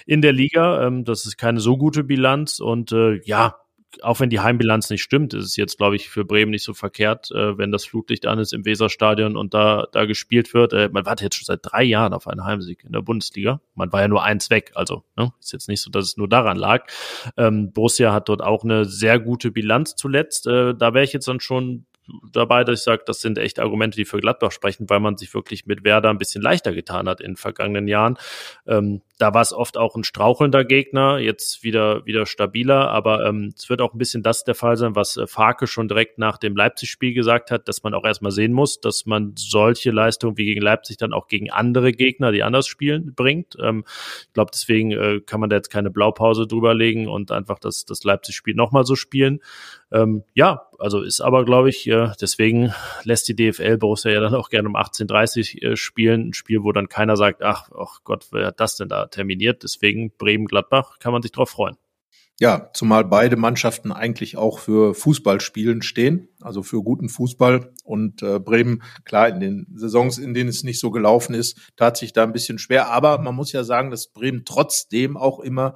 in 0.05 0.21
der 0.21 0.31
Liga, 0.31 0.85
ähm, 0.85 1.03
das 1.03 1.25
ist 1.25 1.37
keine 1.37 1.59
so 1.59 1.75
gute 1.75 2.05
Bilanz 2.05 2.59
und 2.59 2.93
äh, 2.93 3.19
ja, 3.25 3.57
auch 4.01 4.19
wenn 4.19 4.29
die 4.29 4.39
Heimbilanz 4.39 4.89
nicht 4.89 5.03
stimmt, 5.03 5.33
ist 5.33 5.45
es 5.45 5.55
jetzt, 5.55 5.77
glaube 5.77 5.95
ich, 5.95 6.09
für 6.09 6.25
Bremen 6.25 6.51
nicht 6.51 6.63
so 6.63 6.73
verkehrt, 6.73 7.31
äh, 7.31 7.57
wenn 7.57 7.71
das 7.71 7.85
Flutlicht 7.85 8.25
an 8.25 8.39
ist 8.39 8.53
im 8.53 8.65
Weserstadion 8.65 9.35
und 9.35 9.53
da, 9.53 9.87
da 9.91 10.05
gespielt 10.05 10.53
wird. 10.53 10.73
Äh, 10.73 10.89
man 10.91 11.05
wartet 11.05 11.25
jetzt 11.25 11.35
schon 11.35 11.45
seit 11.45 11.59
drei 11.63 11.83
Jahren 11.83 12.13
auf 12.13 12.27
einen 12.27 12.45
Heimsieg 12.45 12.83
in 12.83 12.91
der 12.91 13.01
Bundesliga. 13.01 13.61
Man 13.75 13.91
war 13.91 14.01
ja 14.01 14.07
nur 14.07 14.23
eins 14.23 14.49
weg, 14.49 14.71
also 14.75 15.03
ne, 15.17 15.33
ist 15.39 15.53
jetzt 15.53 15.67
nicht 15.67 15.81
so, 15.81 15.89
dass 15.89 16.05
es 16.05 16.17
nur 16.17 16.29
daran 16.29 16.57
lag. 16.57 16.85
Ähm, 17.37 17.71
Borussia 17.73 18.13
hat 18.13 18.29
dort 18.29 18.41
auch 18.41 18.63
eine 18.63 18.85
sehr 18.85 19.19
gute 19.19 19.51
Bilanz 19.51 19.95
zuletzt. 19.95 20.47
Äh, 20.47 20.75
da 20.75 20.93
wäre 20.93 21.03
ich 21.03 21.13
jetzt 21.13 21.27
dann 21.27 21.39
schon 21.39 21.85
dabei, 22.31 22.63
dass 22.63 22.79
ich 22.79 22.83
sage, 22.83 23.03
das 23.05 23.21
sind 23.21 23.37
echt 23.37 23.59
Argumente, 23.59 23.95
die 23.95 24.05
für 24.05 24.19
Gladbach 24.19 24.51
sprechen, 24.51 24.89
weil 24.89 24.99
man 24.99 25.17
sich 25.17 25.33
wirklich 25.33 25.65
mit 25.65 25.83
Werder 25.83 26.09
ein 26.09 26.17
bisschen 26.17 26.41
leichter 26.41 26.73
getan 26.73 27.07
hat 27.07 27.21
in 27.21 27.31
den 27.31 27.37
vergangenen 27.37 27.87
Jahren. 27.87 28.17
Ähm, 28.67 29.01
da 29.19 29.33
war 29.33 29.41
es 29.41 29.51
oft 29.51 29.77
auch 29.77 29.95
ein 29.95 30.05
strauchelnder 30.05 30.63
Gegner, 30.63 31.19
jetzt 31.19 31.63
wieder, 31.63 32.05
wieder 32.05 32.25
stabiler, 32.25 32.89
aber 32.89 33.25
ähm, 33.25 33.53
es 33.55 33.69
wird 33.69 33.81
auch 33.81 33.93
ein 33.93 33.97
bisschen 33.97 34.23
das 34.23 34.45
der 34.45 34.55
Fall 34.55 34.77
sein, 34.77 34.95
was 34.95 35.17
äh, 35.17 35.27
Farke 35.27 35.67
schon 35.67 35.89
direkt 35.89 36.17
nach 36.19 36.37
dem 36.37 36.55
Leipzig-Spiel 36.55 37.13
gesagt 37.13 37.51
hat, 37.51 37.67
dass 37.67 37.83
man 37.83 37.93
auch 37.93 38.05
erstmal 38.05 38.31
sehen 38.31 38.53
muss, 38.53 38.79
dass 38.79 39.05
man 39.05 39.33
solche 39.35 39.91
Leistungen 39.91 40.37
wie 40.37 40.45
gegen 40.45 40.61
Leipzig 40.61 40.97
dann 40.97 41.11
auch 41.11 41.27
gegen 41.27 41.51
andere 41.51 41.91
Gegner, 41.91 42.31
die 42.31 42.43
anders 42.43 42.67
spielen, 42.67 43.13
bringt. 43.13 43.57
Ähm, 43.61 43.83
ich 44.21 44.33
glaube, 44.33 44.51
deswegen 44.53 44.91
äh, 44.91 45.19
kann 45.19 45.41
man 45.41 45.49
da 45.49 45.57
jetzt 45.57 45.69
keine 45.69 45.91
Blaupause 45.91 46.47
drüber 46.47 46.73
legen 46.73 47.09
und 47.09 47.31
einfach 47.31 47.59
das, 47.59 47.83
das 47.83 48.05
Leipzig-Spiel 48.05 48.55
nochmal 48.55 48.85
so 48.85 48.95
spielen. 48.95 49.41
Ähm, 49.91 50.23
ja, 50.33 50.67
also 50.77 51.01
ist 51.01 51.21
aber, 51.21 51.45
glaube 51.45 51.69
ich, 51.69 51.87
äh, 51.87 52.11
deswegen 52.21 52.73
lässt 53.03 53.27
die 53.27 53.35
DFL 53.35 53.77
Borussia 53.77 54.11
ja 54.11 54.19
dann 54.19 54.35
auch 54.35 54.49
gerne 54.49 54.69
um 54.69 54.75
18.30 54.75 55.61
äh, 55.61 55.75
spielen. 55.75 56.29
Ein 56.29 56.33
Spiel, 56.33 56.63
wo 56.63 56.71
dann 56.71 56.89
keiner 56.89 57.17
sagt, 57.17 57.41
ach, 57.41 57.69
ach 57.77 58.01
Gott, 58.03 58.27
wer 58.31 58.47
hat 58.47 58.59
das 58.59 58.77
denn 58.77 58.89
da 58.89 59.07
terminiert? 59.07 59.63
Deswegen 59.63 60.11
Bremen-Gladbach 60.17 60.99
kann 60.99 61.11
man 61.11 61.21
sich 61.21 61.31
drauf 61.31 61.49
freuen. 61.49 61.77
Ja, 62.41 62.69
zumal 62.73 63.03
beide 63.03 63.35
Mannschaften 63.35 63.91
eigentlich 63.91 64.37
auch 64.37 64.59
für 64.59 64.93
Fußballspielen 64.93 65.81
stehen, 65.81 66.29
also 66.39 66.63
für 66.63 66.81
guten 66.81 67.09
Fußball. 67.09 67.73
Und 67.83 68.23
äh, 68.23 68.39
Bremen, 68.39 68.81
klar, 69.03 69.27
in 69.27 69.41
den 69.41 69.67
Saisons, 69.75 70.17
in 70.17 70.33
denen 70.33 70.49
es 70.49 70.63
nicht 70.63 70.79
so 70.79 70.89
gelaufen 70.89 71.33
ist, 71.33 71.59
tat 71.75 71.97
sich 71.97 72.13
da 72.13 72.23
ein 72.23 72.31
bisschen 72.31 72.57
schwer. 72.57 72.91
Aber 72.91 73.17
man 73.17 73.35
muss 73.35 73.51
ja 73.51 73.65
sagen, 73.65 73.91
dass 73.91 74.07
Bremen 74.07 74.45
trotzdem 74.45 75.17
auch 75.17 75.41
immer 75.41 75.75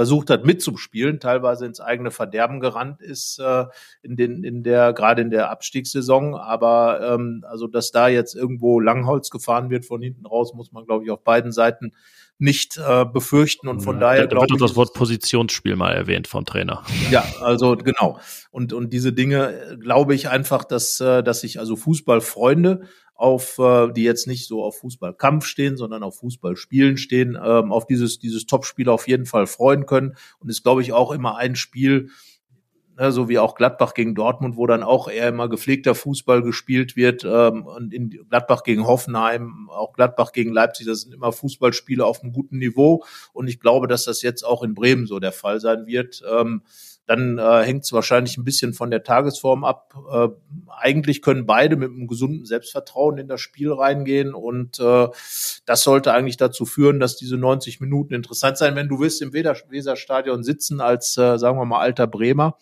versucht 0.00 0.30
hat 0.30 0.46
mitzuspielen, 0.46 1.20
teilweise 1.20 1.66
ins 1.66 1.78
eigene 1.78 2.10
Verderben 2.10 2.60
gerannt 2.60 3.02
ist 3.02 3.38
äh, 3.38 3.66
in 4.00 4.16
den 4.16 4.44
in 4.44 4.62
der 4.62 4.94
gerade 4.94 5.20
in 5.20 5.28
der 5.28 5.50
Abstiegssaison. 5.50 6.34
Aber 6.36 7.02
ähm, 7.02 7.44
also 7.46 7.66
dass 7.66 7.90
da 7.90 8.08
jetzt 8.08 8.34
irgendwo 8.34 8.80
Langholz 8.80 9.28
gefahren 9.28 9.68
wird 9.68 9.84
von 9.84 10.00
hinten 10.00 10.24
raus, 10.24 10.54
muss 10.54 10.72
man 10.72 10.86
glaube 10.86 11.04
ich 11.04 11.10
auf 11.10 11.22
beiden 11.22 11.52
Seiten 11.52 11.92
nicht 12.38 12.78
äh, 12.78 13.04
befürchten 13.04 13.68
und 13.68 13.80
von 13.80 13.96
ja, 13.96 14.00
daher 14.00 14.26
da, 14.26 14.36
da 14.36 14.48
wird 14.48 14.62
das 14.62 14.74
Wort 14.74 14.94
Positionsspiel 14.94 15.76
mal 15.76 15.92
erwähnt 15.92 16.28
vom 16.28 16.46
Trainer. 16.46 16.82
Ja, 17.10 17.22
also 17.42 17.76
genau 17.76 18.18
und 18.50 18.72
und 18.72 18.94
diese 18.94 19.12
Dinge 19.12 19.52
äh, 19.52 19.76
glaube 19.76 20.14
ich 20.14 20.30
einfach, 20.30 20.64
dass 20.64 20.98
äh, 21.00 21.22
dass 21.22 21.42
sich 21.42 21.58
also 21.58 21.76
Fußballfreunde 21.76 22.84
auf 23.20 23.58
äh, 23.58 23.92
die 23.92 24.02
jetzt 24.02 24.26
nicht 24.26 24.48
so 24.48 24.64
auf 24.64 24.78
Fußballkampf 24.78 25.44
stehen, 25.44 25.76
sondern 25.76 26.02
auf 26.02 26.18
Fußballspielen 26.20 26.96
stehen, 26.96 27.38
ähm, 27.42 27.70
auf 27.70 27.86
dieses 27.86 28.18
dieses 28.18 28.46
Topspiel 28.46 28.88
auf 28.88 29.06
jeden 29.06 29.26
Fall 29.26 29.46
freuen 29.46 29.84
können 29.84 30.16
und 30.38 30.48
ist 30.48 30.62
glaube 30.62 30.80
ich 30.80 30.94
auch 30.94 31.12
immer 31.12 31.36
ein 31.36 31.54
Spiel 31.54 32.08
ne, 32.98 33.12
so 33.12 33.28
wie 33.28 33.38
auch 33.38 33.56
Gladbach 33.56 33.92
gegen 33.92 34.14
Dortmund, 34.14 34.56
wo 34.56 34.66
dann 34.66 34.82
auch 34.82 35.06
eher 35.06 35.28
immer 35.28 35.50
gepflegter 35.50 35.94
Fußball 35.94 36.42
gespielt 36.42 36.96
wird 36.96 37.22
ähm, 37.24 37.66
und 37.66 37.92
in 37.92 38.08
Gladbach 38.30 38.62
gegen 38.62 38.86
Hoffenheim, 38.86 39.68
auch 39.70 39.92
Gladbach 39.92 40.32
gegen 40.32 40.52
Leipzig, 40.52 40.86
das 40.86 41.02
sind 41.02 41.12
immer 41.12 41.30
Fußballspiele 41.30 42.04
auf 42.04 42.22
einem 42.22 42.32
guten 42.32 42.56
Niveau 42.56 43.04
und 43.34 43.48
ich 43.48 43.60
glaube, 43.60 43.86
dass 43.86 44.04
das 44.04 44.22
jetzt 44.22 44.44
auch 44.44 44.62
in 44.62 44.74
Bremen 44.74 45.06
so 45.06 45.18
der 45.18 45.32
Fall 45.32 45.60
sein 45.60 45.86
wird. 45.86 46.22
Ähm, 46.30 46.62
dann 47.10 47.38
äh, 47.38 47.64
hängt 47.64 47.82
es 47.82 47.92
wahrscheinlich 47.92 48.38
ein 48.38 48.44
bisschen 48.44 48.72
von 48.72 48.88
der 48.92 49.02
Tagesform 49.02 49.64
ab. 49.64 49.94
Äh, 50.12 50.28
eigentlich 50.80 51.22
können 51.22 51.44
beide 51.44 51.74
mit 51.74 51.90
einem 51.90 52.06
gesunden 52.06 52.46
Selbstvertrauen 52.46 53.18
in 53.18 53.26
das 53.26 53.40
Spiel 53.40 53.72
reingehen 53.72 54.32
und 54.32 54.78
äh, 54.78 55.08
das 55.66 55.82
sollte 55.82 56.12
eigentlich 56.14 56.36
dazu 56.36 56.66
führen, 56.66 57.00
dass 57.00 57.16
diese 57.16 57.36
90 57.36 57.80
Minuten 57.80 58.14
interessant 58.14 58.58
sein. 58.58 58.76
Wenn 58.76 58.86
du 58.86 59.00
willst 59.00 59.22
im 59.22 59.32
Weserstadion 59.32 60.44
sitzen 60.44 60.80
als, 60.80 61.16
äh, 61.16 61.36
sagen 61.36 61.58
wir 61.58 61.64
mal, 61.64 61.80
alter 61.80 62.06
Bremer, 62.06 62.56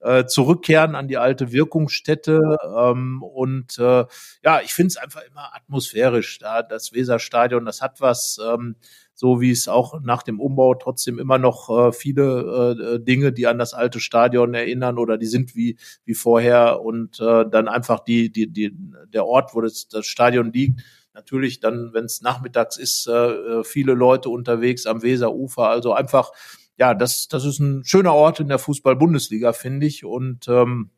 äh, 0.00 0.26
zurückkehren 0.26 0.94
an 0.96 1.08
die 1.08 1.16
alte 1.16 1.50
Wirkungsstätte. 1.50 2.58
Ähm, 2.76 3.22
und 3.22 3.78
äh, 3.78 4.04
ja, 4.44 4.60
ich 4.62 4.74
finde 4.74 4.88
es 4.88 4.96
einfach 4.98 5.22
immer 5.22 5.54
atmosphärisch. 5.54 6.38
Da 6.40 6.62
das 6.62 6.92
Weserstadion, 6.92 7.64
das 7.64 7.80
hat 7.80 8.02
was. 8.02 8.38
Ähm, 8.46 8.76
so 9.24 9.40
wie 9.40 9.52
es 9.52 9.68
auch 9.68 10.02
nach 10.02 10.22
dem 10.22 10.38
Umbau 10.38 10.74
trotzdem 10.74 11.18
immer 11.18 11.38
noch 11.38 11.70
äh, 11.70 11.92
viele 11.92 12.76
äh, 12.98 13.00
Dinge, 13.02 13.32
die 13.32 13.46
an 13.46 13.56
das 13.56 13.72
alte 13.72 13.98
Stadion 13.98 14.52
erinnern 14.52 14.98
oder 14.98 15.16
die 15.16 15.24
sind 15.24 15.56
wie 15.56 15.78
wie 16.04 16.12
vorher 16.12 16.82
und 16.82 17.20
äh, 17.20 17.46
dann 17.50 17.66
einfach 17.66 18.00
die 18.00 18.30
die 18.30 18.52
die 18.52 18.76
der 19.14 19.24
Ort, 19.24 19.54
wo 19.54 19.62
das, 19.62 19.88
das 19.88 20.04
Stadion 20.04 20.52
liegt. 20.52 20.82
Natürlich 21.14 21.60
dann, 21.60 21.94
wenn 21.94 22.04
es 22.04 22.20
nachmittags 22.20 22.76
ist, 22.76 23.06
äh, 23.06 23.12
äh, 23.12 23.64
viele 23.64 23.94
Leute 23.94 24.28
unterwegs 24.28 24.84
am 24.84 25.02
Weserufer. 25.02 25.70
Also 25.70 25.94
einfach 25.94 26.30
ja, 26.76 26.92
das, 26.92 27.26
das 27.28 27.46
ist 27.46 27.60
ein 27.60 27.82
schöner 27.86 28.12
Ort 28.12 28.40
in 28.40 28.48
der 28.48 28.58
Fußball-Bundesliga, 28.58 29.54
finde 29.54 29.86
ich. 29.86 30.04
Und 30.04 30.48
ähm, 30.48 30.90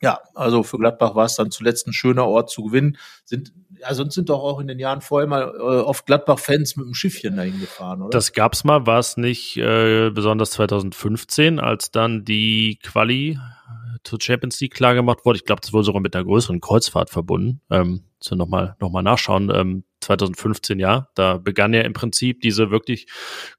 ja, 0.00 0.20
also 0.34 0.62
für 0.62 0.78
Gladbach 0.78 1.14
war 1.14 1.24
es 1.24 1.34
dann 1.36 1.50
zuletzt 1.50 1.86
ein 1.86 1.92
schöner 1.92 2.26
Ort 2.26 2.50
zu 2.50 2.64
gewinnen. 2.64 2.96
Sind, 3.24 3.52
ja, 3.80 3.92
sonst 3.94 4.14
sind 4.14 4.28
doch 4.28 4.42
auch 4.42 4.60
in 4.60 4.68
den 4.68 4.78
Jahren 4.78 5.00
vorher 5.00 5.28
mal 5.28 5.42
äh, 5.42 5.60
oft 5.60 6.06
Gladbach-Fans 6.06 6.76
mit 6.76 6.86
dem 6.86 6.94
Schiffchen 6.94 7.36
dahin 7.36 7.58
gefahren, 7.60 8.02
oder? 8.02 8.10
Das 8.10 8.32
gab's 8.32 8.64
mal, 8.64 8.86
war 8.86 8.98
es 8.98 9.16
nicht 9.16 9.56
äh, 9.56 10.10
besonders 10.10 10.52
2015, 10.52 11.58
als 11.58 11.90
dann 11.90 12.24
die 12.24 12.78
Quali 12.82 13.38
zur 14.04 14.20
Champions 14.20 14.60
League 14.60 14.74
klar 14.74 14.94
gemacht 14.94 15.24
wurde. 15.24 15.38
Ich 15.38 15.44
glaube, 15.44 15.60
das 15.60 15.72
wurde 15.72 15.84
sogar 15.84 16.00
mit 16.00 16.14
einer 16.14 16.24
größeren 16.24 16.60
Kreuzfahrt 16.60 17.10
verbunden. 17.10 17.60
Ähm, 17.70 18.04
so 18.20 18.34
nochmal 18.34 18.76
noch 18.80 18.90
mal 18.90 19.02
nachschauen. 19.02 19.50
Ähm, 19.54 19.84
2015, 20.08 20.78
ja, 20.78 21.08
da 21.14 21.36
begann 21.36 21.74
ja 21.74 21.82
im 21.82 21.92
Prinzip 21.92 22.40
diese 22.40 22.70
wirklich 22.70 23.06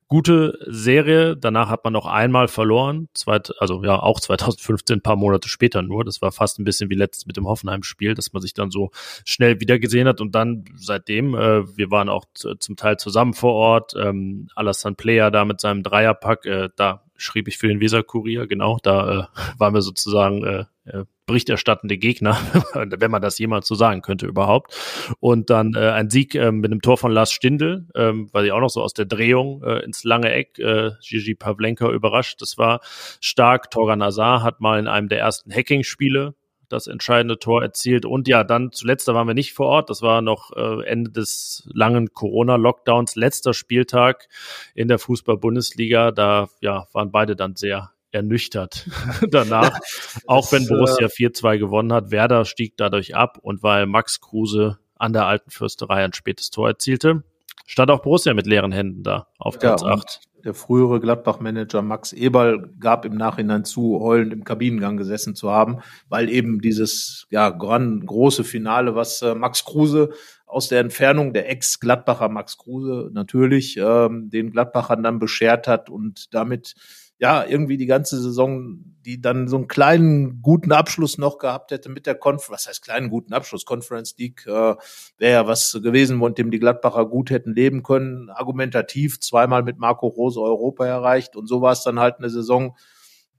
gute 0.08 0.58
Serie. 0.66 1.38
Danach 1.38 1.70
hat 1.70 1.84
man 1.84 1.93
noch 1.93 2.08
einmal 2.08 2.47
verloren, 2.47 3.08
Zweit, 3.14 3.54
also 3.60 3.84
ja 3.84 4.00
auch 4.00 4.20
2015, 4.20 4.97
ein 4.97 5.02
paar 5.02 5.16
Monate 5.16 5.47
später 5.47 5.84
nur. 5.84 6.04
Das 6.04 6.24
war 6.24 6.32
fast 6.32 6.60
ein 6.60 6.64
bisschen 6.64 6.89
wie 6.89 6.95
letztes 6.95 7.28
mit 7.28 7.38
dem 7.38 7.47
Hoffenheim-Spiel, 7.47 8.16
dass 8.16 8.34
man 8.34 8.41
sich 8.41 8.56
dann 8.56 8.72
so 8.72 8.89
schnell 9.26 9.60
wieder 9.62 9.78
gesehen 9.78 10.08
hat 10.08 10.22
und 10.22 10.34
dann 10.34 10.66
seitdem, 10.76 11.36
äh, 11.36 11.78
wir 11.78 11.91
waren 11.91 12.10
auch 12.10 12.26
zum 12.34 12.76
Teil 12.76 12.97
zusammen 12.97 13.36
vor 13.36 13.54
Ort, 13.54 13.93
ähm, 13.95 14.47
Alassane 14.56 14.95
Player 14.95 15.30
da 15.30 15.45
mit 15.45 15.62
seinem 15.62 15.84
Dreierpack, 15.84 16.45
äh, 16.47 16.70
da 16.76 17.04
schrieb 17.16 17.47
ich 17.47 17.60
für 17.60 17.68
den 17.68 17.80
Weser-Kurier, 17.80 18.47
genau, 18.47 18.80
da 18.82 19.20
äh, 19.20 19.24
waren 19.60 19.76
wir 19.76 19.84
sozusagen 19.84 20.43
äh, 20.43 20.66
äh, 20.86 21.06
berichterstattende 21.30 21.98
Gegner, 22.00 22.38
wenn 22.74 23.12
man 23.12 23.22
das 23.22 23.38
jemals 23.38 23.68
so 23.68 23.76
sagen 23.76 24.02
könnte 24.02 24.26
überhaupt. 24.26 24.76
Und 25.20 25.52
dann 25.52 25.76
äh, 25.76 25.92
ein 25.92 26.10
Sieg 26.10 26.34
äh, 26.34 26.52
mit 26.52 26.72
einem 26.72 26.82
Tor 26.82 26.98
von 26.98 27.12
Lars 27.12 27.32
Stindl, 27.32 27.88
ähm, 27.96 28.30
weil 28.32 28.46
ich 28.46 28.52
auch 28.52 28.60
noch 28.60 28.72
so 28.72 28.82
aus 28.82 28.96
der 28.96 29.06
Drehung 29.06 29.64
äh, 29.64 29.84
ins 29.84 30.04
lange 30.04 30.32
Eck 30.32 30.58
äh, 30.58 30.92
Gigi 31.02 31.36
Pavlenka 31.36 31.88
überrascht. 31.92 32.42
Das 32.42 32.58
war 32.58 32.82
stark. 33.22 33.70
Torgan 33.70 34.02
Azar 34.02 34.42
hat 34.42 34.60
mal 34.60 34.80
in 34.80 34.88
einem 34.88 35.08
der 35.08 35.20
ersten 35.20 35.54
Hacking-Spiele 35.54 36.34
das 36.68 36.88
entscheidende 36.88 37.38
Tor 37.38 37.62
erzielt. 37.62 38.06
Und 38.06 38.28
ja, 38.28 38.44
dann 38.44 38.72
zuletzt, 38.72 39.08
da 39.08 39.14
waren 39.14 39.28
wir 39.28 39.36
nicht 39.36 39.54
vor 39.54 39.68
Ort. 39.68 39.92
Das 39.92 40.02
war 40.02 40.24
noch 40.24 40.52
äh, 40.56 40.84
Ende 40.86 41.12
des 41.12 41.70
langen 41.72 42.12
Corona-Lockdowns, 42.14 43.16
letzter 43.16 43.54
Spieltag 43.54 44.30
in 44.74 44.88
der 44.88 44.98
Fußball-Bundesliga. 44.98 46.12
Da 46.12 46.50
ja, 46.62 46.88
waren 46.92 47.12
beide 47.12 47.36
dann 47.36 47.56
sehr 47.56 47.92
ernüchtert 48.12 48.88
danach. 49.30 49.80
Auch 50.28 50.51
wenn 50.51 50.68
Borussia 50.68 51.07
4-2 51.07 51.57
gewonnen 51.57 51.93
hat. 51.93 52.12
Werder 52.12 52.45
stieg 52.45 52.76
dadurch 52.78 53.16
ab 53.16 53.38
und 53.41 53.64
weil 53.64 53.86
Max 53.86 54.22
Kruse 54.22 54.80
an 54.95 55.14
der 55.14 55.26
alten 55.26 55.49
Fürsterei 55.49 56.03
ein 56.03 56.14
spätes 56.14 56.49
Tor 56.49 56.68
erzielte, 56.68 57.24
stand 57.66 57.91
auch 57.91 58.01
Borussia 58.01 58.34
mit 58.34 58.47
leeren 58.47 58.72
Händen 58.72 59.03
da 59.03 59.28
auf 59.38 59.60
Platz 59.60 59.82
ja, 59.82 59.89
8. 59.89 60.22
Der 60.45 60.53
frühere 60.53 61.01
Gladbach-Manager 61.01 61.82
Max 61.82 62.14
Eberl 62.14 62.74
gab 62.80 63.03
im 63.03 63.16
Nachhinein 63.16 63.66
zu, 63.66 63.99
heulend 63.99 64.32
im 64.32 64.45
Kabinengang 64.45 64.95
gesessen 64.95 65.36
zu 65.36 65.51
haben, 65.51 65.80
weil 66.07 66.30
eben 66.30 66.62
dieses 66.62 67.28
ja 67.30 67.49
große 67.49 68.45
Finale, 68.45 68.95
was 68.95 69.22
äh, 69.22 69.36
Max 69.36 69.66
Kruse 69.66 70.12
aus 70.45 70.70
der 70.70 70.80
Entfernung, 70.80 71.34
der 71.34 71.49
Ex-Gladbacher 71.49 72.30
Max 72.30 72.57
Kruse 72.57 73.10
natürlich, 73.12 73.78
ähm, 73.78 74.30
den 74.30 74.51
Gladbachern 74.51 75.03
dann 75.03 75.20
beschert 75.20 75.68
hat 75.68 75.89
und 75.89 76.34
damit 76.34 76.74
ja, 77.20 77.46
irgendwie 77.46 77.78
die 77.78 77.86
ganze 77.86 78.20
Saison, 78.22 78.80
die 79.06 79.22
dann 79.22 79.50
so 79.50 79.58
einen 79.58 79.68
kleinen 79.68 80.42
guten 80.42 80.72
Abschluss 80.72 81.18
noch 81.18 81.38
gehabt 81.38 81.72
hätte 81.72 81.90
mit 81.90 82.06
der 82.06 82.16
Conference, 82.16 82.50
was 82.50 82.68
heißt 82.68 82.82
kleinen 82.82 83.10
guten 83.10 83.34
Abschluss? 83.34 83.66
Conference 83.66 84.16
League 84.18 84.46
äh, 84.48 84.76
wäre 85.18 85.34
ja 85.34 85.48
was 85.48 85.78
gewesen, 85.84 86.18
mit 86.18 86.38
dem 86.38 86.50
die 86.50 86.60
Gladbacher 86.60 87.06
gut 87.06 87.30
hätten 87.30 87.54
leben 87.54 87.84
können. 87.84 88.30
Argumentativ 88.30 89.20
zweimal 89.20 89.64
mit 89.64 89.78
Marco 89.80 90.08
Rose 90.08 90.40
Europa 90.40 90.86
erreicht 90.86 91.36
und 91.36 91.48
so 91.48 91.62
war 91.62 91.74
es 91.74 91.84
dann 91.84 92.00
halt 92.00 92.20
eine 92.20 92.30
Saison, 92.30 92.78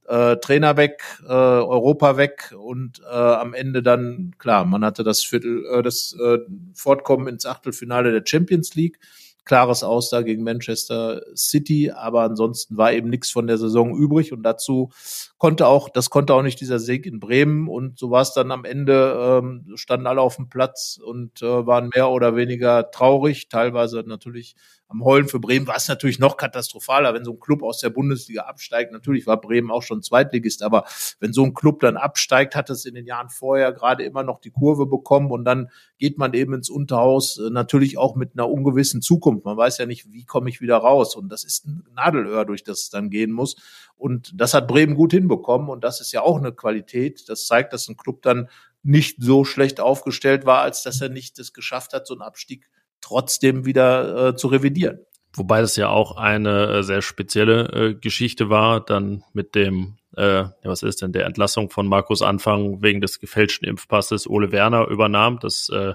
äh, 0.07 0.37
Trainer 0.37 0.77
weg, 0.77 1.03
äh, 1.27 1.33
Europa 1.33 2.19
weg 2.19 2.55
und 2.59 3.01
äh, 3.01 3.15
am 3.15 3.55
Ende 3.55 3.83
dann, 3.83 4.35
klar, 4.39 4.67
man 4.67 4.85
hatte 4.85 5.05
das 5.05 5.23
Viertel, 5.23 5.65
äh, 5.73 5.83
das 5.83 6.15
äh, 6.23 6.39
Fortkommen 6.75 7.29
ins 7.29 7.47
Achtelfinale 7.47 8.13
der 8.13 8.25
Champions 8.27 8.75
League 8.75 8.99
klares 9.45 9.83
Aus 9.83 10.11
da 10.11 10.23
gegen 10.23 10.43
Manchester 10.43 11.23
City, 11.35 11.91
aber 11.91 12.23
ansonsten 12.23 12.77
war 12.77 12.93
eben 12.93 13.09
nichts 13.09 13.31
von 13.31 13.47
der 13.47 13.59
Saison 13.59 13.97
übrig 13.97 14.33
und 14.33 14.43
dazu 14.43 14.91
konnte 15.39 15.67
auch, 15.67 15.89
das 15.89 16.11
konnte 16.11 16.35
auch 16.35 16.43
nicht 16.43 16.61
dieser 16.61 16.79
Sieg 16.79 17.07
in 17.07 17.21
Bremen 17.21 17.69
und 17.69 17.99
so 17.99 18.11
war 18.11 18.23
es 18.23 18.33
dann 18.33 18.53
am 18.53 18.65
Ende, 18.65 19.41
ähm, 19.43 19.73
standen 19.75 20.07
alle 20.07 20.21
auf 20.21 20.37
dem 20.37 20.49
Platz 20.49 20.99
und 21.03 21.43
äh, 21.43 21.67
waren 21.67 21.91
mehr 21.95 22.11
oder 22.11 22.37
weniger 22.37 22.91
traurig, 22.91 23.49
teilweise 23.49 24.03
natürlich 24.07 24.57
am 24.91 25.05
Heulen 25.05 25.29
für 25.29 25.39
Bremen 25.39 25.69
war 25.69 25.77
es 25.77 25.87
natürlich 25.87 26.19
noch 26.19 26.37
katastrophaler, 26.37 27.15
wenn 27.15 27.25
so 27.25 27.33
ein 27.33 27.39
Club 27.39 27.63
aus 27.63 27.79
der 27.79 27.91
Bundesliga 27.91 28.43
absteigt. 28.43 28.91
Natürlich 28.91 29.25
war 29.25 29.41
Bremen 29.41 29.71
auch 29.71 29.83
schon 29.83 30.03
Zweitligist, 30.03 30.65
aber 30.65 30.85
wenn 31.21 31.33
so 31.33 31.45
ein 31.45 31.55
Club 31.55 31.79
dann 31.79 31.97
absteigt, 31.97 32.57
hat 32.57 32.71
es 32.71 32.85
in 32.85 32.97
den 32.97 33.07
Jahren 33.07 33.29
vorher 33.29 33.73
gerade 33.73 34.03
immer 34.03 34.25
noch 34.25 34.41
die 34.41 34.51
Kurve 34.51 34.87
bekommen 34.87 35.31
und 35.31 35.45
dann 35.45 35.69
geht 35.99 36.19
man 36.19 36.35
eben 36.35 36.55
ins 36.55 36.69
Unterhaus, 36.69 37.39
äh, 37.39 37.51
natürlich 37.51 37.99
auch 37.99 38.17
mit 38.17 38.33
einer 38.35 38.51
ungewissen 38.51 39.01
Zukunft. 39.01 39.30
Man 39.33 39.57
weiß 39.57 39.79
ja 39.79 39.87
nicht, 39.87 40.13
wie 40.13 40.25
komme 40.25 40.51
ich 40.51 40.61
wieder 40.61 40.77
raus 40.77 41.17
und 41.17 41.29
das 41.29 41.45
ist 41.45 41.67
ein 41.67 41.85
Nadelöhr, 41.95 42.45
durch 42.45 42.65
das 42.65 42.83
es 42.83 42.91
dann 42.91 43.11
gehen 43.11 43.33
muss. 43.33 43.57
Und 43.97 44.33
das 44.35 44.55
hat 44.55 44.69
Bremen 44.69 44.95
gut 44.95 45.13
hinbekommen 45.13 45.69
und 45.69 45.85
das 45.85 46.01
ist 46.01 46.13
ja 46.13 46.23
auch 46.23 46.39
eine 46.39 46.53
Qualität. 46.53 47.29
Das 47.29 47.47
zeigt, 47.47 47.73
dass 47.73 47.89
ein 47.89 47.97
Club 47.97 48.23
dann 48.23 48.49
nicht 48.83 49.17
so 49.21 49.45
schlecht 49.45 49.81
aufgestellt 49.81 50.47
war, 50.47 50.63
als 50.63 50.83
dass 50.83 51.01
er 51.01 51.11
nicht 51.11 51.39
es 51.39 51.53
geschafft 51.53 51.93
hat, 51.93 52.07
so 52.07 52.15
einen 52.15 52.23
Abstieg 52.23 52.69
trotzdem 53.01 53.65
wieder 53.65 54.29
äh, 54.29 54.37
zu 54.37 54.49
revidieren. 54.49 55.01
Wobei 55.35 55.61
das 55.61 55.77
ja 55.77 55.89
auch 55.89 56.17
eine 56.17 56.67
äh, 56.67 56.83
sehr 56.83 57.03
spezielle 57.03 57.69
äh, 57.73 57.95
Geschichte 57.95 58.51
war, 58.51 58.85
dann 58.85 59.23
mit 59.33 59.55
dem, 59.55 59.97
äh, 60.17 60.45
was 60.65 60.83
ist 60.83 61.03
denn, 61.03 61.13
der 61.13 61.27
Entlassung 61.27 61.71
von 61.71 61.87
Markus 61.87 62.21
Anfang 62.21 62.83
wegen 62.83 63.01
des 63.01 63.21
gefälschten 63.21 63.69
Impfpasses 63.69 64.29
Ole 64.29 64.51
Werner 64.51 64.89
übernahm. 64.89 65.39
Das, 65.41 65.69
äh, 65.69 65.95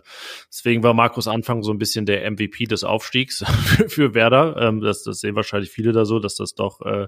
deswegen 0.50 0.84
war 0.84 0.94
Markus 0.94 1.28
Anfang 1.28 1.64
so 1.64 1.72
ein 1.72 1.78
bisschen 1.78 2.06
der 2.06 2.30
MVP 2.32 2.66
des 2.66 2.86
Aufstiegs 2.86 3.44
für, 3.66 3.90
für 3.90 4.14
Werder. 4.14 4.56
Ähm, 4.58 4.80
das, 4.80 5.04
das 5.04 5.20
sehen 5.20 5.36
wahrscheinlich 5.36 5.70
viele 5.70 5.92
da 5.92 6.06
so, 6.06 6.20
dass 6.20 6.36
das 6.36 6.56
doch 6.56 6.82
äh, 6.82 7.08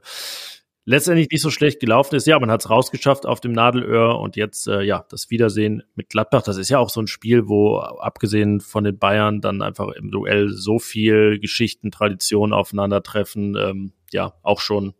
letztendlich 0.87 1.29
nicht 1.29 1.41
so 1.41 1.51
schlecht 1.51 1.81
gelaufen 1.81 2.15
ist. 2.15 2.27
Ja, 2.27 2.39
man 2.39 2.49
hat 2.49 2.61
es 2.61 2.69
rausgeschafft 2.69 3.25
auf 3.25 3.41
dem 3.41 3.51
Nadelöhr 3.51 4.17
und 4.19 4.37
jetzt, 4.37 4.67
äh, 4.67 4.81
ja, 4.81 5.05
das 5.09 5.29
Wiedersehen 5.29 5.83
mit 5.95 6.09
Gladbach. 6.09 6.43
Das 6.43 6.57
ist 6.57 6.69
ja 6.69 6.79
auch 6.79 6.89
so 6.89 7.01
ein 7.01 7.07
Spiel, 7.07 7.49
wo 7.49 7.77
abgesehen 7.79 8.61
von 8.61 8.85
den 8.85 8.97
Bayern 8.97 9.41
dann 9.41 9.61
einfach 9.61 9.89
im 9.89 10.11
Duell 10.11 10.47
so 10.47 10.79
viel 10.79 11.39
Geschichten, 11.39 11.91
Traditionen 11.91 12.53
aufeinandertreffen. 12.53 13.57
Ähm, 13.57 13.93
ja, 14.11 14.33
auch 14.43 14.61
schon 14.61 14.93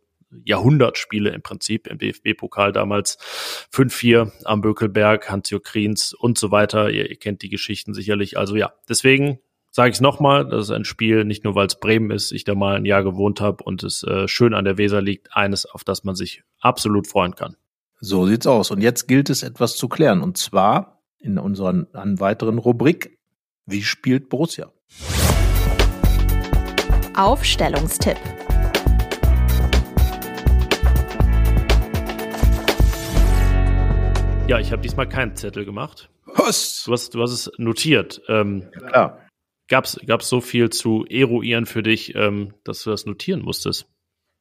Jahrhundertspiele 0.44 1.30
im 1.30 1.40
Prinzip 1.40 1.86
im 1.86 1.96
DFB-Pokal 1.96 2.72
damals 2.72 3.16
5-4 3.72 4.30
am 4.44 4.60
Bökelberg, 4.60 5.30
Hans-Jörg 5.30 5.62
Kriens 5.62 6.12
und 6.12 6.36
so 6.36 6.50
weiter. 6.50 6.90
Ihr, 6.90 7.08
ihr 7.08 7.16
kennt 7.16 7.40
die 7.40 7.48
Geschichten 7.48 7.94
sicherlich. 7.94 8.36
Also 8.36 8.56
ja, 8.56 8.74
deswegen 8.90 9.38
sage 9.78 9.90
ich 9.90 9.98
es 9.98 10.00
nochmal, 10.00 10.44
das 10.44 10.64
ist 10.64 10.70
ein 10.72 10.84
Spiel, 10.84 11.24
nicht 11.24 11.44
nur 11.44 11.54
weil 11.54 11.68
es 11.68 11.78
Bremen 11.78 12.10
ist, 12.10 12.32
ich 12.32 12.42
da 12.42 12.56
mal 12.56 12.74
ein 12.74 12.84
Jahr 12.84 13.04
gewohnt 13.04 13.40
habe 13.40 13.62
und 13.62 13.84
es 13.84 14.02
äh, 14.02 14.26
schön 14.26 14.52
an 14.52 14.64
der 14.64 14.76
Weser 14.76 15.00
liegt, 15.00 15.28
eines, 15.36 15.66
auf 15.66 15.84
das 15.84 16.02
man 16.02 16.16
sich 16.16 16.42
absolut 16.58 17.06
freuen 17.06 17.36
kann. 17.36 17.54
So 18.00 18.26
sieht's 18.26 18.48
aus. 18.48 18.72
Und 18.72 18.80
jetzt 18.80 19.06
gilt 19.06 19.30
es 19.30 19.44
etwas 19.44 19.76
zu 19.76 19.88
klären. 19.88 20.20
Und 20.20 20.36
zwar 20.36 21.00
in 21.20 21.38
unserer 21.38 21.86
weiteren 21.92 22.58
Rubrik, 22.58 23.20
wie 23.66 23.82
spielt 23.82 24.28
Borussia? 24.28 24.72
Aufstellungstipp. 27.16 28.16
Ja, 34.48 34.58
ich 34.58 34.72
habe 34.72 34.82
diesmal 34.82 35.08
keinen 35.08 35.36
Zettel 35.36 35.64
gemacht. 35.64 36.10
Was? 36.24 36.82
Du 36.84 36.92
hast, 36.92 37.14
du 37.14 37.22
hast 37.22 37.30
es 37.30 37.52
notiert. 37.58 38.20
Ähm, 38.26 38.64
ja, 38.74 38.88
klar. 38.88 39.27
Gab 39.68 39.84
es 39.84 40.28
so 40.28 40.40
viel 40.40 40.70
zu 40.70 41.04
eruieren 41.08 41.66
für 41.66 41.82
dich, 41.82 42.14
ähm, 42.14 42.54
dass 42.64 42.82
du 42.82 42.90
das 42.90 43.06
notieren 43.06 43.42
musstest? 43.42 43.86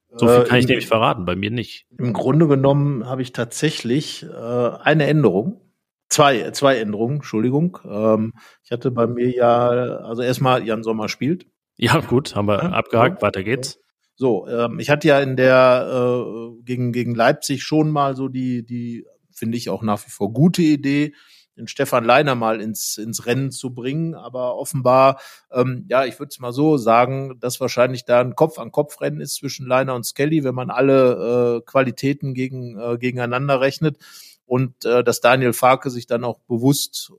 So 0.09 0.28
viel 0.28 0.43
kann 0.45 0.55
äh, 0.55 0.59
ich 0.59 0.65
dir 0.65 0.78
nicht 0.78 0.88
verraten, 0.88 1.25
bei 1.25 1.36
mir 1.36 1.51
nicht. 1.51 1.86
Im 1.97 2.13
Grunde 2.13 2.47
genommen 2.47 3.05
habe 3.05 3.21
ich 3.21 3.34
tatsächlich 3.34 4.23
äh, 4.23 4.28
eine 4.28 5.05
Änderung. 5.05 5.61
Zwei, 6.09 6.51
zwei 6.51 6.78
Änderungen, 6.78 7.17
Entschuldigung. 7.17 7.80
Ähm, 7.84 8.34
ich 8.63 8.71
hatte 8.71 8.91
bei 8.91 9.07
mir 9.07 9.30
ja, 9.30 9.67
also 9.67 10.21
erstmal 10.21 10.65
Jan 10.65 10.84
Sommer 10.84 11.09
spielt. 11.09 11.45
Ja, 11.75 11.99
gut, 11.99 12.36
haben 12.36 12.47
wir 12.47 12.63
ja, 12.63 12.69
abgehakt, 12.69 13.19
so. 13.19 13.25
weiter 13.25 13.43
geht's. 13.43 13.80
So, 14.15 14.47
ähm, 14.47 14.80
ich 14.80 14.89
hatte 14.89 15.07
ja 15.09 15.19
in 15.19 15.36
der 15.36 15.88
äh, 15.91 16.63
gegen, 16.63 16.93
gegen 16.93 17.13
Leipzig 17.13 17.63
schon 17.63 17.91
mal 17.91 18.15
so 18.15 18.30
die, 18.30 18.65
die, 18.65 19.05
finde 19.32 19.57
ich 19.57 19.69
auch 19.69 19.84
nach 19.84 20.03
wie 20.05 20.09
vor 20.09 20.34
gute 20.34 20.61
Idee, 20.63 21.13
den 21.58 21.68
Stefan 21.68 22.05
Leiner 22.05 22.36
mal 22.36 22.62
ins, 22.62 22.97
ins 22.97 23.26
Rennen 23.26 23.51
zu 23.51 23.74
bringen. 23.74 24.14
Aber 24.16 24.55
offenbar, 24.55 25.20
ähm, 25.51 25.86
ja, 25.89 26.05
ich 26.05 26.20
würde 26.20 26.30
es 26.30 26.39
mal 26.39 26.53
so 26.53 26.78
sagen, 26.78 27.39
dass 27.39 27.60
wahrscheinlich 27.60 28.05
da 28.05 28.22
ein 28.22 28.36
Kopf-an-Kopf-Rennen 28.36 29.22
ist 29.22 29.36
zwischen 29.36 29.68
Leiner 29.68 29.95
und 29.95 30.05
Skelly, 30.05 30.43
wenn 30.43 30.55
man 30.55 30.70
alle 30.70 31.58
äh, 31.58 31.66
Qualitäten 31.66 32.34
gegen, 32.34 32.80
äh, 32.80 32.97
gegeneinander 32.97 33.60
rechnet. 33.60 33.97
Und 34.45 34.86
äh, 34.86 35.03
dass 35.03 35.20
Daniel 35.20 35.53
Farke 35.53 35.89
sich 35.89 36.08
dann 36.08 36.24
auch 36.24 36.39
bewusst 36.47 37.12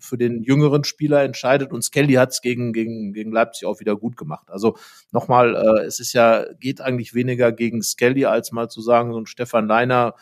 für 0.00 0.16
den 0.16 0.42
jüngeren 0.42 0.84
Spieler 0.84 1.22
entscheidet 1.22 1.72
und 1.72 1.82
Skelly 1.82 2.14
hat 2.14 2.30
es 2.30 2.40
gegen, 2.40 2.72
gegen, 2.72 3.12
gegen 3.12 3.30
Leipzig 3.30 3.66
auch 3.66 3.80
wieder 3.80 3.96
gut 3.96 4.16
gemacht. 4.16 4.48
Also 4.50 4.76
nochmal, 5.12 5.54
äh, 5.54 5.84
es 5.84 6.00
ist 6.00 6.12
ja, 6.14 6.46
geht 6.58 6.80
eigentlich 6.80 7.14
weniger 7.14 7.52
gegen 7.52 7.82
Skelly, 7.82 8.24
als 8.24 8.50
mal 8.50 8.68
zu 8.68 8.80
sagen, 8.80 9.12
so 9.12 9.20
ein 9.20 9.26
Stefan 9.26 9.68
Leiner 9.68 10.14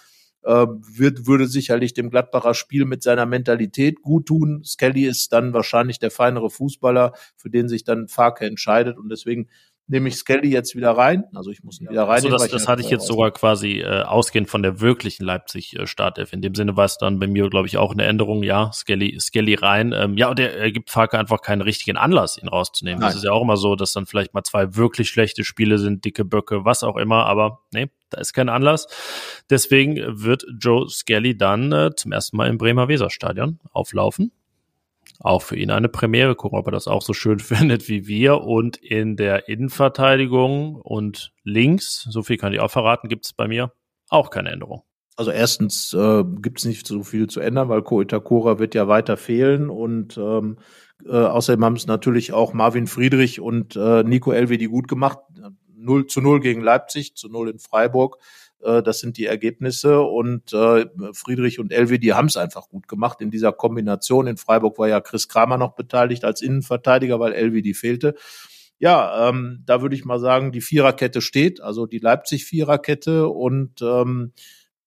wird, 0.42 1.26
würde 1.26 1.46
sicherlich 1.46 1.94
dem 1.94 2.10
Gladbacher 2.10 2.54
Spiel 2.54 2.84
mit 2.84 3.02
seiner 3.02 3.26
Mentalität 3.26 4.02
gut 4.02 4.26
tun. 4.26 4.62
Skelly 4.64 5.04
ist 5.06 5.32
dann 5.32 5.52
wahrscheinlich 5.52 5.98
der 5.98 6.10
feinere 6.10 6.50
Fußballer, 6.50 7.12
für 7.36 7.50
den 7.50 7.68
sich 7.68 7.84
dann 7.84 8.08
Farke 8.08 8.46
entscheidet 8.46 8.98
und 8.98 9.10
deswegen 9.10 9.48
nehme 9.88 10.08
ich 10.08 10.16
Skelly 10.16 10.50
jetzt 10.50 10.76
wieder 10.76 10.92
rein. 10.92 11.24
Also 11.34 11.50
ich 11.50 11.64
muss 11.64 11.80
ihn 11.80 11.88
wieder 11.88 12.04
rein. 12.04 12.16
Also 12.16 12.28
das, 12.28 12.48
das 12.48 12.68
hatte 12.68 12.82
ich 12.82 12.90
jetzt 12.90 13.06
sogar 13.06 13.30
quasi 13.30 13.80
äh, 13.80 14.02
ausgehend 14.02 14.48
von 14.48 14.62
der 14.62 14.80
wirklichen 14.80 15.24
Leipzig-Startelf. 15.24 16.32
In 16.32 16.42
dem 16.42 16.54
Sinne 16.54 16.76
war 16.76 16.84
es 16.84 16.98
dann 16.98 17.18
bei 17.18 17.26
mir, 17.26 17.48
glaube 17.48 17.66
ich, 17.66 17.78
auch 17.78 17.92
eine 17.92 18.04
Änderung. 18.04 18.42
Ja, 18.42 18.70
Skelly, 18.72 19.18
Skelly 19.18 19.54
rein. 19.54 19.92
Ähm, 19.96 20.16
ja, 20.16 20.28
und 20.28 20.38
er, 20.38 20.56
er 20.56 20.70
gibt 20.70 20.90
Farke 20.90 21.18
einfach 21.18 21.40
keinen 21.40 21.62
richtigen 21.62 21.96
Anlass, 21.96 22.38
ihn 22.38 22.48
rauszunehmen. 22.48 23.00
Nein. 23.00 23.08
Das 23.08 23.16
ist 23.16 23.24
ja 23.24 23.32
auch 23.32 23.42
immer 23.42 23.56
so, 23.56 23.74
dass 23.76 23.92
dann 23.92 24.06
vielleicht 24.06 24.34
mal 24.34 24.44
zwei 24.44 24.76
wirklich 24.76 25.08
schlechte 25.08 25.42
Spiele 25.42 25.78
sind, 25.78 26.04
dicke 26.04 26.24
Böcke, 26.24 26.64
was 26.64 26.82
auch 26.82 26.96
immer. 26.96 27.26
Aber 27.26 27.60
nee, 27.72 27.88
da 28.10 28.20
ist 28.20 28.34
kein 28.34 28.48
Anlass. 28.48 28.86
Deswegen 29.48 30.22
wird 30.22 30.44
Joe 30.60 30.88
Skelly 30.88 31.36
dann 31.36 31.72
äh, 31.72 31.90
zum 31.96 32.12
ersten 32.12 32.36
Mal 32.36 32.48
im 32.48 32.58
Bremer 32.58 32.88
Weserstadion 32.88 33.58
auflaufen 33.72 34.32
auch 35.18 35.42
für 35.42 35.56
ihn 35.56 35.70
eine 35.70 35.88
Premiere. 35.88 36.34
Gucken, 36.34 36.58
ob 36.58 36.66
er 36.66 36.72
das 36.72 36.88
auch 36.88 37.02
so 37.02 37.12
schön 37.12 37.38
findet 37.38 37.88
wie 37.88 38.06
wir. 38.06 38.42
Und 38.42 38.76
in 38.76 39.16
der 39.16 39.48
Innenverteidigung 39.48 40.76
und 40.76 41.32
links, 41.42 42.06
so 42.10 42.22
viel 42.22 42.36
kann 42.36 42.52
ich 42.52 42.60
auch 42.60 42.70
verraten, 42.70 43.08
gibt 43.08 43.26
es 43.26 43.32
bei 43.32 43.48
mir 43.48 43.72
auch 44.08 44.30
keine 44.30 44.50
Änderung. 44.50 44.82
Also 45.16 45.32
erstens 45.32 45.92
äh, 45.94 46.22
gibt 46.40 46.60
es 46.60 46.64
nicht 46.64 46.86
so 46.86 47.02
viel 47.02 47.26
zu 47.26 47.40
ändern, 47.40 47.68
weil 47.68 47.82
Ko 47.82 48.00
Itakura 48.00 48.60
wird 48.60 48.76
ja 48.76 48.86
weiter 48.86 49.16
fehlen 49.16 49.68
und 49.68 50.16
ähm, 50.16 50.58
äh, 51.04 51.10
außerdem 51.10 51.64
haben 51.64 51.74
es 51.74 51.88
natürlich 51.88 52.32
auch 52.32 52.52
Marvin 52.52 52.86
Friedrich 52.86 53.40
und 53.40 53.74
äh, 53.74 54.04
Nico 54.04 54.30
Elvedi 54.30 54.66
gut 54.66 54.86
gemacht. 54.86 55.18
0 55.74 56.06
zu 56.06 56.20
0 56.20 56.40
gegen 56.40 56.60
Leipzig, 56.60 57.16
zu 57.16 57.28
0 57.28 57.50
in 57.50 57.58
Freiburg. 57.58 58.18
Äh, 58.62 58.82
das 58.82 59.00
sind 59.00 59.16
die 59.16 59.26
Ergebnisse. 59.26 60.00
Und 60.00 60.52
äh, 60.52 60.86
Friedrich 61.12 61.58
und 61.58 61.72
Elvi, 61.72 61.98
die 61.98 62.14
haben 62.14 62.26
es 62.26 62.36
einfach 62.36 62.68
gut 62.68 62.88
gemacht 62.88 63.20
in 63.20 63.30
dieser 63.30 63.52
Kombination. 63.52 64.26
In 64.26 64.36
Freiburg 64.36 64.78
war 64.78 64.88
ja 64.88 65.00
Chris 65.00 65.28
Kramer 65.28 65.58
noch 65.58 65.74
beteiligt 65.74 66.24
als 66.24 66.42
Innenverteidiger, 66.42 67.20
weil 67.20 67.32
Elvi 67.32 67.62
die 67.62 67.74
fehlte. 67.74 68.14
Ja, 68.80 69.28
ähm, 69.28 69.64
da 69.66 69.82
würde 69.82 69.96
ich 69.96 70.04
mal 70.04 70.20
sagen, 70.20 70.52
die 70.52 70.60
Viererkette 70.60 71.20
steht, 71.20 71.60
also 71.60 71.86
die 71.86 71.98
Leipzig-Viererkette 71.98 73.28
und 73.28 73.82
ähm, 73.82 74.32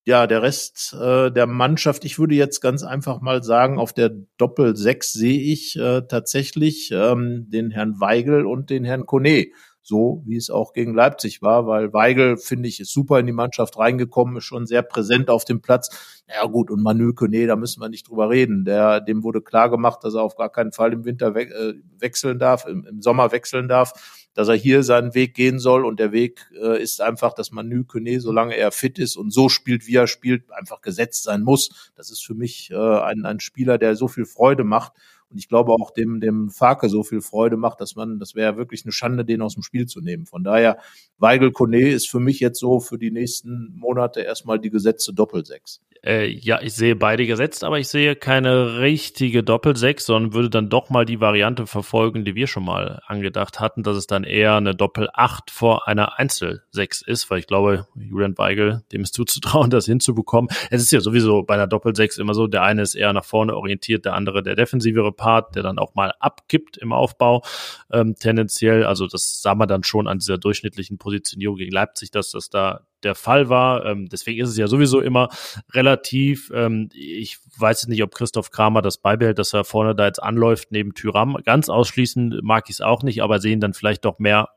ja, 0.06 0.28
der 0.28 0.42
Rest 0.42 0.96
äh, 1.00 1.30
der 1.30 1.46
Mannschaft, 1.46 2.06
ich 2.06 2.18
würde 2.18 2.34
jetzt 2.34 2.62
ganz 2.62 2.84
einfach 2.84 3.22
mal 3.22 3.44
sagen, 3.44 3.78
auf 3.78 3.94
der 3.94 4.12
Doppel 4.38 4.76
6 4.76 5.14
sehe 5.14 5.40
ich 5.40 5.78
äh, 5.78 6.02
tatsächlich 6.08 6.92
ähm, 6.92 7.50
den 7.50 7.70
Herrn 7.70 8.00
Weigel 8.00 8.46
und 8.46 8.70
den 8.70 8.84
Herrn 8.84 9.06
Kone 9.06 9.48
so 9.82 10.22
wie 10.26 10.38
es 10.38 10.50
auch 10.50 10.74
gegen 10.74 10.94
Leipzig 10.94 11.42
war, 11.42 11.66
weil 11.66 11.92
Weigel, 11.94 12.38
finde 12.38 12.70
ich, 12.70 12.80
ist 12.80 12.94
super 12.94 13.20
in 13.20 13.26
die 13.26 13.32
Mannschaft 13.32 13.78
reingekommen, 13.78 14.38
ist 14.38 14.46
schon 14.46 14.68
sehr 14.68 14.84
präsent 14.84 15.30
auf 15.30 15.44
dem 15.44 15.62
Platz. 15.62 16.24
Ja 16.28 16.46
gut, 16.46 16.70
und 16.70 16.82
Manu 16.82 17.14
nee, 17.28 17.48
da 17.48 17.56
müssen 17.56 17.82
wir 17.82 17.90
nicht 17.90 18.08
drüber 18.08 18.30
reden. 18.30 18.64
Der, 18.64 19.02
dem 19.02 19.24
wurde 19.24 19.42
klar 19.42 19.70
gemacht, 19.70 20.04
dass 20.04 20.14
er 20.14 20.22
auf 20.22 20.36
gar 20.36 20.52
keinen 20.52 20.72
Fall 20.72 20.94
im 20.94 21.04
Winter 21.04 21.34
we 21.36 21.42
äh, 21.42 21.74
wechseln 21.98 22.40
darf, 22.40 22.66
im, 22.66 22.86
im, 22.86 23.02
Sommer 23.02 23.32
wechseln 23.32 23.68
darf, 23.68 24.28
dass 24.34 24.48
er 24.48 24.56
hier 24.56 24.84
seinen 24.84 25.16
Weg 25.16 25.34
gehen 25.34 25.60
soll 25.60 25.86
und 25.86 26.00
der 26.00 26.12
Weg 26.12 26.50
äh, 26.62 26.82
ist 26.82 27.02
einfach, 27.02 27.34
dass 27.34 27.52
Manu 27.52 27.84
Kone, 27.84 28.22
solange 28.22 28.56
er 28.56 28.72
fit 28.72 29.00
ist 29.00 29.18
und 29.18 29.34
so 29.34 29.50
spielt, 29.50 29.88
wie 29.88 29.96
er 29.96 30.08
spielt, 30.08 30.52
einfach 30.52 30.82
gesetzt 30.82 31.24
sein 31.24 31.42
muss. 31.42 31.92
Das 31.96 32.12
ist 32.12 32.24
für 32.24 32.36
mich 32.36 32.70
äh, 32.72 32.76
ein, 32.76 33.26
ein 33.26 33.40
Spieler, 33.40 33.78
der 33.78 33.96
so 33.96 34.08
viel 34.08 34.26
Freude 34.26 34.64
macht 34.64 34.94
und 35.32 35.38
ich 35.38 35.48
glaube 35.48 35.72
auch 35.72 35.92
dem, 35.92 36.20
dem 36.20 36.50
Farke 36.50 36.90
so 36.90 37.04
viel 37.04 37.22
Freude 37.22 37.58
macht, 37.58 37.80
dass 37.82 37.96
man, 37.96 38.20
das 38.20 38.36
wäre 38.36 38.58
wirklich 38.58 38.84
eine 38.86 38.92
Schande, 38.92 39.24
den 39.24 39.42
aus 39.42 39.54
dem 39.54 39.64
Spiel 39.64 39.86
zu 39.86 40.02
nehmen. 40.02 40.26
Von 40.26 40.44
daher, 40.44 40.78
Weigel 41.18 41.52
Kone 41.52 41.90
ist 41.90 42.10
für 42.10 42.20
mich 42.20 42.40
jetzt 42.40 42.60
so 42.60 42.80
für 42.80 42.98
die 42.98 43.12
nächsten 43.12 43.74
Monate 43.76 44.22
erstmal 44.22 44.60
die 44.60 44.70
gesetzte 44.70 45.14
Doppelsechs. 45.14 45.82
Äh, 46.04 46.30
ja, 46.30 46.60
ich 46.62 46.74
sehe 46.74 46.96
beide 46.96 47.28
gesetzt, 47.28 47.64
aber 47.64 47.78
ich 47.78 47.88
sehe 47.88 48.16
keine 48.16 48.80
richtige 48.80 49.44
Doppelsechs, 49.44 50.08
sondern 50.08 50.34
würde 50.34 50.50
dann 50.50 50.68
doch 50.68 50.90
mal 50.90 51.06
die 51.06 51.22
Variante 51.22 51.68
verfolgen, 51.68 52.26
die 52.26 52.34
wir 52.34 52.48
schon 52.48 52.66
mal 52.66 53.02
angedacht 53.06 53.60
hatten, 53.60 53.84
dass 53.84 53.98
es 53.98 54.08
dann 54.08 54.24
eher 54.24 54.56
eine 54.56 54.74
Doppel-8 54.74 55.52
vor 55.52 55.88
einer 55.88 56.18
Einzel-6 56.18 57.08
ist, 57.08 57.30
weil 57.30 57.38
ich 57.38 57.46
glaube, 57.46 57.86
Julian 57.94 58.36
Weigel, 58.40 58.82
dem 58.92 59.02
ist 59.02 59.14
zuzutrauen, 59.22 59.70
das 59.70 59.86
hinzubekommen. 59.86 60.50
Es 60.72 60.82
ist 60.82 60.92
ja 60.92 61.02
sowieso 61.02 61.44
bei 61.44 61.54
einer 61.54 61.68
Doppel-6 61.68 62.20
immer 62.20 62.34
so, 62.34 62.48
der 62.48 62.64
eine 62.64 62.82
ist 62.82 62.96
eher 62.96 63.14
nach 63.14 63.26
vorne 63.26 63.56
orientiert, 63.56 64.06
der 64.06 64.16
andere 64.16 64.42
der 64.42 64.56
defensivere 64.56 65.12
Part, 65.12 65.56
der 65.56 65.62
dann 65.62 65.78
auch 65.78 65.94
mal 65.94 66.14
abkippt 66.20 66.78
im 66.78 66.94
Aufbau, 66.94 67.44
ähm, 67.92 68.16
tendenziell. 68.16 68.86
Also 68.86 69.06
das 69.06 69.44
sah 69.44 69.54
man 69.54 69.68
dann 69.68 69.84
schon 69.84 70.08
an 70.08 70.18
dieser 70.18 70.40
durchschnittlichen 70.40 70.98
Positionierung 70.98 71.58
gegen 71.58 71.72
Leipzig, 71.72 72.10
dass 72.10 72.32
das 72.32 72.50
da 72.50 72.88
der 73.04 73.16
Fall 73.16 73.50
war. 73.50 73.86
Ähm, 73.86 74.10
deswegen 74.10 74.42
ist 74.42 74.50
es 74.50 74.58
ja 74.58 74.68
sowieso 74.68 75.00
immer 75.00 75.30
relativ, 75.74 76.52
ähm, 76.54 76.90
ich 76.94 77.38
weiß 77.58 77.88
nicht, 77.88 78.04
ob 78.04 78.14
Christoph 78.14 78.52
Kramer 78.52 78.82
das 78.82 78.98
beibehält, 78.98 79.40
dass 79.40 79.54
er 79.54 79.64
vorne 79.64 79.96
da 79.96 80.06
jetzt 80.06 80.22
anläuft 80.22 80.72
neben 80.72 80.94
Tyram. 80.94 81.38
Ganz 81.44 81.70
ausschließen 81.70 82.40
mag 82.44 82.66
ich 82.68 82.76
es 82.76 82.82
auch 82.82 83.04
nicht, 83.04 83.22
aber 83.24 83.40
sehen 83.40 83.60
dann 83.60 83.74
vielleicht 83.74 84.06
doch 84.06 84.20
mehr 84.20 84.50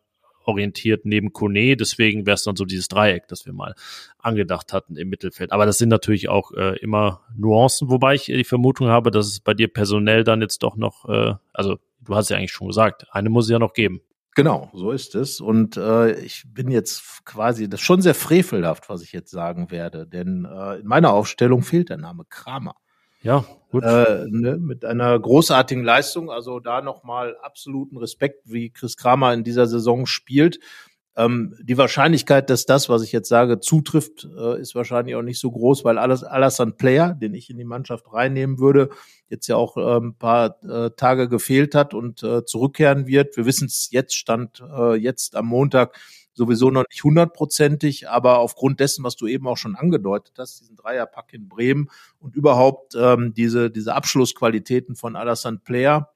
orientiert 0.46 1.04
neben 1.04 1.32
Kone. 1.32 1.76
Deswegen 1.76 2.26
wäre 2.26 2.34
es 2.34 2.44
dann 2.44 2.56
so 2.56 2.64
dieses 2.64 2.88
Dreieck, 2.88 3.28
das 3.28 3.46
wir 3.46 3.52
mal 3.52 3.74
angedacht 4.18 4.72
hatten 4.72 4.96
im 4.96 5.08
Mittelfeld. 5.08 5.52
Aber 5.52 5.66
das 5.66 5.78
sind 5.78 5.88
natürlich 5.88 6.28
auch 6.28 6.52
äh, 6.52 6.78
immer 6.78 7.22
Nuancen, 7.36 7.90
wobei 7.90 8.14
ich 8.14 8.24
die 8.24 8.44
Vermutung 8.44 8.88
habe, 8.88 9.10
dass 9.10 9.26
es 9.26 9.40
bei 9.40 9.54
dir 9.54 9.68
personell 9.68 10.24
dann 10.24 10.40
jetzt 10.40 10.62
doch 10.62 10.76
noch, 10.76 11.08
äh, 11.08 11.34
also 11.52 11.78
du 12.00 12.14
hast 12.14 12.30
ja 12.30 12.36
eigentlich 12.36 12.52
schon 12.52 12.68
gesagt, 12.68 13.06
eine 13.10 13.30
muss 13.30 13.46
es 13.46 13.50
ja 13.50 13.58
noch 13.58 13.72
geben. 13.72 14.00
Genau, 14.34 14.70
so 14.74 14.90
ist 14.90 15.14
es. 15.14 15.40
Und 15.40 15.76
äh, 15.76 16.18
ich 16.20 16.44
bin 16.46 16.68
jetzt 16.70 17.24
quasi, 17.24 17.68
das 17.68 17.80
ist 17.80 17.86
schon 17.86 18.02
sehr 18.02 18.14
frevelhaft, 18.14 18.88
was 18.88 19.02
ich 19.02 19.12
jetzt 19.12 19.30
sagen 19.30 19.70
werde, 19.70 20.06
denn 20.06 20.44
äh, 20.44 20.80
in 20.80 20.86
meiner 20.86 21.12
Aufstellung 21.12 21.62
fehlt 21.62 21.88
der 21.88 21.98
Name 21.98 22.24
Kramer. 22.28 22.74
Ja, 23.22 23.44
gut. 23.70 23.84
Äh, 23.84 24.26
ne, 24.28 24.58
mit 24.58 24.84
einer 24.84 25.18
großartigen 25.18 25.84
Leistung, 25.84 26.30
also 26.30 26.60
da 26.60 26.82
nochmal 26.82 27.36
absoluten 27.42 27.96
Respekt, 27.96 28.42
wie 28.44 28.70
Chris 28.70 28.96
Kramer 28.96 29.32
in 29.32 29.44
dieser 29.44 29.66
Saison 29.66 30.04
spielt. 30.04 30.58
Ähm, 31.16 31.54
die 31.62 31.78
Wahrscheinlichkeit, 31.78 32.50
dass 32.50 32.66
das, 32.66 32.88
was 32.88 33.02
ich 33.02 33.12
jetzt 33.12 33.28
sage, 33.28 33.60
zutrifft, 33.60 34.28
äh, 34.36 34.60
ist 34.60 34.74
wahrscheinlich 34.74 35.14
auch 35.14 35.22
nicht 35.22 35.38
so 35.38 35.50
groß, 35.50 35.84
weil 35.84 35.98
alles 35.98 36.24
Alassane 36.24 36.72
Player, 36.72 37.14
den 37.14 37.34
ich 37.34 37.50
in 37.50 37.56
die 37.56 37.64
Mannschaft 37.64 38.12
reinnehmen 38.12 38.58
würde, 38.58 38.90
jetzt 39.28 39.46
ja 39.46 39.56
auch 39.56 39.76
äh, 39.76 40.00
ein 40.00 40.14
paar 40.16 40.62
äh, 40.64 40.90
Tage 40.96 41.28
gefehlt 41.28 41.74
hat 41.74 41.94
und 41.94 42.22
äh, 42.22 42.44
zurückkehren 42.44 43.06
wird. 43.06 43.36
Wir 43.36 43.46
wissen 43.46 43.66
es 43.66 43.88
jetzt, 43.90 44.16
stand 44.16 44.60
äh, 44.76 44.94
jetzt 44.96 45.36
am 45.36 45.46
Montag 45.46 45.96
sowieso 46.34 46.70
noch 46.70 46.84
nicht 46.90 47.04
hundertprozentig, 47.04 48.08
aber 48.08 48.40
aufgrund 48.40 48.80
dessen, 48.80 49.04
was 49.04 49.16
du 49.16 49.26
eben 49.26 49.46
auch 49.46 49.56
schon 49.56 49.76
angedeutet 49.76 50.34
hast, 50.38 50.60
diesen 50.60 50.76
Dreierpack 50.76 51.32
in 51.32 51.48
Bremen 51.48 51.88
und 52.18 52.34
überhaupt 52.34 52.94
ähm, 52.96 53.32
diese, 53.34 53.70
diese 53.70 53.94
Abschlussqualitäten 53.94 54.96
von 54.96 55.14
Alassane 55.14 55.58
Player, 55.58 56.13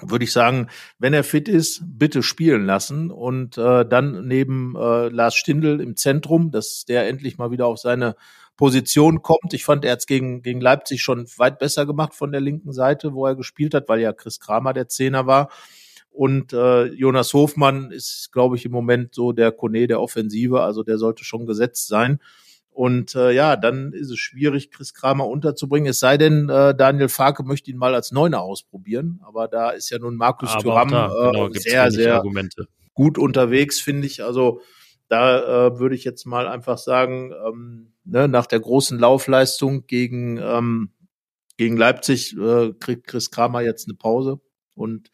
würde 0.00 0.24
ich 0.24 0.32
sagen, 0.32 0.68
wenn 0.98 1.14
er 1.14 1.24
fit 1.24 1.48
ist, 1.48 1.82
bitte 1.84 2.22
spielen 2.22 2.66
lassen 2.66 3.10
und 3.10 3.56
äh, 3.56 3.86
dann 3.86 4.26
neben 4.26 4.74
äh, 4.76 5.08
Lars 5.08 5.34
Stindl 5.34 5.80
im 5.80 5.96
Zentrum, 5.96 6.50
dass 6.50 6.84
der 6.84 7.08
endlich 7.08 7.38
mal 7.38 7.50
wieder 7.50 7.66
auf 7.66 7.78
seine 7.78 8.16
Position 8.56 9.22
kommt. 9.22 9.52
Ich 9.52 9.64
fand, 9.64 9.84
er 9.84 9.92
hat 9.92 10.00
es 10.00 10.06
gegen, 10.06 10.42
gegen 10.42 10.60
Leipzig 10.60 11.02
schon 11.02 11.26
weit 11.36 11.58
besser 11.58 11.86
gemacht 11.86 12.14
von 12.14 12.32
der 12.32 12.40
linken 12.40 12.72
Seite, 12.72 13.14
wo 13.14 13.26
er 13.26 13.36
gespielt 13.36 13.74
hat, 13.74 13.88
weil 13.88 14.00
ja 14.00 14.12
Chris 14.12 14.40
Kramer 14.40 14.72
der 14.72 14.88
Zehner 14.88 15.26
war. 15.26 15.50
Und 16.10 16.54
äh, 16.54 16.84
Jonas 16.86 17.34
Hofmann 17.34 17.90
ist, 17.90 18.30
glaube 18.32 18.56
ich, 18.56 18.64
im 18.64 18.72
Moment 18.72 19.14
so 19.14 19.32
der 19.32 19.52
Kone 19.52 19.86
der 19.86 20.00
Offensive, 20.00 20.62
also 20.62 20.82
der 20.82 20.96
sollte 20.96 21.24
schon 21.24 21.44
gesetzt 21.44 21.88
sein. 21.88 22.20
Und 22.76 23.14
äh, 23.14 23.30
ja, 23.30 23.56
dann 23.56 23.94
ist 23.94 24.10
es 24.10 24.18
schwierig, 24.18 24.70
Chris 24.70 24.92
Kramer 24.92 25.26
unterzubringen. 25.26 25.88
Es 25.88 25.98
sei 25.98 26.18
denn, 26.18 26.50
äh, 26.50 26.74
Daniel 26.74 27.08
Farke 27.08 27.42
möchte 27.42 27.70
ihn 27.70 27.78
mal 27.78 27.94
als 27.94 28.12
Neuner 28.12 28.42
ausprobieren. 28.42 29.18
Aber 29.24 29.48
da 29.48 29.70
ist 29.70 29.88
ja 29.88 29.98
nun 29.98 30.16
Markus 30.16 30.50
Aber 30.50 30.62
Thuram 30.62 30.90
da, 30.90 31.06
äh, 31.06 31.32
genau, 31.32 31.48
sehr, 31.54 31.90
sehr 31.90 32.16
Argumente. 32.16 32.68
gut 32.92 33.16
unterwegs, 33.16 33.80
finde 33.80 34.06
ich. 34.06 34.22
Also 34.22 34.60
da 35.08 35.68
äh, 35.68 35.78
würde 35.78 35.94
ich 35.94 36.04
jetzt 36.04 36.26
mal 36.26 36.46
einfach 36.46 36.76
sagen, 36.76 37.32
ähm, 37.48 37.94
ne, 38.04 38.28
nach 38.28 38.44
der 38.44 38.60
großen 38.60 38.98
Laufleistung 38.98 39.86
gegen, 39.86 40.36
ähm, 40.36 40.90
gegen 41.56 41.78
Leipzig 41.78 42.36
äh, 42.36 42.74
kriegt 42.78 43.06
Chris 43.06 43.30
Kramer 43.30 43.62
jetzt 43.62 43.88
eine 43.88 43.96
Pause. 43.96 44.38
Und 44.74 45.10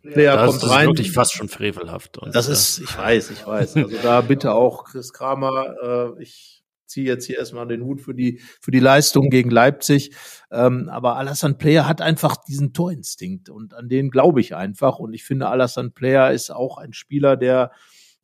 Player 0.00 0.36
das 0.36 0.46
kommt 0.46 0.62
ist 0.62 0.70
rein. 0.70 0.86
wirklich 0.86 1.12
fast 1.12 1.34
schon 1.34 1.50
frevelhaft. 1.50 2.16
Und, 2.16 2.34
das 2.34 2.48
ist, 2.48 2.78
ich 2.78 2.96
weiß, 2.96 3.30
ich 3.32 3.46
weiß. 3.46 3.76
Also 3.76 3.98
da 4.02 4.22
bitte 4.22 4.54
auch 4.54 4.84
Chris 4.84 5.12
Kramer. 5.12 6.14
Äh, 6.16 6.22
ich 6.22 6.61
ziehe 6.92 7.06
jetzt 7.06 7.26
hier 7.26 7.38
erstmal 7.38 7.66
den 7.66 7.82
Hut 7.82 8.00
für 8.00 8.14
die 8.14 8.40
für 8.60 8.70
die 8.70 8.78
Leistung 8.78 9.30
gegen 9.30 9.50
Leipzig. 9.50 10.14
Ähm, 10.50 10.88
aber 10.88 11.16
Alassane 11.16 11.54
Player 11.54 11.88
hat 11.88 12.00
einfach 12.00 12.36
diesen 12.36 12.72
Torinstinkt 12.72 13.48
und 13.48 13.74
an 13.74 13.88
den 13.88 14.10
glaube 14.10 14.40
ich 14.40 14.54
einfach. 14.54 14.98
Und 14.98 15.14
ich 15.14 15.24
finde, 15.24 15.48
Alassane 15.48 15.90
Player 15.90 16.30
ist 16.30 16.50
auch 16.50 16.78
ein 16.78 16.92
Spieler, 16.92 17.36
der 17.36 17.72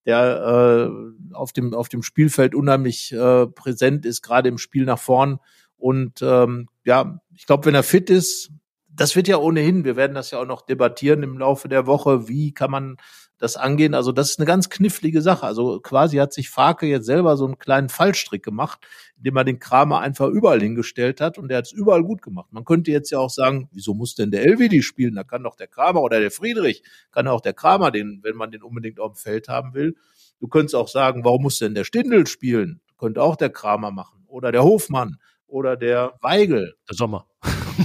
der 0.06 0.90
äh, 0.90 1.34
auf 1.34 1.52
dem 1.52 1.74
auf 1.74 1.88
dem 1.88 2.02
Spielfeld 2.02 2.54
unheimlich 2.54 3.12
äh, 3.12 3.46
präsent 3.46 4.06
ist, 4.06 4.22
gerade 4.22 4.48
im 4.48 4.58
Spiel 4.58 4.84
nach 4.84 4.98
vorn. 4.98 5.38
Und 5.76 6.22
ähm, 6.22 6.68
ja, 6.84 7.20
ich 7.34 7.46
glaube, 7.46 7.66
wenn 7.66 7.74
er 7.74 7.82
fit 7.82 8.10
ist, 8.10 8.50
das 8.88 9.14
wird 9.16 9.28
ja 9.28 9.38
ohnehin, 9.38 9.84
wir 9.84 9.96
werden 9.96 10.14
das 10.14 10.32
ja 10.32 10.40
auch 10.40 10.46
noch 10.46 10.62
debattieren 10.62 11.22
im 11.22 11.38
Laufe 11.38 11.68
der 11.68 11.86
Woche, 11.86 12.28
wie 12.28 12.52
kann 12.52 12.70
man 12.70 12.96
das 13.38 13.56
angehen. 13.56 13.94
Also 13.94 14.12
das 14.12 14.30
ist 14.30 14.38
eine 14.38 14.46
ganz 14.46 14.68
knifflige 14.68 15.22
Sache. 15.22 15.46
Also 15.46 15.80
quasi 15.80 16.16
hat 16.16 16.32
sich 16.32 16.50
Farke 16.50 16.86
jetzt 16.86 17.06
selber 17.06 17.36
so 17.36 17.44
einen 17.46 17.58
kleinen 17.58 17.88
Fallstrick 17.88 18.42
gemacht, 18.42 18.80
indem 19.16 19.36
er 19.36 19.44
den 19.44 19.58
Kramer 19.58 20.00
einfach 20.00 20.28
überall 20.28 20.60
hingestellt 20.60 21.20
hat 21.20 21.38
und 21.38 21.48
der 21.48 21.58
hat 21.58 21.66
es 21.66 21.72
überall 21.72 22.02
gut 22.02 22.22
gemacht. 22.22 22.48
Man 22.52 22.64
könnte 22.64 22.90
jetzt 22.90 23.10
ja 23.10 23.18
auch 23.18 23.30
sagen, 23.30 23.68
wieso 23.72 23.94
muss 23.94 24.14
denn 24.14 24.30
der 24.30 24.44
Elvedi 24.44 24.82
spielen? 24.82 25.14
Da 25.14 25.24
kann 25.24 25.42
doch 25.42 25.56
der 25.56 25.68
Kramer 25.68 26.02
oder 26.02 26.20
der 26.20 26.30
Friedrich, 26.30 26.82
kann 27.12 27.28
auch 27.28 27.40
der 27.40 27.54
Kramer 27.54 27.90
den, 27.90 28.20
wenn 28.22 28.36
man 28.36 28.50
den 28.50 28.62
unbedingt 28.62 29.00
auf 29.00 29.12
dem 29.12 29.16
Feld 29.16 29.48
haben 29.48 29.74
will. 29.74 29.96
Du 30.40 30.48
könntest 30.48 30.74
auch 30.74 30.88
sagen, 30.88 31.24
warum 31.24 31.42
muss 31.42 31.58
denn 31.58 31.74
der 31.74 31.84
Stindel 31.84 32.26
spielen? 32.26 32.80
Könnte 32.98 33.22
auch 33.22 33.36
der 33.36 33.50
Kramer 33.50 33.90
machen 33.90 34.24
oder 34.26 34.52
der 34.52 34.64
Hofmann 34.64 35.18
oder 35.46 35.76
der 35.76 36.14
Weigel. 36.20 36.74
Der 36.88 36.96
Sommer. 36.96 37.26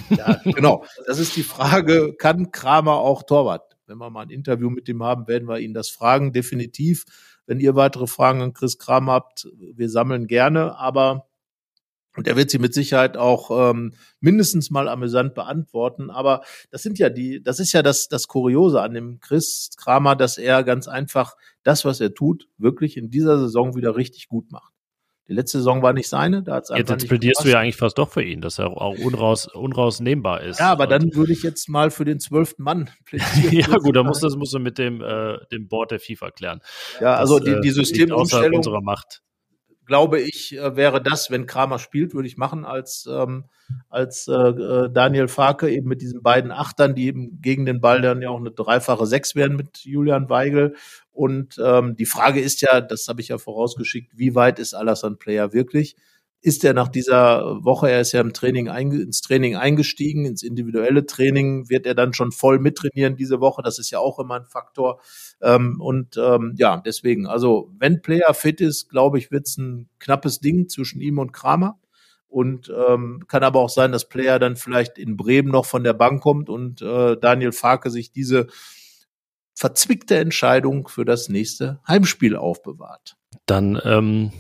Ja, 0.10 0.42
genau. 0.44 0.86
Das 1.06 1.20
ist 1.20 1.36
die 1.36 1.44
Frage, 1.44 2.16
kann 2.16 2.52
Kramer 2.52 2.94
auch 2.94 3.24
Torwart? 3.24 3.73
Wenn 3.86 3.98
wir 3.98 4.10
mal 4.10 4.24
ein 4.24 4.30
Interview 4.30 4.70
mit 4.70 4.88
ihm 4.90 5.04
haben, 5.04 5.28
werden 5.28 5.48
wir 5.48 5.60
ihn 5.60 5.74
das 5.74 5.90
fragen, 5.90 6.34
definitiv. 6.34 7.06
Wenn 7.46 7.60
ihr 7.60 7.76
weitere 7.76 8.08
Fragen 8.08 8.42
an 8.42 8.54
Chris 8.54 8.78
Kramer 8.78 9.14
habt, 9.14 9.48
wir 9.58 9.90
sammeln 9.90 10.28
gerne, 10.28 10.78
aber 10.78 11.28
und 12.16 12.28
er 12.28 12.36
wird 12.36 12.52
sie 12.52 12.60
mit 12.60 12.74
Sicherheit 12.74 13.18
auch 13.18 13.72
ähm, 13.72 13.94
mindestens 14.20 14.70
mal 14.70 14.88
amüsant 14.88 15.34
beantworten. 15.34 16.12
Aber 16.12 16.44
das 16.70 16.84
sind 16.84 17.00
ja 17.00 17.10
die, 17.10 17.42
das 17.42 17.60
ist 17.60 17.74
ja 17.74 17.82
das, 17.82 18.08
das 18.08 18.28
Kuriose 18.28 18.82
an 18.82 18.94
dem 18.94 19.20
Chris 19.20 19.72
Kramer, 19.78 20.16
dass 20.16 20.38
er 20.38 20.64
ganz 20.64 20.88
einfach 20.88 21.36
das, 21.64 21.86
was 21.86 22.00
er 22.02 22.14
tut, 22.14 22.48
wirklich 22.58 22.98
in 22.98 23.10
dieser 23.10 23.40
Saison 23.40 23.76
wieder 23.76 23.96
richtig 23.96 24.28
gut 24.28 24.52
macht. 24.52 24.73
Die 25.30 25.34
letzte 25.34 25.60
Saison 25.60 25.82
war 25.82 25.94
nicht 25.94 26.10
seine, 26.10 26.44
da 26.44 26.56
hat's 26.56 26.70
einfach 26.70 26.92
Jetzt, 26.92 27.04
jetzt 27.04 27.10
plädierst 27.10 27.46
du 27.46 27.50
ja 27.50 27.60
eigentlich 27.60 27.78
fast 27.78 27.98
doch 27.98 28.10
für 28.10 28.24
ihn, 28.24 28.42
dass 28.42 28.60
er 28.60 28.68
auch 28.68 28.98
unraus, 28.98 29.48
unrausnehmbar 29.48 30.42
ist. 30.42 30.60
Ja, 30.60 30.72
aber 30.72 30.86
dann 30.86 31.16
würde 31.16 31.32
ich 31.32 31.44
jetzt 31.44 31.70
mal 31.70 31.92
für 31.92 32.04
den 32.04 32.20
zwölften 32.20 32.64
Mann 32.64 32.90
plädieren. 33.06 33.72
ja, 33.72 33.78
gut, 33.78 33.96
dann 33.96 34.06
muss 34.06 34.20
das 34.20 34.36
musst 34.36 34.54
du 34.54 34.60
mit 34.60 34.78
dem, 34.78 35.02
äh, 35.02 35.38
dem 35.52 35.70
Board 35.70 35.92
der 35.92 36.00
FIFA 36.00 36.32
klären. 36.32 36.60
Ja, 37.00 37.16
also 37.16 37.40
das, 37.40 37.46
die, 37.46 37.62
die 37.62 37.70
äh, 37.70 37.72
Systemumstellung. 37.72 38.58
unserer 38.58 38.82
Macht 38.82 39.22
glaube 39.86 40.22
ich, 40.22 40.58
äh, 40.58 40.76
wäre 40.76 41.02
das, 41.02 41.32
wenn 41.32 41.46
Kramer 41.46 41.80
spielt, 41.80 42.14
würde 42.14 42.28
ich 42.28 42.38
machen 42.38 42.66
als, 42.66 43.08
ähm, 43.12 43.46
als 43.90 44.28
äh, 44.28 44.34
äh, 44.34 44.90
Daniel 44.92 45.28
Farke 45.28 45.70
eben 45.70 45.88
mit 45.88 46.02
diesen 46.02 46.22
beiden 46.24 46.52
Achtern, 46.52 46.96
die 46.96 47.08
eben 47.08 47.42
gegen 47.42 47.66
den 47.66 47.82
Ball 47.82 48.02
dann 48.02 48.22
ja 48.22 48.30
auch 48.30 48.40
eine 48.40 48.52
dreifache 48.52 49.06
Sechs 49.06 49.36
werden 49.36 49.58
mit 49.58 49.80
Julian 49.80 50.30
Weigel. 50.30 50.76
Und 51.12 51.60
ähm, 51.64 51.96
die 51.96 52.06
Frage 52.06 52.42
ist 52.42 52.62
ja, 52.62 52.82
das 52.82 53.08
habe 53.08 53.22
ich 53.22 53.28
ja 53.30 53.38
vorausgeschickt, 53.38 54.18
wie 54.18 54.36
weit 54.36 54.60
ist 54.60 54.74
Alassane 54.74 55.16
Player 55.16 55.54
wirklich? 55.54 55.96
Ist 56.44 56.66
er 56.66 56.74
nach 56.74 56.90
dieser 56.90 57.64
Woche, 57.64 57.90
er 57.90 58.02
ist 58.02 58.12
ja 58.12 58.20
im 58.20 58.34
Training 58.34 58.68
ins 58.68 59.22
Training 59.22 59.56
eingestiegen, 59.56 60.26
ins 60.26 60.44
individuelle 60.44 61.06
Training, 61.06 61.70
wird 61.70 61.86
er 61.86 61.96
dann 61.96 62.14
schon 62.14 62.34
voll 62.34 62.60
mittrainieren 62.60 63.16
diese 63.16 63.40
Woche. 63.40 63.62
Das 63.64 63.80
ist 63.80 63.92
ja 63.92 64.00
auch 64.00 64.20
immer 64.20 64.36
ein 64.36 64.46
Faktor. 64.46 65.00
Ähm, 65.42 65.80
und 65.80 66.18
ähm, 66.18 66.54
ja, 66.58 66.84
deswegen, 66.86 67.28
also 67.28 67.72
wenn 67.80 68.02
Player 68.02 68.34
fit 68.34 68.60
ist, 68.60 68.90
glaube 68.90 69.20
ich, 69.20 69.32
wird 69.32 69.48
es 69.48 69.58
ein 69.58 69.90
knappes 70.00 70.42
Ding 70.42 70.68
zwischen 70.68 71.00
ihm 71.00 71.18
und 71.18 71.32
Kramer. 71.32 71.80
Und 72.28 72.70
ähm, 72.90 73.24
kann 73.28 73.44
aber 73.44 73.60
auch 73.60 73.70
sein, 73.70 73.94
dass 73.94 74.10
Player 74.10 74.38
dann 74.38 74.58
vielleicht 74.58 74.98
in 74.98 75.16
Bremen 75.16 75.50
noch 75.50 75.66
von 75.66 75.84
der 75.86 75.94
Bank 75.94 76.22
kommt 76.22 76.50
und 76.50 76.82
äh, 76.82 77.16
Daniel 77.16 77.52
Farke 77.54 77.90
sich 77.90 78.12
diese 78.12 78.48
verzwickte 79.54 80.18
Entscheidung 80.18 80.88
für 80.90 81.06
das 81.06 81.30
nächste 81.30 81.80
Heimspiel 81.88 82.36
aufbewahrt. 82.36 83.16
Dann 83.46 83.80
ähm, 83.86 84.32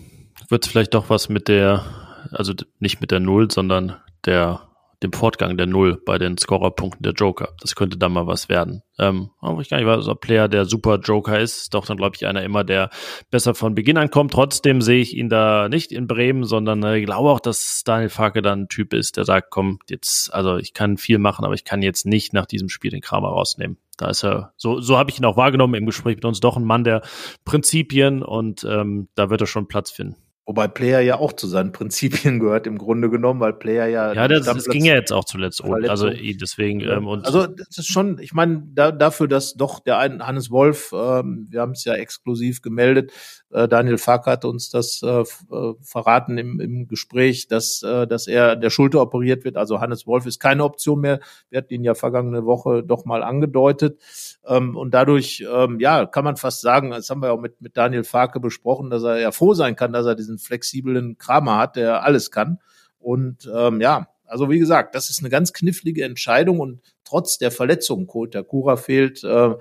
wird 0.54 0.66
es 0.66 0.72
vielleicht 0.72 0.94
doch 0.94 1.10
was 1.10 1.30
mit 1.30 1.48
der, 1.48 1.84
also 2.32 2.54
nicht 2.80 3.02
mit 3.02 3.10
der 3.10 3.20
Null, 3.20 3.50
sondern 3.50 3.96
der 4.24 4.62
dem 5.02 5.12
Fortgang 5.12 5.58
der 5.58 5.66
Null 5.66 6.02
bei 6.06 6.18
den 6.18 6.38
Scorerpunkten 6.38 7.04
der 7.04 7.14
Joker. 7.14 7.50
Das 7.60 7.76
könnte 7.76 7.98
dann 7.98 8.14
mal 8.14 8.28
was 8.28 8.50
werden. 8.50 8.84
Ähm, 9.00 9.32
aber 9.42 9.60
ich 9.60 9.70
gar 9.70 9.78
nicht 9.78 9.88
weiß, 9.88 10.08
ob 10.08 10.22
Player 10.22 10.48
der 10.48 10.66
super 10.66 11.00
Joker 11.00 11.40
ist. 11.40 11.74
Doch 11.74 11.86
dann, 11.86 11.98
glaube 11.98 12.16
ich, 12.16 12.26
einer 12.26 12.44
immer, 12.44 12.64
der 12.64 12.90
besser 13.30 13.56
von 13.56 13.76
Beginn 13.76 13.98
an 13.98 14.12
kommt. 14.12 14.32
Trotzdem 14.32 14.82
sehe 14.82 15.02
ich 15.02 15.18
ihn 15.18 15.28
da 15.28 15.68
nicht 15.70 15.92
in 15.92 16.08
Bremen, 16.08 16.46
sondern 16.46 16.84
äh, 16.84 17.00
ich 17.00 17.06
glaube 17.06 17.32
auch, 17.32 17.40
dass 17.40 17.84
Daniel 17.84 18.10
Farke 18.10 18.42
dann 18.42 18.62
ein 18.62 18.70
Typ 18.70 18.94
ist, 18.94 19.18
der 19.18 19.26
sagt, 19.26 19.50
komm, 19.50 19.80
jetzt, 19.90 20.34
also 20.34 20.58
ich 20.58 20.74
kann 20.74 20.98
viel 20.98 21.18
machen, 21.18 21.44
aber 21.44 21.56
ich 21.56 21.66
kann 21.66 21.82
jetzt 21.82 22.06
nicht 22.06 22.32
nach 22.32 22.46
diesem 22.46 22.70
Spiel 22.70 22.92
den 22.92 23.02
Kramer 23.02 23.30
rausnehmen. 23.30 23.78
Da 23.98 24.10
ist 24.10 24.24
er, 24.24 24.54
so, 24.56 24.80
so 24.80 24.98
habe 24.98 25.10
ich 25.10 25.20
ihn 25.20 25.26
auch 25.26 25.36
wahrgenommen 25.36 25.74
im 25.74 25.86
Gespräch 25.86 26.16
mit 26.16 26.26
uns, 26.26 26.40
doch 26.40 26.56
ein 26.56 26.64
Mann 26.64 26.84
der 26.84 27.02
Prinzipien 27.44 28.24
und 28.24 28.64
ähm, 28.64 29.10
da 29.16 29.30
wird 29.30 29.42
er 29.42 29.48
schon 29.48 29.68
Platz 29.68 29.92
finden. 29.92 30.16
Wobei 30.46 30.68
Player 30.68 31.00
ja 31.00 31.18
auch 31.18 31.34
zu 31.34 31.48
seinen 31.48 31.72
Prinzipien 31.74 32.40
gehört 32.40 32.68
im 32.68 32.78
Grunde 32.78 33.10
genommen, 33.10 33.40
weil 33.40 33.54
Player 33.54 33.88
ja. 33.88 34.14
Ja, 34.14 34.28
das, 34.28 34.46
das 34.46 34.66
ging 34.66 34.86
ja 34.86 34.94
jetzt 34.96 35.14
auch 35.14 35.24
zuletzt. 35.24 35.62
Und, 35.62 35.90
also 35.90 36.10
deswegen. 36.10 36.82
Ähm, 36.82 37.08
und 37.08 37.26
also 37.26 37.48
das 37.48 37.78
ist 37.78 37.88
schon, 37.88 38.20
ich 38.20 38.34
meine, 38.34 38.64
da, 38.74 38.92
dafür, 38.92 39.28
dass 39.28 39.54
doch 39.54 39.80
der 39.80 39.98
ein 40.00 40.26
Hannes 40.26 40.52
Wolf, 40.52 40.92
ähm, 40.94 41.48
wir 41.50 41.62
haben 41.62 41.72
es 41.72 41.86
ja 41.86 41.94
exklusiv 41.94 42.62
gemeldet, 42.62 43.12
äh, 43.54 43.68
Daniel 43.68 43.98
Fack 43.98 44.26
hat 44.26 44.46
uns 44.46 44.70
das 44.70 45.02
äh, 45.04 45.22
äh, 45.22 45.74
verraten 45.82 46.38
im, 46.38 46.60
im 46.60 46.88
Gespräch, 46.88 47.48
dass, 47.48 47.84
äh, 47.84 48.08
dass 48.08 48.28
er 48.28 48.56
der 48.56 48.70
Schulter 48.72 49.02
operiert 49.02 49.46
wird. 49.46 49.58
Also 49.58 49.80
Hannes 49.80 50.08
Wolf 50.08 50.26
ist 50.26 50.40
keine 50.40 50.64
Option 50.64 51.02
mehr. 51.02 51.20
Wir 51.50 51.60
hatten 51.60 51.74
ihn 51.74 51.84
ja 51.84 51.94
vergangene 51.94 52.46
Woche 52.46 52.84
doch 52.84 53.06
mal 53.06 53.22
angedeutet. 53.22 54.02
Ähm, 54.46 54.76
und 54.76 54.94
dadurch, 54.94 55.46
ähm, 55.52 55.80
ja, 55.80 56.06
kann 56.06 56.24
man 56.24 56.36
fast 56.36 56.62
sagen, 56.62 56.92
das 56.92 57.10
haben 57.10 57.22
wir 57.22 57.32
auch 57.32 57.40
mit, 57.40 57.62
mit 57.62 57.78
Daniel 57.78 58.04
Farke 58.04 58.40
besprochen, 58.40 58.90
dass 58.90 59.04
er 59.04 59.20
ja 59.20 59.32
froh 59.32 59.54
sein 59.54 59.76
kann, 59.76 59.94
dass 59.94 60.08
er 60.08 60.16
diesen 60.16 60.33
flexiblen 60.38 61.18
Kramer 61.18 61.58
hat, 61.58 61.76
der 61.76 62.04
alles 62.04 62.32
kann. 62.32 62.60
Und 63.00 63.50
ähm, 63.54 63.82
ja, 63.82 64.08
also 64.26 64.50
wie 64.50 64.60
gesagt, 64.60 64.96
das 64.96 65.10
ist 65.10 65.20
eine 65.20 65.30
ganz 65.30 65.54
knifflige 65.54 66.04
Entscheidung 66.04 66.60
und 66.60 66.82
trotz 67.14 67.38
der 67.38 67.52
Verletzungen. 67.52 68.08
Kota 68.08 68.42
Kura 68.42 68.76
fehlt, 68.76 69.24
äh, 69.24 69.52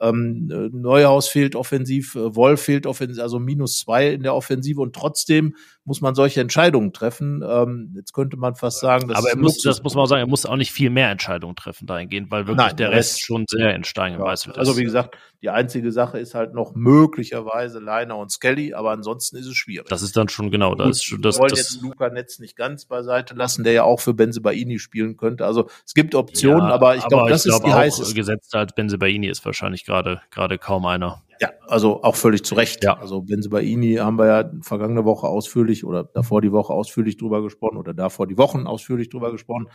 ähm, 0.00 0.70
Neuhaus 0.72 1.28
fehlt 1.28 1.56
offensiv, 1.56 2.14
äh, 2.14 2.36
Wolf 2.36 2.62
fehlt 2.62 2.86
offensiv, 2.86 3.20
also 3.20 3.40
minus 3.40 3.78
zwei 3.78 4.10
in 4.10 4.22
der 4.22 4.34
Offensive 4.34 4.80
und 4.80 4.94
trotzdem 4.94 5.56
muss 5.84 6.00
man 6.00 6.14
solche 6.14 6.40
Entscheidungen 6.40 6.92
treffen. 6.92 7.42
Ähm, 7.44 7.92
jetzt 7.96 8.12
könnte 8.12 8.36
man 8.36 8.54
fast 8.54 8.78
sagen, 8.78 9.08
das 9.08 9.18
aber 9.18 9.30
er 9.30 9.36
muss, 9.36 9.60
das 9.62 9.82
muss 9.82 9.94
man 9.94 10.04
auch 10.04 10.08
sagen, 10.08 10.20
er 10.20 10.28
muss 10.28 10.46
auch 10.46 10.56
nicht 10.56 10.70
viel 10.70 10.90
mehr 10.90 11.10
Entscheidungen 11.10 11.56
treffen 11.56 11.86
dahingehend, 11.86 12.30
weil 12.30 12.46
wirklich 12.46 12.68
Nein, 12.68 12.76
der 12.76 12.90
Rest, 12.90 13.14
Rest 13.14 13.26
schon 13.26 13.44
sehr 13.48 13.74
in 13.74 13.82
Stein 13.82 14.16
gemeißelt 14.16 14.56
ja, 14.56 14.62
ist. 14.62 14.68
Also 14.68 14.78
wie 14.78 14.84
gesagt, 14.84 15.16
die 15.42 15.50
einzige 15.50 15.90
Sache 15.90 16.20
ist 16.20 16.36
halt 16.36 16.54
noch 16.54 16.76
möglicherweise 16.76 17.80
Leiner 17.80 18.16
und 18.16 18.30
Skelly, 18.30 18.74
aber 18.74 18.92
ansonsten 18.92 19.36
ist 19.36 19.46
es 19.46 19.56
schwierig. 19.56 19.88
Das 19.88 20.02
ist 20.02 20.16
dann 20.16 20.28
schon 20.28 20.52
genau, 20.52 20.76
das 20.76 20.98
ist 20.98 21.04
schon 21.04 21.20
das. 21.20 21.36
Wir 21.36 21.40
wollen 21.40 21.50
das, 21.50 21.58
jetzt 21.58 21.82
Luca 21.82 22.08
Netz 22.10 22.38
nicht 22.38 22.54
ganz 22.54 22.84
beiseite 22.84 23.34
lassen, 23.34 23.64
der 23.64 23.72
ja 23.72 23.82
auch 23.82 23.98
für 23.98 24.14
Benzebaini 24.14 24.78
spielen 24.78 25.16
könnte. 25.16 25.44
Also 25.44 25.68
es 25.84 25.94
gibt 25.94 26.14
Optionen, 26.14 26.68
ja, 26.68 26.74
aber 26.74 26.91
ich 26.94 27.06
glaube, 27.06 27.30
das 27.30 27.46
ich 27.46 27.52
ist 27.52 27.64
die 27.64 27.72
heiße. 27.72 28.14
Gesetzt 28.14 28.54
als 28.54 28.74
Benzebaini 28.74 29.28
ist 29.28 29.44
wahrscheinlich 29.44 29.84
gerade 29.84 30.20
gerade 30.30 30.58
kaum 30.58 30.86
einer. 30.86 31.22
Ja, 31.40 31.50
also 31.66 32.02
auch 32.02 32.14
völlig 32.14 32.44
zu 32.44 32.54
Recht. 32.54 32.84
Ja. 32.84 32.98
Also 32.98 33.22
Benzebaini 33.22 33.96
haben 33.96 34.18
wir 34.18 34.26
ja 34.26 34.50
vergangene 34.60 35.04
Woche 35.04 35.26
ausführlich 35.26 35.84
oder 35.84 36.04
davor 36.04 36.40
die 36.40 36.52
Woche 36.52 36.72
ausführlich 36.72 37.16
drüber 37.16 37.42
gesprochen 37.42 37.76
oder 37.78 37.94
davor 37.94 38.26
die 38.26 38.38
Wochen 38.38 38.66
ausführlich 38.66 39.08
drüber 39.08 39.32
gesprochen 39.32 39.68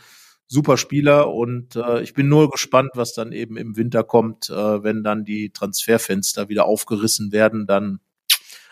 super 0.48 0.78
Spieler 0.78 1.32
und 1.32 1.76
äh, 1.76 2.00
ich 2.00 2.14
bin 2.14 2.28
nur 2.28 2.50
gespannt, 2.50 2.90
was 2.94 3.12
dann 3.12 3.32
eben 3.32 3.56
im 3.56 3.76
Winter 3.76 4.02
kommt, 4.02 4.48
äh, 4.48 4.82
wenn 4.82 5.04
dann 5.04 5.24
die 5.24 5.50
Transferfenster 5.50 6.48
wieder 6.48 6.64
aufgerissen 6.64 7.32
werden, 7.32 7.66
dann 7.66 8.00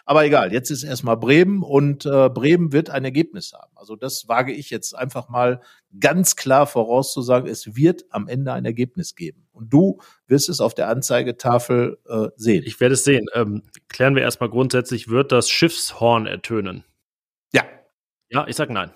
aber 0.09 0.24
egal, 0.24 0.52
jetzt 0.52 0.70
ist 0.70 0.84
erstmal 0.84 1.16
Bremen 1.16 1.64
und 1.64 2.07
äh, 2.07 2.30
Bremen 2.30 2.72
wird 2.72 2.90
ein 2.90 3.04
Ergebnis 3.04 3.52
haben. 3.52 3.72
Also 3.74 3.96
das 3.96 4.28
wage 4.28 4.52
ich 4.52 4.70
jetzt 4.70 4.94
einfach 4.94 5.28
mal 5.28 5.61
ganz 5.98 6.36
klar 6.36 6.68
vorauszusagen, 6.68 7.50
es 7.50 7.74
wird 7.74 8.04
am 8.11 8.28
Ende 8.28 8.52
ein 8.52 8.64
Ergebnis 8.64 9.16
geben. 9.16 9.48
Und 9.50 9.72
du 9.72 9.98
wirst 10.28 10.48
es 10.48 10.61
auf 10.61 10.74
der 10.74 10.88
Anzeigetafel 10.88 11.98
äh, 12.09 12.28
sehen. 12.36 12.62
Ich 12.64 12.78
werde 12.78 12.94
es 12.94 13.02
sehen. 13.02 13.26
Ähm, 13.34 13.64
klären 13.88 14.14
wir 14.14 14.22
erstmal 14.22 14.48
grundsätzlich, 14.48 15.09
wird 15.09 15.32
das 15.32 15.50
Schiffshorn 15.50 16.26
ertönen? 16.26 16.84
Ja. 17.52 17.64
Ja, 18.30 18.46
ich 18.46 18.54
sag 18.54 18.70
nein. 18.70 18.92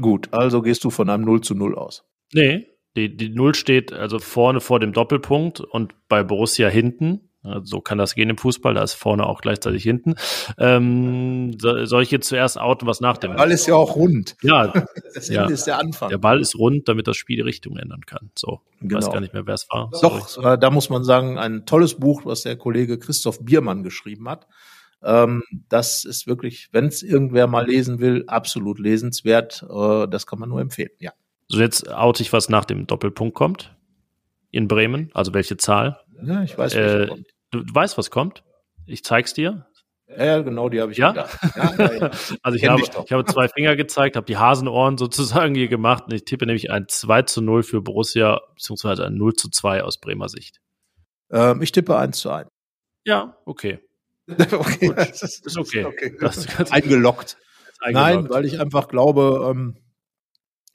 Gut, 0.00 0.32
also 0.32 0.62
gehst 0.62 0.82
du 0.82 0.90
von 0.90 1.08
einem 1.08 1.24
0 1.24 1.42
zu 1.42 1.54
0 1.54 1.76
aus. 1.76 2.04
Nee, 2.32 2.66
die, 2.96 3.16
die 3.16 3.28
Null 3.28 3.54
steht 3.54 3.92
also 3.92 4.18
vorne 4.18 4.60
vor 4.60 4.80
dem 4.80 4.92
Doppelpunkt 4.92 5.60
und 5.60 5.94
bei 6.08 6.24
Borussia 6.24 6.68
hinten. 6.68 7.29
So 7.42 7.80
kann 7.80 7.96
das 7.96 8.14
gehen 8.14 8.28
im 8.28 8.36
Fußball, 8.36 8.74
da 8.74 8.82
ist 8.82 8.92
vorne 8.92 9.24
auch 9.24 9.40
gleichzeitig 9.40 9.82
hinten. 9.82 10.14
Ähm, 10.58 11.56
soll 11.58 12.02
ich 12.02 12.10
jetzt 12.10 12.28
zuerst 12.28 12.58
outen, 12.58 12.86
was 12.86 13.00
nach 13.00 13.16
dem? 13.16 13.30
Der 13.30 13.38
Ball 13.38 13.50
ist 13.50 13.66
ja 13.66 13.74
auch 13.74 13.96
rund. 13.96 14.36
Ja, 14.42 14.66
das 15.14 15.30
Ende 15.30 15.44
ja. 15.44 15.48
ist 15.48 15.66
der 15.66 15.78
Anfang. 15.78 16.10
Der 16.10 16.18
Ball 16.18 16.38
ist 16.38 16.54
rund, 16.58 16.86
damit 16.88 17.06
das 17.06 17.16
Spiel 17.16 17.36
die 17.36 17.42
Richtung 17.42 17.78
ändern 17.78 18.02
kann. 18.04 18.30
So, 18.36 18.60
ich 18.74 18.80
genau. 18.80 18.96
weiß 18.96 19.10
gar 19.10 19.20
nicht 19.20 19.32
mehr, 19.32 19.46
wer 19.46 19.54
es 19.54 19.66
war. 19.70 19.90
Doch, 20.02 20.44
äh, 20.44 20.58
da 20.58 20.70
muss 20.70 20.90
man 20.90 21.02
sagen, 21.02 21.38
ein 21.38 21.64
tolles 21.64 21.94
Buch, 21.94 22.26
was 22.26 22.42
der 22.42 22.56
Kollege 22.56 22.98
Christoph 22.98 23.42
Biermann 23.42 23.82
geschrieben 23.82 24.28
hat. 24.28 24.46
Ähm, 25.02 25.42
das 25.70 26.04
ist 26.04 26.26
wirklich, 26.26 26.68
wenn 26.72 26.86
es 26.86 27.02
irgendwer 27.02 27.46
mal 27.46 27.66
lesen 27.66 28.00
will, 28.00 28.24
absolut 28.26 28.78
lesenswert. 28.78 29.64
Äh, 29.70 30.08
das 30.08 30.26
kann 30.26 30.38
man 30.38 30.50
nur 30.50 30.60
empfehlen, 30.60 30.90
ja. 30.98 31.12
So, 31.48 31.58
jetzt 31.58 31.90
oute 31.90 32.22
ich, 32.22 32.32
was 32.32 32.50
nach 32.50 32.66
dem 32.66 32.86
Doppelpunkt 32.86 33.34
kommt. 33.34 33.74
In 34.50 34.68
Bremen. 34.68 35.10
Also 35.14 35.32
welche 35.32 35.56
Zahl? 35.56 36.00
Ja, 36.22 36.42
ich 36.42 36.56
weiß, 36.56 36.74
äh, 36.74 37.06
du, 37.50 37.62
du 37.62 37.74
weißt, 37.74 37.98
was 37.98 38.10
kommt? 38.10 38.42
Ich 38.86 39.04
zeig's 39.04 39.34
dir. 39.34 39.66
Ja, 40.16 40.40
genau, 40.42 40.68
die 40.68 40.80
habe 40.80 40.90
ich 40.90 40.98
ja? 40.98 41.14
Ja, 41.14 41.28
ja, 41.56 42.10
also 42.42 42.56
ich 42.56 42.68
habe, 42.68 42.82
ich 42.82 43.12
habe 43.12 43.24
zwei 43.26 43.48
Finger 43.48 43.76
gezeigt, 43.76 44.16
habe 44.16 44.26
die 44.26 44.36
Hasenohren 44.36 44.98
sozusagen 44.98 45.54
hier 45.54 45.68
gemacht 45.68 46.04
und 46.06 46.14
ich 46.14 46.24
tippe 46.24 46.46
nämlich 46.46 46.70
ein 46.70 46.88
2 46.88 47.22
zu 47.22 47.42
0 47.42 47.62
für 47.62 47.80
Borussia, 47.80 48.40
beziehungsweise 48.54 49.06
ein 49.06 49.14
0 49.14 49.34
zu 49.34 49.50
2 49.50 49.84
aus 49.84 49.98
Bremer 49.98 50.28
Sicht. 50.28 50.60
Ähm, 51.30 51.62
ich 51.62 51.70
tippe 51.70 51.96
1 51.96 52.18
zu 52.18 52.30
1. 52.30 52.48
Ja, 53.04 53.36
okay. 53.44 53.78
okay, 54.28 54.92
das 54.94 55.22
ist, 55.22 55.46
ist 55.46 55.58
okay. 55.58 55.84
okay. 55.84 56.16
Das 56.20 56.38
ist 56.38 56.72
eingeloggt. 56.72 57.36
eingeloggt. 57.80 57.90
Nein, 57.92 58.30
weil 58.30 58.44
ich 58.44 58.60
einfach 58.60 58.88
glaube, 58.88 59.48
ähm, 59.50 59.76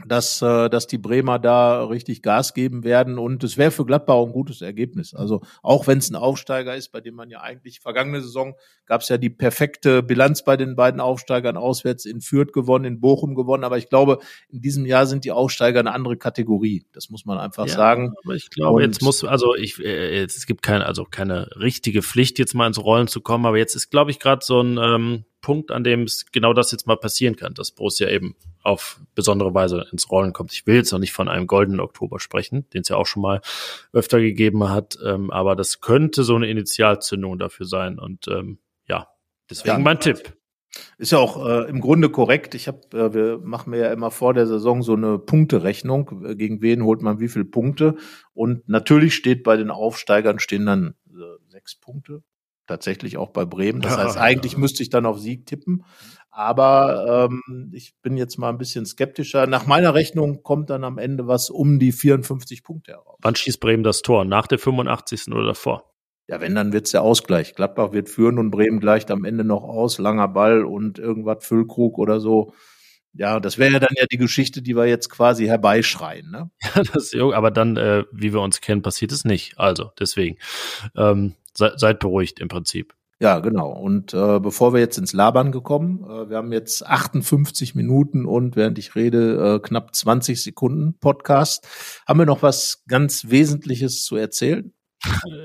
dass, 0.04 0.42
äh, 0.42 0.70
dass 0.70 0.88
die 0.88 0.98
Bremer 0.98 1.40
da 1.40 1.86
richtig 1.86 2.22
Gas 2.22 2.54
geben 2.54 2.84
werden. 2.84 3.18
Und 3.18 3.44
es 3.44 3.58
wäre 3.58 3.72
für 3.72 3.86
Gladbach 3.86 4.16
auch 4.16 4.28
ein 4.28 4.34
gutes 4.34 4.62
Ergebnis. 4.62 5.14
Also 5.14 5.42
auch 5.64 5.88
wenn 5.88 6.00
es 6.00 6.10
ein 6.10 6.16
Aufsteiger 6.16 6.76
ist, 6.76 6.92
bei 6.92 7.02
dem 7.02 7.16
man 7.16 7.30
ja 7.30 7.42
eigentlich 7.42 7.80
vergangene 7.80 8.22
Saison 8.22 8.56
gab 8.86 9.02
es 9.02 9.10
ja 9.10 9.18
die 9.18 9.30
perfekte 9.30 10.04
Bilanz 10.04 10.44
bei 10.44 10.58
den 10.58 10.76
beiden 10.76 11.00
Aufsteigern 11.00 11.58
auswärts 11.58 12.06
in 12.06 12.22
Fürth 12.22 12.52
gewonnen, 12.52 12.86
in 12.86 13.00
Bochum 13.00 13.36
gewonnen. 13.36 13.64
Aber 13.64 13.78
ich 13.78 13.90
glaube, 13.90 14.20
in 14.50 14.62
diesem 14.62 14.86
Jahr 14.86 15.08
sind 15.08 15.26
die 15.26 15.32
Aufsteiger 15.32 15.80
eine 15.80 15.94
andere 15.94 16.18
Kategorie. 16.18 16.86
Das 16.92 17.10
muss 17.10 17.26
man 17.26 17.38
einfach 17.38 17.68
ja, 17.68 17.74
sagen. 17.74 18.14
Aber 18.24 18.36
ich 18.36 18.50
glaube, 18.50 18.76
Und 18.76 18.82
jetzt 18.82 19.02
muss, 19.02 19.24
also 19.24 19.56
ich, 19.56 19.84
äh, 19.84 20.20
jetzt, 20.20 20.38
es 20.38 20.46
gibt 20.46 20.62
keine, 20.62 20.86
also 20.86 21.06
keine 21.06 21.50
richtige 21.60 22.04
Pflicht, 22.04 22.38
jetzt 22.38 22.54
mal 22.54 22.68
ins 22.68 22.84
Rollen 22.84 23.08
zu 23.08 23.22
kommen. 23.22 23.46
Aber 23.46 23.58
jetzt 23.58 23.76
ist, 23.76 23.90
glaube 23.90 24.12
ich, 24.12 24.20
gerade 24.20 24.46
so 24.46 24.62
ein 24.62 24.78
ähm, 24.78 25.26
Punkt, 25.46 25.70
an 25.70 25.84
dem 25.84 26.02
es 26.02 26.26
genau 26.32 26.54
das 26.54 26.72
jetzt 26.72 26.88
mal 26.88 26.98
passieren 26.98 27.36
kann, 27.36 27.54
dass 27.54 27.70
Borussia 27.70 28.10
eben 28.10 28.36
auf 28.64 29.00
besondere 29.14 29.54
Weise 29.54 29.86
ins 29.92 30.10
Rollen 30.10 30.34
kommt. 30.34 30.52
Ich 30.54 30.66
will 30.66 30.74
jetzt 30.74 30.92
noch 30.92 30.98
nicht 30.98 31.14
von 31.14 31.30
einem 31.30 31.46
goldenen 31.46 31.82
Oktober 31.82 32.20
sprechen, 32.20 32.68
den 32.72 32.82
es 32.82 32.90
ja 32.90 32.96
auch 32.96 33.06
schon 33.06 33.22
mal 33.22 33.42
öfter 33.94 34.20
gegeben 34.20 34.68
hat, 34.68 34.98
ähm, 35.06 35.30
aber 35.30 35.56
das 35.56 35.82
könnte 35.82 36.24
so 36.24 36.36
eine 36.36 36.48
Initialzündung 36.48 37.38
dafür 37.38 37.68
sein 37.68 38.00
und 38.00 38.28
ähm, 38.28 38.58
ja, 38.88 39.08
deswegen 39.48 39.78
ja, 39.78 39.78
mein 39.78 40.00
Tipp. 40.00 40.36
Ist 40.98 41.12
ja 41.12 41.20
auch 41.20 41.46
äh, 41.46 41.70
im 41.70 41.80
Grunde 41.80 42.10
korrekt. 42.10 42.56
Ich 42.56 42.68
habe, 42.68 42.80
äh, 42.92 43.14
wir 43.14 43.38
machen 43.38 43.70
mir 43.70 43.78
ja 43.78 43.94
immer 43.94 44.10
vor 44.10 44.34
der 44.34 44.48
Saison 44.48 44.82
so 44.82 44.94
eine 44.94 45.20
Punkterechnung. 45.20 46.36
Gegen 46.38 46.64
wen 46.64 46.84
holt 46.84 47.04
man 47.04 47.20
wie 47.20 47.30
viele 47.30 47.46
Punkte? 47.46 47.98
Und 48.34 48.68
natürlich 48.68 49.14
steht 49.14 49.44
bei 49.44 49.58
den 49.58 49.70
Aufsteigern 49.70 50.40
stehen 50.40 50.66
dann 50.66 50.96
äh, 51.08 51.52
sechs 51.52 51.76
Punkte 51.76 52.24
tatsächlich 52.68 53.18
auch 53.18 53.30
bei 53.30 53.46
Bremen. 53.46 53.82
Das 53.82 53.98
heißt, 53.98 54.18
eigentlich 54.18 54.58
müsste 54.58 54.84
ich 54.84 54.90
dann 54.90 55.06
auf 55.06 55.20
Sieg 55.20 55.46
tippen. 55.46 55.84
Aber 56.32 57.30
ähm, 57.32 57.72
ich 57.74 57.94
bin 58.02 58.18
jetzt 58.18 58.38
mal 58.38 58.50
ein 58.50 58.58
bisschen 58.58 58.86
skeptischer. 58.86 59.48
Nach 59.48 59.68
meiner 59.68 59.94
Rechnung 59.94 60.44
kommt 60.44 60.70
dann 60.70 60.84
am 60.84 60.98
Ende 60.98 61.28
was 61.28 61.50
um 61.50 61.80
die 61.80 61.94
54 61.94 62.62
Punkte 62.62 62.92
heraus. 62.92 63.18
Wann 63.22 63.36
schießt 63.36 63.62
Bremen 63.62 63.84
das 63.84 64.02
Tor? 64.02 64.26
Nach 64.26 64.46
der 64.46 64.60
85. 64.60 65.28
oder 65.32 65.46
davor? 65.46 65.94
Ja, 66.28 66.42
wenn, 66.42 66.56
dann 66.56 66.74
wird's 66.74 66.92
der 66.92 67.04
Ausgleich. 67.04 67.56
Gladbach 67.56 67.94
wird 67.94 68.10
führen 68.10 68.38
und 68.38 68.52
Bremen 68.52 68.82
gleicht 68.82 69.12
am 69.12 69.24
Ende 69.24 69.46
noch 69.46 69.64
aus. 69.64 69.98
Langer 69.98 70.28
Ball 70.28 70.66
und 70.66 71.00
irgendwas 71.00 71.46
Füllkrug 71.46 71.98
oder 72.00 72.20
so. 72.20 72.54
Ja, 73.14 73.40
das 73.40 73.58
wäre 73.58 73.72
ja 73.72 73.80
dann 73.80 73.96
ja 73.96 74.06
die 74.12 74.18
Geschichte, 74.18 74.62
die 74.62 74.76
wir 74.76 74.88
jetzt 74.88 75.10
quasi 75.10 75.46
herbeischreien. 75.46 76.30
Ne? 76.30 76.50
Ja, 76.76 76.84
das, 76.84 77.14
aber 77.16 77.50
dann, 77.50 77.78
äh, 77.78 78.04
wie 78.12 78.34
wir 78.34 78.42
uns 78.42 78.60
kennen, 78.60 78.82
passiert 78.82 79.14
es 79.14 79.24
nicht. 79.24 79.58
Also 79.58 79.92
deswegen. 79.98 80.38
Ähm, 80.98 81.36
se 81.58 81.74
seid 81.78 82.00
beruhigt 82.00 82.40
im 82.40 82.48
Prinzip. 82.48 82.94
Ja, 83.20 83.40
genau. 83.40 83.72
Und 83.72 84.14
äh, 84.14 84.40
bevor 84.40 84.74
wir 84.74 84.82
jetzt 84.82 84.98
ins 84.98 85.14
Labern 85.14 85.54
gekommen, 85.54 86.04
äh, 86.04 86.30
wir 86.30 86.38
haben 86.38 86.52
jetzt 86.52 86.86
58 86.86 87.74
Minuten 87.74 88.26
und 88.26 88.58
während 88.58 88.78
ich 88.78 88.96
rede, 88.96 89.56
äh, 89.56 89.60
knapp 89.66 89.96
20 89.96 90.44
Sekunden 90.44 91.00
Podcast. 91.00 91.66
Haben 92.06 92.20
wir 92.20 92.26
noch 92.26 92.42
was 92.42 92.84
ganz 92.88 93.30
Wesentliches 93.30 94.04
zu 94.04 94.18
erzählen? 94.18 94.74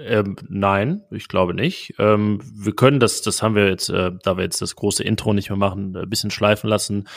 Ähm, 0.06 0.36
nein, 0.48 1.02
ich 1.10 1.28
glaube 1.28 1.54
nicht. 1.54 1.94
Ähm, 1.98 2.40
wir 2.42 2.74
können 2.74 2.98
das, 2.98 3.22
das 3.22 3.42
haben 3.42 3.54
wir 3.54 3.68
jetzt, 3.68 3.88
äh, 3.88 4.10
da 4.22 4.36
wir 4.36 4.44
jetzt 4.44 4.62
das 4.62 4.74
große 4.74 5.04
Intro 5.04 5.32
nicht 5.32 5.50
mehr 5.50 5.58
machen, 5.58 5.96
ein 5.96 6.08
bisschen 6.08 6.30
schleifen 6.30 6.68
lassen 6.68 7.08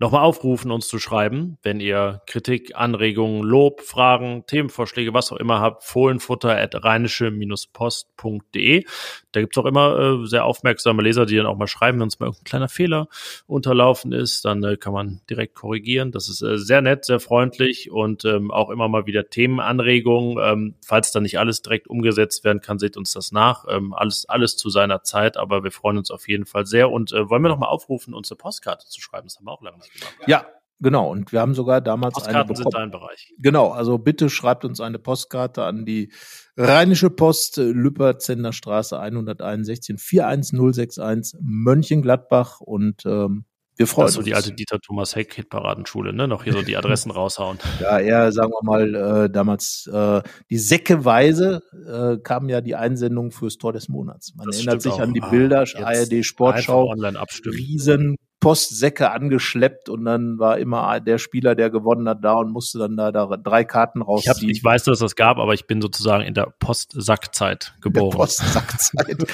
nochmal 0.00 0.22
aufrufen, 0.22 0.72
uns 0.72 0.88
zu 0.88 0.98
schreiben, 0.98 1.58
wenn 1.62 1.78
ihr 1.78 2.22
Kritik, 2.26 2.74
Anregungen, 2.74 3.42
Lob, 3.42 3.82
Fragen, 3.82 4.44
Themenvorschläge, 4.46 5.12
was 5.12 5.30
auch 5.30 5.36
immer 5.36 5.60
habt, 5.60 5.84
fohlenfutter 5.84 6.56
at 6.56 6.74
rheinische-post.de. 6.74 8.86
Da 9.32 9.40
gibt's 9.40 9.58
auch 9.58 9.66
immer 9.66 10.22
äh, 10.22 10.26
sehr 10.26 10.46
aufmerksame 10.46 11.02
Leser, 11.02 11.26
die 11.26 11.36
dann 11.36 11.44
auch 11.44 11.58
mal 11.58 11.66
schreiben, 11.66 11.98
wenn 11.98 12.04
uns 12.04 12.18
mal 12.18 12.26
irgendein 12.26 12.44
kleiner 12.44 12.70
Fehler 12.70 13.08
unterlaufen 13.46 14.12
ist, 14.12 14.46
dann 14.46 14.64
äh, 14.64 14.78
kann 14.78 14.94
man 14.94 15.20
direkt 15.28 15.54
korrigieren. 15.54 16.12
Das 16.12 16.30
ist 16.30 16.40
äh, 16.40 16.56
sehr 16.56 16.80
nett, 16.80 17.04
sehr 17.04 17.20
freundlich 17.20 17.90
und 17.90 18.24
ähm, 18.24 18.50
auch 18.50 18.70
immer 18.70 18.88
mal 18.88 19.04
wieder 19.04 19.28
Themenanregungen. 19.28 20.38
Ähm, 20.42 20.76
falls 20.82 21.12
da 21.12 21.20
nicht 21.20 21.38
alles 21.38 21.60
direkt 21.60 21.88
umgesetzt 21.88 22.42
werden 22.42 22.62
kann, 22.62 22.78
seht 22.78 22.96
uns 22.96 23.12
das 23.12 23.32
nach. 23.32 23.66
Ähm, 23.68 23.92
alles, 23.92 24.26
alles 24.26 24.56
zu 24.56 24.70
seiner 24.70 25.02
Zeit, 25.02 25.36
aber 25.36 25.62
wir 25.62 25.72
freuen 25.72 25.98
uns 25.98 26.10
auf 26.10 26.26
jeden 26.26 26.46
Fall 26.46 26.64
sehr 26.64 26.90
und 26.90 27.12
äh, 27.12 27.28
wollen 27.28 27.42
wir 27.42 27.50
nochmal 27.50 27.68
aufrufen, 27.68 28.14
uns 28.14 28.32
eine 28.32 28.38
Postkarte 28.38 28.88
zu 28.88 29.02
schreiben. 29.02 29.26
Das 29.26 29.36
haben 29.36 29.44
wir 29.44 29.52
auch 29.52 29.62
lange 29.62 29.76
nicht 29.76 29.89
ja, 30.26 30.46
genau. 30.80 31.10
Und 31.10 31.32
wir 31.32 31.40
haben 31.40 31.54
sogar 31.54 31.80
damals 31.80 32.14
Postkarten 32.14 32.40
eine 32.40 32.44
bekommen. 32.48 32.62
sind 32.62 32.74
dein 32.74 32.90
Bereich. 32.90 33.34
Genau. 33.38 33.70
Also 33.70 33.98
bitte 33.98 34.30
schreibt 34.30 34.64
uns 34.64 34.80
eine 34.80 34.98
Postkarte 34.98 35.64
an 35.64 35.84
die 35.84 36.12
Rheinische 36.56 37.10
Post, 37.10 37.56
Lüpperzender 37.56 38.52
Straße 38.52 38.98
161 38.98 39.98
41061 39.98 41.40
Mönchengladbach 41.40 42.60
und 42.60 43.04
ähm, 43.06 43.44
wir 43.80 43.86
freuen 43.86 44.08
das 44.08 44.16
uns. 44.18 44.26
so 44.26 44.28
die 44.28 44.34
alte 44.34 44.52
Dieter 44.52 44.78
Thomas 44.78 45.16
Heck 45.16 45.32
Hitparadenschule, 45.32 46.12
ne? 46.12 46.28
Noch 46.28 46.44
hier 46.44 46.52
so 46.52 46.60
die 46.60 46.76
Adressen 46.76 47.10
raushauen. 47.12 47.58
Ja, 47.80 47.98
eher, 47.98 48.30
sagen 48.30 48.52
wir 48.52 48.62
mal, 48.62 48.94
äh, 49.24 49.30
damals 49.30 49.88
äh, 49.90 50.20
die 50.50 50.58
Säckeweise 50.58 51.62
äh, 51.88 52.20
kam 52.22 52.50
ja 52.50 52.60
die 52.60 52.74
Einsendung 52.74 53.30
fürs 53.30 53.56
Tor 53.56 53.72
des 53.72 53.88
Monats. 53.88 54.34
Man 54.36 54.48
das 54.48 54.56
erinnert 54.56 54.82
sich 54.82 54.92
auch. 54.92 55.00
an 55.00 55.14
die 55.14 55.20
Bilder, 55.20 55.64
ah, 55.76 55.82
ARD 55.82 56.26
Sportschau, 56.26 56.90
online 56.90 57.18
abstimmen. 57.18 57.56
riesen 57.56 58.16
Postsäcke 58.40 59.10
angeschleppt 59.10 59.90
und 59.90 60.04
dann 60.06 60.38
war 60.38 60.58
immer 60.58 60.98
der 61.00 61.18
Spieler, 61.18 61.54
der 61.54 61.68
gewonnen 61.70 62.08
hat, 62.08 62.24
da 62.24 62.34
und 62.34 62.50
musste 62.50 62.78
dann 62.78 62.96
da, 62.96 63.12
da 63.12 63.26
drei 63.36 63.64
Karten 63.64 64.00
rausziehen. 64.00 64.32
Ich, 64.32 64.42
hab, 64.42 64.50
ich 64.56 64.64
weiß, 64.64 64.84
dass 64.84 64.94
es 64.94 65.00
das 65.00 65.16
gab, 65.16 65.38
aber 65.38 65.52
ich 65.52 65.66
bin 65.66 65.82
sozusagen 65.82 66.24
in 66.24 66.32
der 66.32 66.52
Postsackzeit 66.58 67.74
geboren. 67.82 68.10
Der 68.10 68.16
Postsackzeit. 68.16 69.26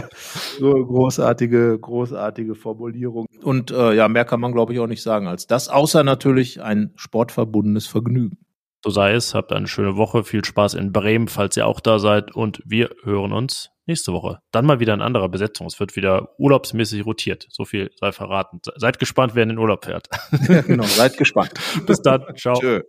so 0.58 0.72
großartige, 0.72 1.78
großartige 1.78 2.54
Formulierung. 2.54 3.26
Und 3.42 3.70
äh, 3.70 3.92
ja, 3.94 4.08
mehr 4.08 4.24
kann 4.24 4.40
man, 4.40 4.52
glaube 4.52 4.72
ich, 4.72 4.80
auch 4.80 4.86
nicht 4.86 5.02
sagen 5.02 5.28
als 5.28 5.46
das, 5.46 5.68
außer 5.68 6.02
natürlich 6.02 6.62
ein 6.62 6.92
sportverbundenes 6.96 7.86
Vergnügen. 7.86 8.38
So 8.82 8.90
sei 8.90 9.12
es, 9.12 9.34
habt 9.34 9.52
eine 9.52 9.66
schöne 9.66 9.96
Woche, 9.96 10.24
viel 10.24 10.44
Spaß 10.44 10.74
in 10.74 10.92
Bremen, 10.92 11.28
falls 11.28 11.56
ihr 11.56 11.66
auch 11.66 11.80
da 11.80 11.98
seid 11.98 12.34
und 12.34 12.62
wir 12.64 12.90
hören 13.02 13.32
uns 13.32 13.73
nächste 13.86 14.12
Woche. 14.12 14.38
Dann 14.52 14.66
mal 14.66 14.80
wieder 14.80 14.94
in 14.94 15.00
anderer 15.00 15.28
Besetzung. 15.28 15.66
Es 15.66 15.78
wird 15.80 15.96
wieder 15.96 16.30
urlaubsmäßig 16.38 17.04
rotiert. 17.04 17.46
So 17.50 17.64
viel 17.64 17.90
sei 18.00 18.12
verraten. 18.12 18.60
Seid 18.76 18.98
gespannt, 18.98 19.34
wer 19.34 19.42
in 19.42 19.50
den 19.50 19.58
Urlaub 19.58 19.84
fährt. 19.84 20.08
Ja, 20.48 20.62
genau, 20.62 20.84
seid 20.84 21.16
gespannt. 21.18 21.52
Bis 21.86 22.00
dann. 22.02 22.24
Ciao. 22.36 22.58
Tschö. 22.58 22.80